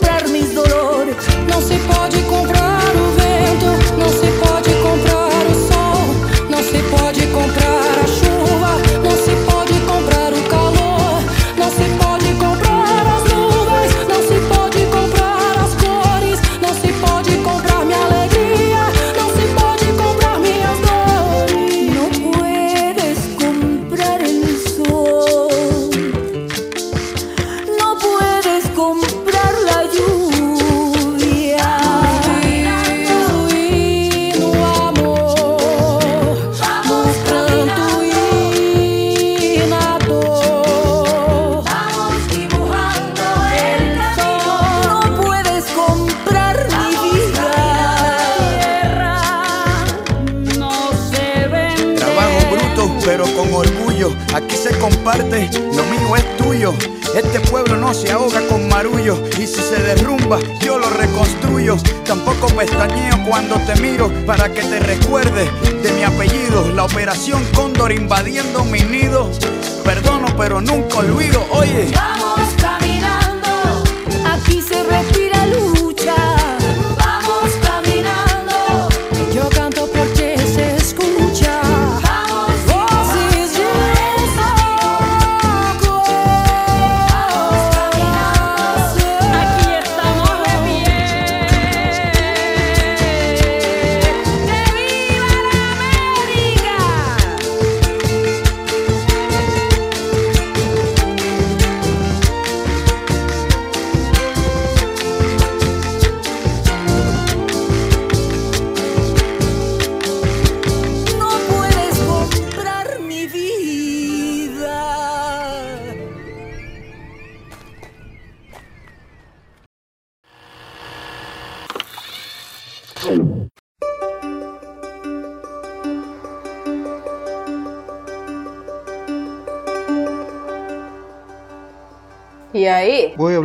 Tampoco 62.09 62.47
pestañeo 62.47 63.23
cuando 63.23 63.55
te 63.67 63.79
miro 63.79 64.11
para 64.25 64.51
que 64.51 64.63
te 64.63 64.79
recuerdes 64.79 65.47
de 65.83 65.91
mi 65.91 66.03
apellido. 66.03 66.67
La 66.73 66.85
operación 66.85 67.45
Cóndor 67.53 67.91
invadiendo 67.91 68.65
mi 68.65 68.79
nido. 68.79 69.29
Perdono, 69.83 70.25
pero 70.35 70.59
nunca 70.59 70.97
olvido. 70.97 71.45
Oye. 71.51 71.91
Vamos 71.93 72.58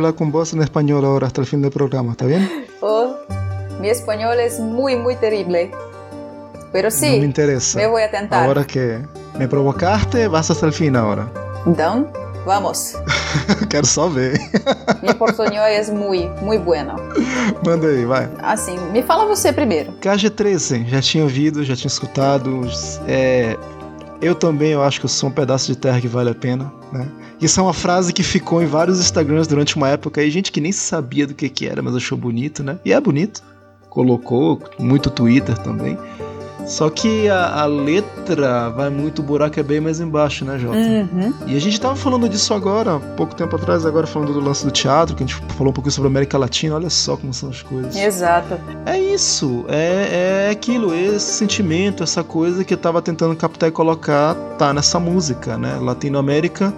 hablar 0.05 0.17
con 0.17 0.31
vos 0.31 0.53
en 0.53 0.61
español 0.61 1.03
ahora 1.03 1.25
hasta 1.25 1.41
el 1.41 1.47
fin 1.47 1.61
del 1.61 1.71
programa, 1.71 2.11
¿está 2.11 2.25
bien? 2.25 2.67
Oh, 2.81 3.15
mi 3.81 3.89
español 3.89 4.39
es 4.39 4.59
muy, 4.59 4.95
muy 4.95 5.15
terrible. 5.15 5.71
Pero 6.71 6.91
sí, 6.91 7.13
no 7.13 7.17
me 7.19 7.25
interesa. 7.25 7.79
me 7.79 7.87
voy 7.87 8.03
a 8.03 8.11
tentar. 8.11 8.45
Ahora 8.45 8.63
que 8.65 9.03
me 9.39 9.47
provocaste, 9.47 10.27
vas 10.27 10.51
hasta 10.51 10.67
el 10.67 10.73
fin 10.73 10.95
ahora. 10.95 11.27
Então, 11.65 12.07
vamos. 12.45 12.95
Quero 13.69 13.85
só 13.87 14.07
ver. 14.09 14.39
Mi 15.01 15.11
portuñol 15.13 15.69
es 15.69 15.89
muy, 15.89 16.29
muy 16.41 16.57
bueno. 16.57 16.95
Manda 17.65 17.87
aí, 17.87 18.05
vai. 18.05 18.29
Assim, 18.43 18.77
me 18.91 19.01
fala 19.01 19.25
você 19.25 19.51
primeiro. 19.51 19.93
KG13, 20.01 20.85
já 20.87 21.01
tinha 21.01 21.23
ouvido, 21.23 21.63
já 21.63 21.75
tinha 21.75 21.87
escutado. 21.87 22.61
É, 23.07 23.57
Eu 24.25 24.33
também, 24.33 24.71
eu 24.71 24.81
acho 24.81 24.99
que 24.99 25.05
eu 25.05 25.09
sou 25.09 25.29
um 25.29 25.31
pedaço 25.31 25.67
de 25.71 25.77
terra 25.77 26.01
que 26.01 26.07
vale 26.07 26.31
a 26.31 26.33
pena, 26.33 26.73
né? 26.91 27.07
Isso 27.39 27.59
é 27.59 27.63
uma 27.63 27.75
frase 27.75 28.11
que 28.11 28.23
ficou 28.23 28.59
em 28.59 28.65
vários 28.65 28.99
Instagrams 28.99 29.45
durante 29.45 29.75
uma 29.75 29.87
época 29.87 30.19
aí, 30.19 30.31
gente 30.31 30.51
que 30.51 30.59
nem 30.59 30.71
sabia 30.71 31.27
do 31.27 31.35
que 31.35 31.47
que 31.47 31.67
era, 31.67 31.79
mas 31.79 31.95
achou 31.95 32.17
bonito, 32.17 32.63
né? 32.63 32.79
E 32.83 32.91
é 32.91 32.99
bonito. 32.99 33.43
Colocou, 33.87 34.59
muito 34.79 35.11
Twitter 35.11 35.55
também. 35.59 35.95
Só 36.65 36.89
que 36.89 37.29
a, 37.29 37.61
a, 37.61 37.65
letra 37.65 38.69
vai 38.69 38.89
muito, 38.89 39.19
o 39.19 39.23
buraco 39.23 39.59
é 39.59 39.63
bem 39.63 39.79
mais 39.79 39.99
embaixo, 39.99 40.43
né, 40.43 40.57
Jota? 40.57 40.77
Uhum. 40.77 41.33
E 41.45 41.55
a 41.55 41.59
gente 41.59 41.79
tava 41.79 41.95
falando 41.95 42.27
disso 42.27 42.53
agora, 42.53 42.99
pouco 43.15 43.35
tempo 43.35 43.55
atrás, 43.55 43.85
agora 43.85 44.07
falando 44.07 44.33
do 44.33 44.39
lance 44.39 44.65
do 44.65 44.71
teatro, 44.71 45.15
que 45.15 45.23
a 45.23 45.27
gente 45.27 45.39
falou 45.53 45.69
um 45.69 45.73
pouquinho 45.73 45.91
sobre 45.91 46.07
a 46.07 46.11
América 46.11 46.37
Latina, 46.37 46.75
olha 46.75 46.89
só 46.89 47.15
como 47.15 47.33
são 47.33 47.49
as 47.49 47.61
coisas. 47.61 47.95
Exato. 47.95 48.59
É 48.85 48.99
isso, 48.99 49.63
é, 49.67 50.47
é 50.47 50.49
aquilo, 50.51 50.93
esse 50.93 51.33
sentimento, 51.33 52.01
essa 52.01 52.23
coisa 52.23 52.63
que 52.63 52.73
eu 52.73 52.77
tava 52.77 53.01
tentando 53.01 53.35
captar 53.35 53.69
e 53.69 53.71
colocar, 53.71 54.33
tá 54.57 54.73
nessa 54.73 54.99
música, 54.99 55.57
né? 55.57 55.77
Latinoamérica 55.79 56.73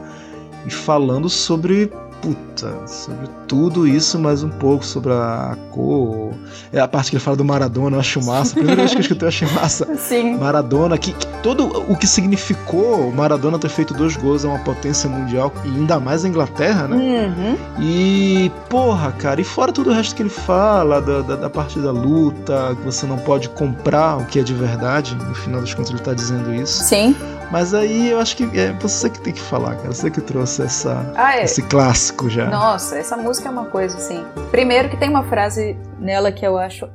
e 0.65 0.69
falando 0.69 1.29
sobre 1.29 1.89
puta, 2.22 2.88
sobre 2.88 3.28
tudo 3.47 3.88
isso, 3.88 4.20
mais 4.20 4.43
um 4.43 4.49
pouco 4.49 4.86
sobre 4.86 5.13
a 5.13 5.57
cor. 5.72 6.34
É 6.72 6.80
a 6.80 6.88
parte 6.88 7.09
que 7.09 7.15
ele 7.15 7.24
fala 7.24 7.38
do 7.38 7.45
Maradona, 7.45 7.97
eu 7.97 7.99
acho 7.99 8.24
massa. 8.26 8.51
A 8.51 8.55
primeira 8.55 8.82
vez 8.82 8.91
que 8.91 8.97
eu 8.97 9.01
escutei, 9.01 9.26
eu 9.26 9.30
achei 9.30 9.47
massa. 9.49 9.88
Sim. 9.97 10.38
Maradona, 10.38 10.97
que, 10.97 11.13
que, 11.13 11.28
todo 11.41 11.65
o 11.89 11.95
que 11.95 12.07
significou 12.07 13.09
o 13.09 13.15
Maradona 13.15 13.59
ter 13.59 13.70
feito 13.70 13.93
dois 13.93 14.15
gols 14.18 14.43
é 14.43 14.47
uma 14.47 14.59
potência 14.59 15.09
mundial, 15.09 15.53
e 15.63 15.70
ainda 15.70 15.99
mais 15.99 16.26
a 16.26 16.28
Inglaterra, 16.28 16.88
né? 16.88 16.97
Uhum. 16.97 17.57
E, 17.80 18.51
porra, 18.70 19.11
cara, 19.11 19.39
e 19.39 19.43
fora 19.43 19.72
tudo 19.72 19.89
o 19.89 19.93
resto 19.93 20.15
que 20.15 20.22
ele 20.22 20.30
fala, 20.30 21.01
da, 21.01 21.22
da, 21.22 21.36
da, 21.36 21.49
parte 21.49 21.80
da 21.80 21.91
luta, 21.91 22.76
que 22.76 22.84
você 22.84 23.05
não 23.05 23.18
pode 23.18 23.49
comprar 23.49 24.18
o 24.18 24.26
que 24.26 24.39
é 24.39 24.43
de 24.43 24.53
verdade, 24.53 25.15
no 25.15 25.36
final 25.36 25.61
das 25.61 25.74
contas 25.74 25.91
ele 25.91 25.99
tá 25.99 26.13
dizendo 26.13 26.53
isso. 26.53 26.84
Sim. 26.84 27.15
Mas 27.51 27.73
aí 27.73 28.09
eu 28.09 28.19
acho 28.19 28.35
que 28.35 28.43
é 28.59 28.71
você 28.73 29.09
que 29.09 29.19
tem 29.19 29.33
que 29.33 29.41
falar, 29.41 29.75
cara. 29.75 29.93
Você 29.93 30.11
que 30.11 30.21
trouxe 30.21 30.63
essa, 30.63 31.11
ah, 31.15 31.37
é. 31.37 31.43
esse 31.43 31.61
clássico 31.61 32.29
já. 32.29 32.49
Nossa, 32.49 32.97
essa 32.97 33.15
música 33.15 33.47
é 33.47 33.51
uma 33.51 33.65
coisa 33.65 33.97
assim. 33.97 34.25
Primeiro 34.51 34.89
que 34.89 34.97
tem 34.97 35.09
uma 35.09 35.23
frase 35.23 35.77
nela 35.99 36.31
que 36.31 36.45
eu 36.45 36.57
acho 36.57 36.89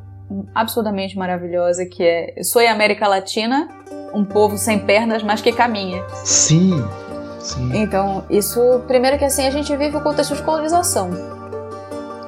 absurdamente 0.55 1.17
maravilhosa, 1.17 1.85
que 1.87 2.03
é 2.03 2.35
Eu 2.39 2.45
sou 2.45 2.63
a 2.63 2.71
América 2.71 3.07
Latina, 3.07 3.69
um 4.15 4.25
povo 4.25 4.57
sem 4.57 4.79
pernas, 4.79 5.23
mas 5.23 5.41
que 5.41 5.53
caminha. 5.53 6.03
Sim. 6.25 6.83
Sim. 7.41 7.71
Então, 7.75 8.25
isso, 8.31 8.61
primeiro 8.87 9.19
que 9.19 9.25
assim, 9.25 9.47
a 9.47 9.51
gente 9.51 9.75
vive 9.77 9.97
o 9.97 10.01
contexto 10.01 10.35
de 10.35 10.43
colonização. 10.43 11.11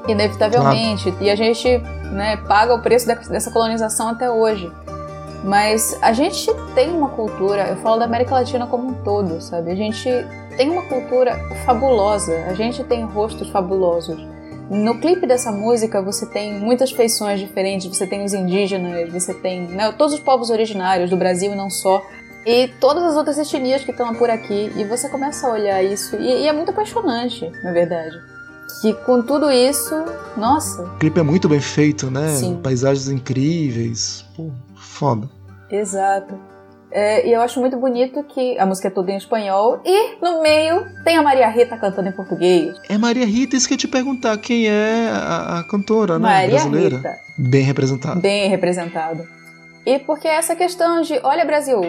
Inevitavelmente. 0.09 1.11
Claro. 1.11 1.25
E 1.25 1.31
a 1.31 1.37
gente 1.37 1.79
né, 2.11 2.37
paga 2.49 2.75
o 2.75 2.83
preço 2.83 3.07
dessa 3.07 3.51
colonização 3.51 4.09
até 4.09 4.31
hoje. 4.31 4.71
Mas 5.45 5.97
a 6.01 6.15
gente 6.15 6.51
tem 6.75 6.91
uma 6.91 7.11
cultura, 7.11 7.69
eu 7.69 7.77
falo 7.77 7.99
da 7.99 8.07
América 8.07 8.35
Latina 8.35 8.67
como 8.67 8.89
um 8.89 8.95
todo, 8.95 9.43
sabe? 9.43 9.71
A 9.71 9.75
gente 9.75 10.09
tem 10.57 10.71
uma 10.71 10.83
cultura 10.83 11.39
fabulosa, 11.67 12.35
a 12.47 12.55
gente 12.55 12.83
tem 12.83 13.05
rostos 13.05 13.51
fabulosos. 13.51 14.19
No 14.71 14.99
clipe 14.99 15.27
dessa 15.27 15.53
música 15.53 16.01
você 16.01 16.25
tem 16.25 16.59
muitas 16.59 16.91
feições 16.91 17.39
diferentes, 17.39 17.87
você 17.87 18.07
tem 18.07 18.25
os 18.25 18.33
indígenas, 18.33 19.13
você 19.13 19.35
tem 19.35 19.69
né, 19.69 19.93
todos 19.93 20.15
os 20.15 20.21
povos 20.21 20.49
originários 20.49 21.11
do 21.11 21.17
Brasil 21.19 21.53
e 21.53 21.55
não 21.55 21.69
só, 21.69 22.03
e 22.47 22.69
todas 22.81 23.03
as 23.05 23.15
outras 23.15 23.37
etnias 23.37 23.85
que 23.85 23.91
estão 23.91 24.15
por 24.15 24.31
aqui, 24.31 24.73
e 24.75 24.85
você 24.85 25.11
começa 25.11 25.47
a 25.47 25.53
olhar 25.53 25.83
isso, 25.83 26.17
e, 26.17 26.45
e 26.45 26.49
é 26.49 26.53
muito 26.55 26.71
apaixonante, 26.71 27.51
na 27.63 27.73
verdade 27.73 28.17
que 28.81 28.93
com 28.93 29.23
tudo 29.23 29.51
isso, 29.51 29.95
nossa. 30.37 30.83
O 30.83 30.99
clipe 30.99 31.19
é 31.19 31.23
muito 31.23 31.49
bem 31.49 31.61
feito, 31.61 32.11
né? 32.11 32.29
Sim. 32.35 32.59
Paisagens 32.63 33.09
incríveis. 33.09 34.25
Pô, 34.37 34.51
foda. 34.95 35.29
Exato. 35.71 36.39
É, 36.91 37.27
e 37.27 37.33
eu 37.33 37.41
acho 37.41 37.59
muito 37.59 37.77
bonito 37.77 38.23
que 38.23 38.57
a 38.57 38.65
música 38.65 38.87
é 38.87 38.91
toda 38.91 39.11
em 39.11 39.17
espanhol 39.17 39.81
e 39.85 40.17
no 40.23 40.41
meio 40.41 40.87
tem 41.03 41.17
a 41.17 41.23
Maria 41.23 41.49
Rita 41.49 41.77
cantando 41.77 42.09
em 42.09 42.13
português. 42.13 42.77
É 42.89 42.97
Maria 42.97 43.27
Rita, 43.27 43.57
isso 43.57 43.67
que 43.67 43.75
eu 43.75 43.77
ia 43.77 43.81
te 43.81 43.89
perguntar, 43.89 44.39
quem 44.39 44.69
é 44.69 45.11
a, 45.11 45.59
a 45.59 45.65
cantora, 45.65 46.21
né? 46.21 46.29
Maria 46.29 46.51
brasileira? 46.51 46.97
Rita. 46.99 47.17
Bem 47.37 47.63
representada. 47.63 48.21
Bem 48.21 48.49
representada. 48.49 49.27
E 49.85 49.99
porque 49.99 50.29
essa 50.29 50.55
questão 50.55 51.03
de, 51.03 51.19
olha 51.25 51.45
Brasil, 51.45 51.81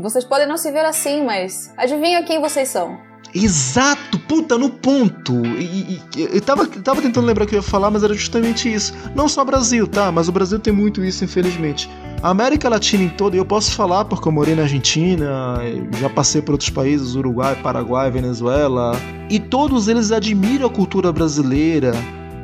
vocês 0.00 0.24
podem 0.24 0.48
não 0.48 0.56
se 0.56 0.70
ver 0.72 0.86
assim, 0.86 1.22
mas 1.22 1.70
adivinha 1.76 2.22
quem 2.22 2.40
vocês 2.40 2.68
são? 2.68 2.98
Exato, 3.44 4.18
puta, 4.20 4.56
no 4.56 4.70
ponto. 4.70 5.44
E, 5.44 6.00
e, 6.16 6.22
eu 6.34 6.40
tava, 6.40 6.66
tava 6.66 7.02
tentando 7.02 7.26
lembrar 7.26 7.44
o 7.44 7.46
que 7.46 7.54
eu 7.54 7.58
ia 7.58 7.62
falar, 7.62 7.90
mas 7.90 8.02
era 8.02 8.14
justamente 8.14 8.72
isso. 8.72 8.94
Não 9.14 9.28
só 9.28 9.42
o 9.42 9.44
Brasil, 9.44 9.86
tá? 9.86 10.10
Mas 10.10 10.28
o 10.28 10.32
Brasil 10.32 10.58
tem 10.58 10.72
muito 10.72 11.04
isso, 11.04 11.22
infelizmente. 11.24 11.90
A 12.22 12.30
América 12.30 12.68
Latina 12.68 13.04
em 13.04 13.08
toda, 13.10 13.36
eu 13.36 13.44
posso 13.44 13.72
falar 13.72 14.06
porque 14.06 14.26
eu 14.26 14.32
morei 14.32 14.54
na 14.54 14.62
Argentina, 14.62 15.58
já 16.00 16.08
passei 16.08 16.40
por 16.40 16.52
outros 16.52 16.70
países, 16.70 17.14
Uruguai, 17.14 17.54
Paraguai, 17.62 18.10
Venezuela, 18.10 18.98
e 19.28 19.38
todos 19.38 19.86
eles 19.86 20.10
admiram 20.10 20.66
a 20.66 20.70
cultura 20.70 21.12
brasileira, 21.12 21.92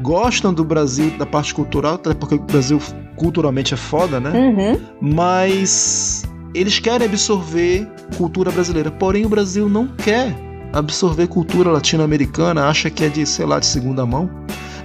gostam 0.02 0.52
do 0.52 0.62
Brasil, 0.62 1.10
da 1.18 1.24
parte 1.24 1.54
cultural, 1.54 1.94
até 1.94 2.12
porque 2.12 2.34
o 2.34 2.38
Brasil 2.40 2.78
culturalmente 3.16 3.72
é 3.72 3.76
foda, 3.78 4.20
né? 4.20 4.30
Uhum. 4.30 4.80
Mas 5.00 6.24
eles 6.54 6.78
querem 6.78 7.06
absorver 7.06 7.88
cultura 8.18 8.50
brasileira, 8.50 8.90
porém 8.90 9.24
o 9.24 9.28
Brasil 9.28 9.70
não 9.70 9.86
quer 9.86 10.51
absorver 10.72 11.26
cultura 11.26 11.70
latino-americana, 11.70 12.66
acha 12.66 12.90
que 12.90 13.04
é 13.04 13.08
de, 13.08 13.26
sei 13.26 13.46
lá, 13.46 13.58
de 13.58 13.66
segunda 13.66 14.06
mão. 14.06 14.30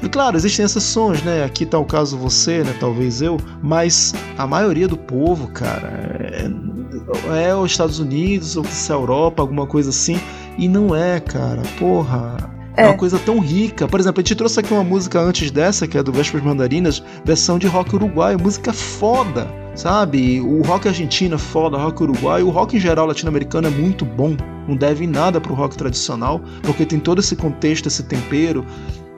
E 0.01 0.07
claro, 0.07 0.37
existem 0.37 0.63
exceções, 0.63 1.23
né? 1.23 1.43
Aqui 1.43 1.65
tá 1.65 1.79
o 1.79 1.85
caso 1.85 2.17
você, 2.17 2.63
né? 2.63 2.75
Talvez 2.79 3.21
eu, 3.21 3.37
mas 3.63 4.13
a 4.37 4.45
maioria 4.45 4.87
do 4.87 4.97
povo, 4.97 5.47
cara, 5.47 5.89
é, 6.31 7.49
é 7.49 7.55
os 7.55 7.71
Estados 7.71 7.99
Unidos 7.99 8.55
ou 8.55 8.63
se 8.65 8.91
é 8.91 8.95
a 8.95 8.97
Europa, 8.97 9.41
alguma 9.41 9.65
coisa 9.65 9.89
assim. 9.89 10.19
E 10.57 10.67
não 10.67 10.95
é, 10.95 11.19
cara. 11.19 11.63
Porra, 11.79 12.37
é. 12.75 12.83
é. 12.83 12.85
uma 12.87 12.95
coisa 12.95 13.17
tão 13.17 13.39
rica. 13.39 13.87
Por 13.87 13.99
exemplo, 13.99 14.19
a 14.19 14.23
gente 14.23 14.35
trouxe 14.35 14.59
aqui 14.59 14.71
uma 14.71 14.83
música 14.83 15.19
antes 15.19 15.49
dessa, 15.49 15.87
que 15.87 15.97
é 15.97 16.03
do 16.03 16.11
Vésperas 16.11 16.45
Mandarinas, 16.45 17.03
versão 17.25 17.57
de 17.57 17.67
rock 17.67 17.95
uruguaio, 17.95 18.39
música 18.39 18.71
foda, 18.71 19.47
sabe? 19.77 20.41
O 20.41 20.61
rock 20.63 20.87
argentino 20.87 21.35
é 21.35 21.37
foda, 21.37 21.77
o 21.77 21.79
rock 21.79 22.03
uruguaio, 22.03 22.47
o 22.47 22.49
rock 22.49 22.75
em 22.75 22.79
geral 22.79 23.05
latino-americano 23.05 23.67
é 23.67 23.71
muito 23.71 24.03
bom. 24.03 24.35
Não 24.67 24.75
deve 24.75 25.07
nada 25.07 25.39
pro 25.39 25.53
rock 25.53 25.77
tradicional, 25.77 26.41
porque 26.63 26.85
tem 26.85 26.99
todo 26.99 27.19
esse 27.19 27.35
contexto, 27.35 27.87
esse 27.87 28.03
tempero. 28.03 28.65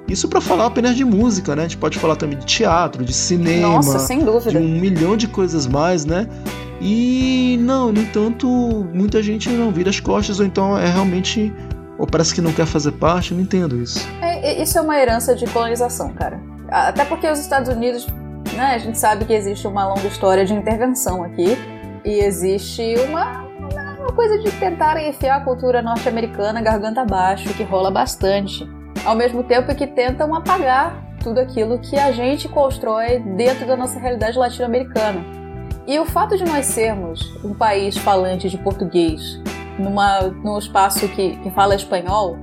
Isso 0.07 0.27
para 0.27 0.41
falar 0.41 0.65
apenas 0.65 0.95
de 0.95 1.05
música, 1.05 1.55
né? 1.55 1.63
A 1.63 1.67
gente 1.67 1.77
pode 1.77 1.97
falar 1.97 2.15
também 2.15 2.37
de 2.37 2.45
teatro, 2.45 3.03
de 3.03 3.13
cinema, 3.13 3.75
Nossa, 3.75 3.99
sem 3.99 4.19
dúvida. 4.19 4.51
de 4.51 4.57
um 4.57 4.79
milhão 4.79 5.15
de 5.15 5.27
coisas 5.27 5.67
mais, 5.67 6.03
né? 6.03 6.27
E 6.81 7.57
não, 7.61 7.91
no 7.91 8.01
entanto, 8.01 8.47
muita 8.93 9.21
gente 9.21 9.49
não 9.49 9.71
vira 9.71 9.89
as 9.89 9.99
costas, 9.99 10.39
ou 10.39 10.45
então 10.45 10.77
é 10.77 10.87
realmente. 10.87 11.53
Ou 11.97 12.07
parece 12.07 12.33
que 12.33 12.41
não 12.41 12.53
quer 12.53 12.65
fazer 12.65 12.93
parte, 12.93 13.31
eu 13.31 13.37
não 13.37 13.43
entendo 13.43 13.75
isso. 13.81 14.07
É, 14.21 14.61
isso 14.61 14.77
é 14.77 14.81
uma 14.81 14.97
herança 14.97 15.35
de 15.35 15.45
colonização, 15.47 16.13
cara. 16.13 16.39
Até 16.69 17.03
porque 17.03 17.29
os 17.29 17.39
Estados 17.39 17.69
Unidos, 17.69 18.07
né, 18.55 18.73
a 18.75 18.77
gente 18.77 18.97
sabe 18.97 19.25
que 19.25 19.33
existe 19.33 19.67
uma 19.67 19.87
longa 19.87 20.07
história 20.07 20.45
de 20.45 20.53
intervenção 20.53 21.23
aqui, 21.23 21.57
e 22.03 22.19
existe 22.19 22.95
uma, 23.07 23.43
uma 23.99 24.13
coisa 24.13 24.39
de 24.39 24.51
tentar 24.53 25.01
enfiar 25.01 25.37
a 25.37 25.41
cultura 25.41 25.81
norte-americana 25.81 26.61
garganta 26.61 27.01
abaixo, 27.01 27.53
que 27.53 27.63
rola 27.63 27.91
bastante 27.91 28.67
ao 29.05 29.15
mesmo 29.15 29.43
tempo 29.43 29.73
que 29.75 29.87
tentam 29.87 30.33
apagar 30.33 31.03
tudo 31.21 31.39
aquilo 31.39 31.79
que 31.79 31.97
a 31.97 32.11
gente 32.11 32.47
constrói 32.47 33.19
dentro 33.19 33.65
da 33.65 33.75
nossa 33.75 33.99
realidade 33.99 34.37
latino-americana. 34.37 35.23
E 35.85 35.99
o 35.99 36.05
fato 36.05 36.37
de 36.37 36.45
nós 36.45 36.65
sermos 36.65 37.35
um 37.43 37.53
país 37.53 37.97
falante 37.97 38.49
de 38.49 38.57
português 38.57 39.41
numa, 39.77 40.21
num 40.21 40.57
espaço 40.57 41.07
que, 41.09 41.37
que 41.37 41.49
fala 41.51 41.75
espanhol 41.75 42.37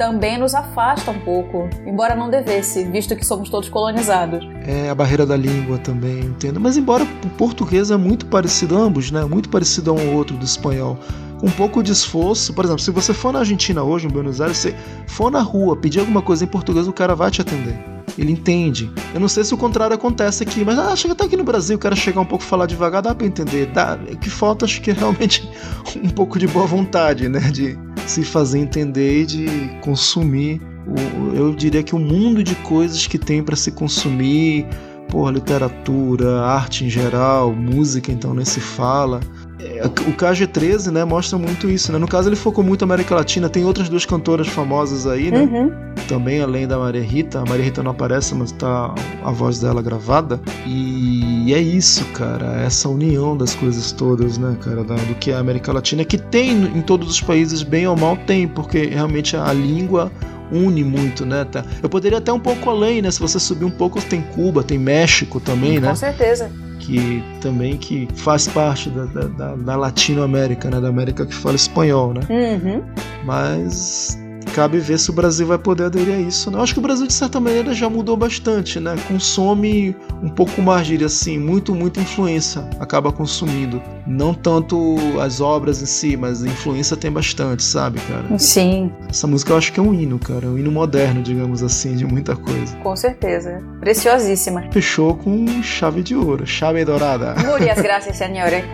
também 0.00 0.38
nos 0.38 0.54
afasta 0.54 1.10
um 1.10 1.20
pouco, 1.20 1.68
embora 1.84 2.16
não 2.16 2.30
devesse, 2.30 2.84
visto 2.84 3.14
que 3.14 3.22
somos 3.22 3.50
todos 3.50 3.68
colonizados. 3.68 4.42
É, 4.66 4.88
a 4.88 4.94
barreira 4.94 5.26
da 5.26 5.36
língua 5.36 5.76
também, 5.76 6.20
entendo. 6.20 6.58
Mas 6.58 6.78
embora 6.78 7.04
o 7.04 7.28
português 7.36 7.90
é 7.90 7.98
muito 7.98 8.24
parecido, 8.24 8.78
ambos, 8.78 9.10
né? 9.10 9.26
Muito 9.26 9.50
parecido 9.50 9.92
um 9.92 10.16
outro 10.16 10.38
do 10.38 10.44
espanhol 10.44 10.98
um 11.42 11.50
pouco 11.50 11.82
de 11.82 11.92
esforço. 11.92 12.54
Por 12.54 12.64
exemplo, 12.64 12.80
se 12.82 12.90
você 12.90 13.12
for 13.12 13.30
na 13.30 13.40
Argentina 13.40 13.82
hoje, 13.82 14.06
em 14.06 14.10
Buenos 14.10 14.40
Aires, 14.40 14.56
você 14.56 14.74
for 15.06 15.30
na 15.30 15.42
rua 15.42 15.76
pedir 15.76 16.00
alguma 16.00 16.22
coisa 16.22 16.44
em 16.44 16.46
português, 16.46 16.88
o 16.88 16.94
cara 16.94 17.14
vai 17.14 17.30
te 17.30 17.42
atender. 17.42 17.78
Ele 18.16 18.32
entende. 18.32 18.90
Eu 19.12 19.20
não 19.20 19.28
sei 19.28 19.44
se 19.44 19.52
o 19.52 19.56
contrário 19.58 19.94
acontece 19.94 20.42
aqui, 20.42 20.64
mas 20.64 20.78
ah, 20.78 20.96
chega 20.96 21.12
até 21.12 21.24
aqui 21.24 21.36
no 21.36 21.44
Brasil, 21.44 21.76
o 21.76 21.78
cara 21.78 21.94
chegar 21.94 22.22
um 22.22 22.26
pouco 22.26 22.42
falar 22.42 22.64
devagar, 22.64 23.02
dá 23.02 23.14
para 23.14 23.26
entender. 23.26 23.66
Dá. 23.66 23.98
O 24.10 24.16
que 24.16 24.30
falta, 24.30 24.64
acho 24.64 24.80
que 24.80 24.90
é 24.90 24.94
realmente 24.94 25.46
um 26.02 26.08
pouco 26.08 26.38
de 26.38 26.46
boa 26.46 26.66
vontade, 26.66 27.28
né? 27.28 27.40
De 27.50 27.78
se 28.10 28.24
fazer 28.24 28.58
entender 28.58 29.22
e 29.22 29.26
de 29.26 29.46
consumir. 29.80 30.60
O, 30.86 31.34
eu 31.34 31.54
diria 31.54 31.82
que 31.82 31.94
o 31.94 31.98
mundo 31.98 32.42
de 32.42 32.54
coisas 32.56 33.06
que 33.06 33.18
tem 33.18 33.42
para 33.42 33.56
se 33.56 33.70
consumir, 33.70 34.66
por 35.08 35.32
literatura, 35.32 36.40
arte 36.42 36.84
em 36.84 36.90
geral, 36.90 37.52
música, 37.52 38.10
então 38.10 38.34
nem 38.34 38.44
se 38.44 38.60
fala 38.60 39.20
é, 39.62 39.84
o 39.84 40.12
KG13, 40.12 40.90
né, 40.90 41.04
mostra 41.04 41.38
muito 41.38 41.68
isso, 41.68 41.92
né? 41.92 41.98
No 41.98 42.08
caso 42.08 42.28
ele 42.28 42.36
focou 42.36 42.64
muito 42.64 42.86
na 42.86 42.94
América 42.94 43.14
Latina, 43.14 43.48
tem 43.48 43.64
outras 43.64 43.88
duas 43.88 44.06
cantoras 44.06 44.48
famosas 44.48 45.06
aí, 45.06 45.30
né? 45.30 45.40
Uhum. 45.40 45.70
Também 46.08 46.40
além 46.40 46.66
da 46.66 46.78
Maria 46.78 47.02
Rita, 47.02 47.40
a 47.40 47.44
Maria 47.44 47.64
Rita 47.64 47.82
não 47.82 47.90
aparece, 47.90 48.34
mas 48.34 48.52
tá 48.52 48.94
a 49.22 49.30
voz 49.30 49.60
dela 49.60 49.82
gravada. 49.82 50.40
E 50.66 51.39
é 51.54 51.60
isso, 51.60 52.04
cara, 52.06 52.60
essa 52.62 52.88
união 52.88 53.36
das 53.36 53.54
coisas 53.54 53.92
todas, 53.92 54.38
né, 54.38 54.56
cara, 54.60 54.84
da, 54.84 54.94
do 54.94 55.14
que 55.14 55.30
é 55.30 55.34
a 55.34 55.38
América 55.38 55.72
Latina, 55.72 56.04
que 56.04 56.18
tem 56.18 56.50
em 56.50 56.82
todos 56.82 57.08
os 57.08 57.20
países, 57.20 57.62
bem 57.62 57.86
ou 57.86 57.96
mal 57.96 58.16
tem, 58.16 58.46
porque 58.46 58.86
realmente 58.86 59.36
a 59.36 59.52
língua 59.52 60.10
une 60.52 60.82
muito, 60.82 61.24
né? 61.24 61.44
Tá? 61.44 61.64
Eu 61.82 61.88
poderia 61.88 62.18
até 62.18 62.32
um 62.32 62.40
pouco 62.40 62.68
além, 62.68 63.00
né? 63.00 63.10
Se 63.10 63.20
você 63.20 63.38
subir 63.38 63.64
um 63.64 63.70
pouco, 63.70 64.00
tem 64.02 64.20
Cuba, 64.20 64.62
tem 64.62 64.78
México 64.78 65.40
também, 65.40 65.74
Com 65.74 65.80
né? 65.82 65.88
Com 65.90 65.96
certeza. 65.96 66.50
Que 66.78 67.22
também 67.40 67.76
que 67.76 68.08
faz 68.14 68.48
parte 68.48 68.90
da, 68.90 69.04
da, 69.04 69.54
da 69.54 69.76
Latinoamérica, 69.76 70.68
né? 70.70 70.80
Da 70.80 70.88
América 70.88 71.24
que 71.24 71.34
fala 71.34 71.54
espanhol, 71.54 72.12
né? 72.14 72.20
Uhum. 72.28 72.82
Mas 73.24 74.18
cabe 74.50 74.78
ver 74.78 74.98
se 74.98 75.10
o 75.10 75.12
Brasil 75.12 75.46
vai 75.46 75.58
poder 75.58 75.84
aderir 75.84 76.14
a 76.14 76.18
isso. 76.18 76.50
Né? 76.50 76.58
Eu 76.58 76.62
acho 76.62 76.72
que 76.72 76.78
o 76.78 76.82
Brasil, 76.82 77.06
de 77.06 77.12
certa 77.12 77.40
maneira, 77.40 77.72
já 77.72 77.88
mudou 77.88 78.16
bastante, 78.16 78.78
né? 78.78 78.94
Consome 79.08 79.96
um 80.22 80.28
pouco 80.28 80.60
mais, 80.60 80.86
diria 80.86 81.06
assim, 81.06 81.38
muito, 81.38 81.74
muita 81.74 82.00
influência 82.00 82.68
acaba 82.78 83.12
consumindo. 83.12 83.82
Não 84.06 84.34
tanto 84.34 84.96
as 85.20 85.40
obras 85.40 85.82
em 85.82 85.86
si, 85.86 86.16
mas 86.16 86.42
a 86.42 86.46
influência 86.46 86.96
tem 86.96 87.10
bastante, 87.10 87.62
sabe, 87.62 88.00
cara? 88.00 88.38
Sim. 88.38 88.92
Essa 89.08 89.26
música 89.26 89.52
eu 89.52 89.56
acho 89.56 89.72
que 89.72 89.80
é 89.80 89.82
um 89.82 89.94
hino, 89.94 90.18
cara. 90.18 90.46
Um 90.46 90.58
hino 90.58 90.70
moderno, 90.70 91.22
digamos 91.22 91.62
assim, 91.62 91.94
de 91.94 92.04
muita 92.04 92.34
coisa. 92.36 92.76
Com 92.78 92.96
certeza. 92.96 93.62
Preciosíssima. 93.80 94.64
Fechou 94.72 95.14
com 95.16 95.62
chave 95.62 96.02
de 96.02 96.14
ouro, 96.14 96.46
chave 96.46 96.84
dourada. 96.84 97.34
Muitas 97.44 97.80
graças, 97.82 98.16
senhores. 98.16 98.64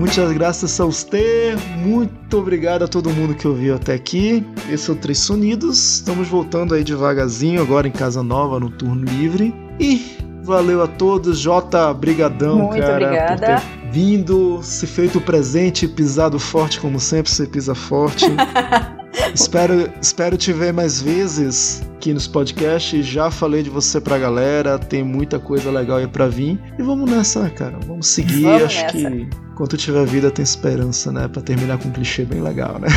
Muitas 0.00 0.32
graças 0.32 0.80
a 0.80 0.86
você, 0.86 1.54
muito 1.76 2.38
obrigado 2.38 2.82
a 2.82 2.88
todo 2.88 3.10
mundo 3.10 3.34
que 3.34 3.46
ouviu 3.46 3.74
até 3.74 3.92
aqui. 3.92 4.42
Esse 4.70 4.88
é 4.88 4.94
o 4.94 4.96
Três 4.96 5.18
Sonidos, 5.18 5.96
estamos 5.96 6.26
voltando 6.26 6.74
aí 6.74 6.82
devagarzinho 6.82 7.60
agora 7.60 7.86
em 7.86 7.90
Casa 7.90 8.22
Nova, 8.22 8.58
no 8.58 8.70
turno 8.70 9.04
livre. 9.04 9.54
E 9.78 10.16
valeu 10.42 10.82
a 10.82 10.86
todos, 10.86 11.38
Jota, 11.38 11.92
brigadão, 11.92 12.60
muito 12.60 12.80
cara, 12.80 12.94
obrigada. 12.94 13.36
por 13.36 13.60
ter 13.60 13.90
vindo, 13.92 14.60
se 14.62 14.86
feito 14.86 15.20
presente, 15.20 15.86
pisado 15.86 16.38
forte 16.38 16.80
como 16.80 16.98
sempre, 16.98 17.30
você 17.30 17.46
pisa 17.46 17.74
forte. 17.74 18.24
espero, 19.34 19.90
espero 20.00 20.36
te 20.36 20.52
ver 20.52 20.72
mais 20.72 21.00
vezes 21.00 21.82
aqui 21.96 22.14
nos 22.14 22.26
podcasts. 22.26 23.06
Já 23.06 23.30
falei 23.30 23.62
de 23.62 23.70
você 23.70 24.00
pra 24.00 24.18
galera, 24.18 24.78
tem 24.78 25.04
muita 25.04 25.38
coisa 25.38 25.70
legal 25.70 25.98
aí 25.98 26.06
pra 26.06 26.26
vir. 26.26 26.58
E 26.78 26.82
vamos 26.82 27.10
nessa, 27.10 27.48
cara. 27.50 27.78
Vamos 27.86 28.06
seguir. 28.06 28.42
Vamos 28.42 28.64
Acho 28.64 28.82
nessa. 28.82 28.92
que 29.10 29.28
enquanto 29.52 29.76
tiver 29.76 30.06
vida 30.06 30.30
tem 30.30 30.42
esperança, 30.42 31.12
né? 31.12 31.28
Pra 31.28 31.42
terminar 31.42 31.78
com 31.78 31.88
um 31.88 31.92
clichê 31.92 32.24
bem 32.24 32.40
legal, 32.40 32.78
né? 32.78 32.88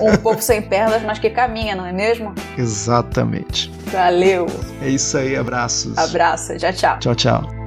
Um 0.00 0.16
povo 0.16 0.40
sem 0.40 0.62
pernas, 0.62 1.02
mas 1.02 1.18
que 1.18 1.30
caminha, 1.30 1.74
não 1.74 1.84
é 1.84 1.92
mesmo? 1.92 2.32
Exatamente. 2.56 3.72
Valeu. 3.86 4.46
É 4.80 4.88
isso 4.88 5.18
aí, 5.18 5.36
abraços. 5.36 5.98
Abraço. 5.98 6.56
Tchau, 6.56 6.72
tchau. 6.72 6.98
Tchau, 7.00 7.14
tchau. 7.14 7.59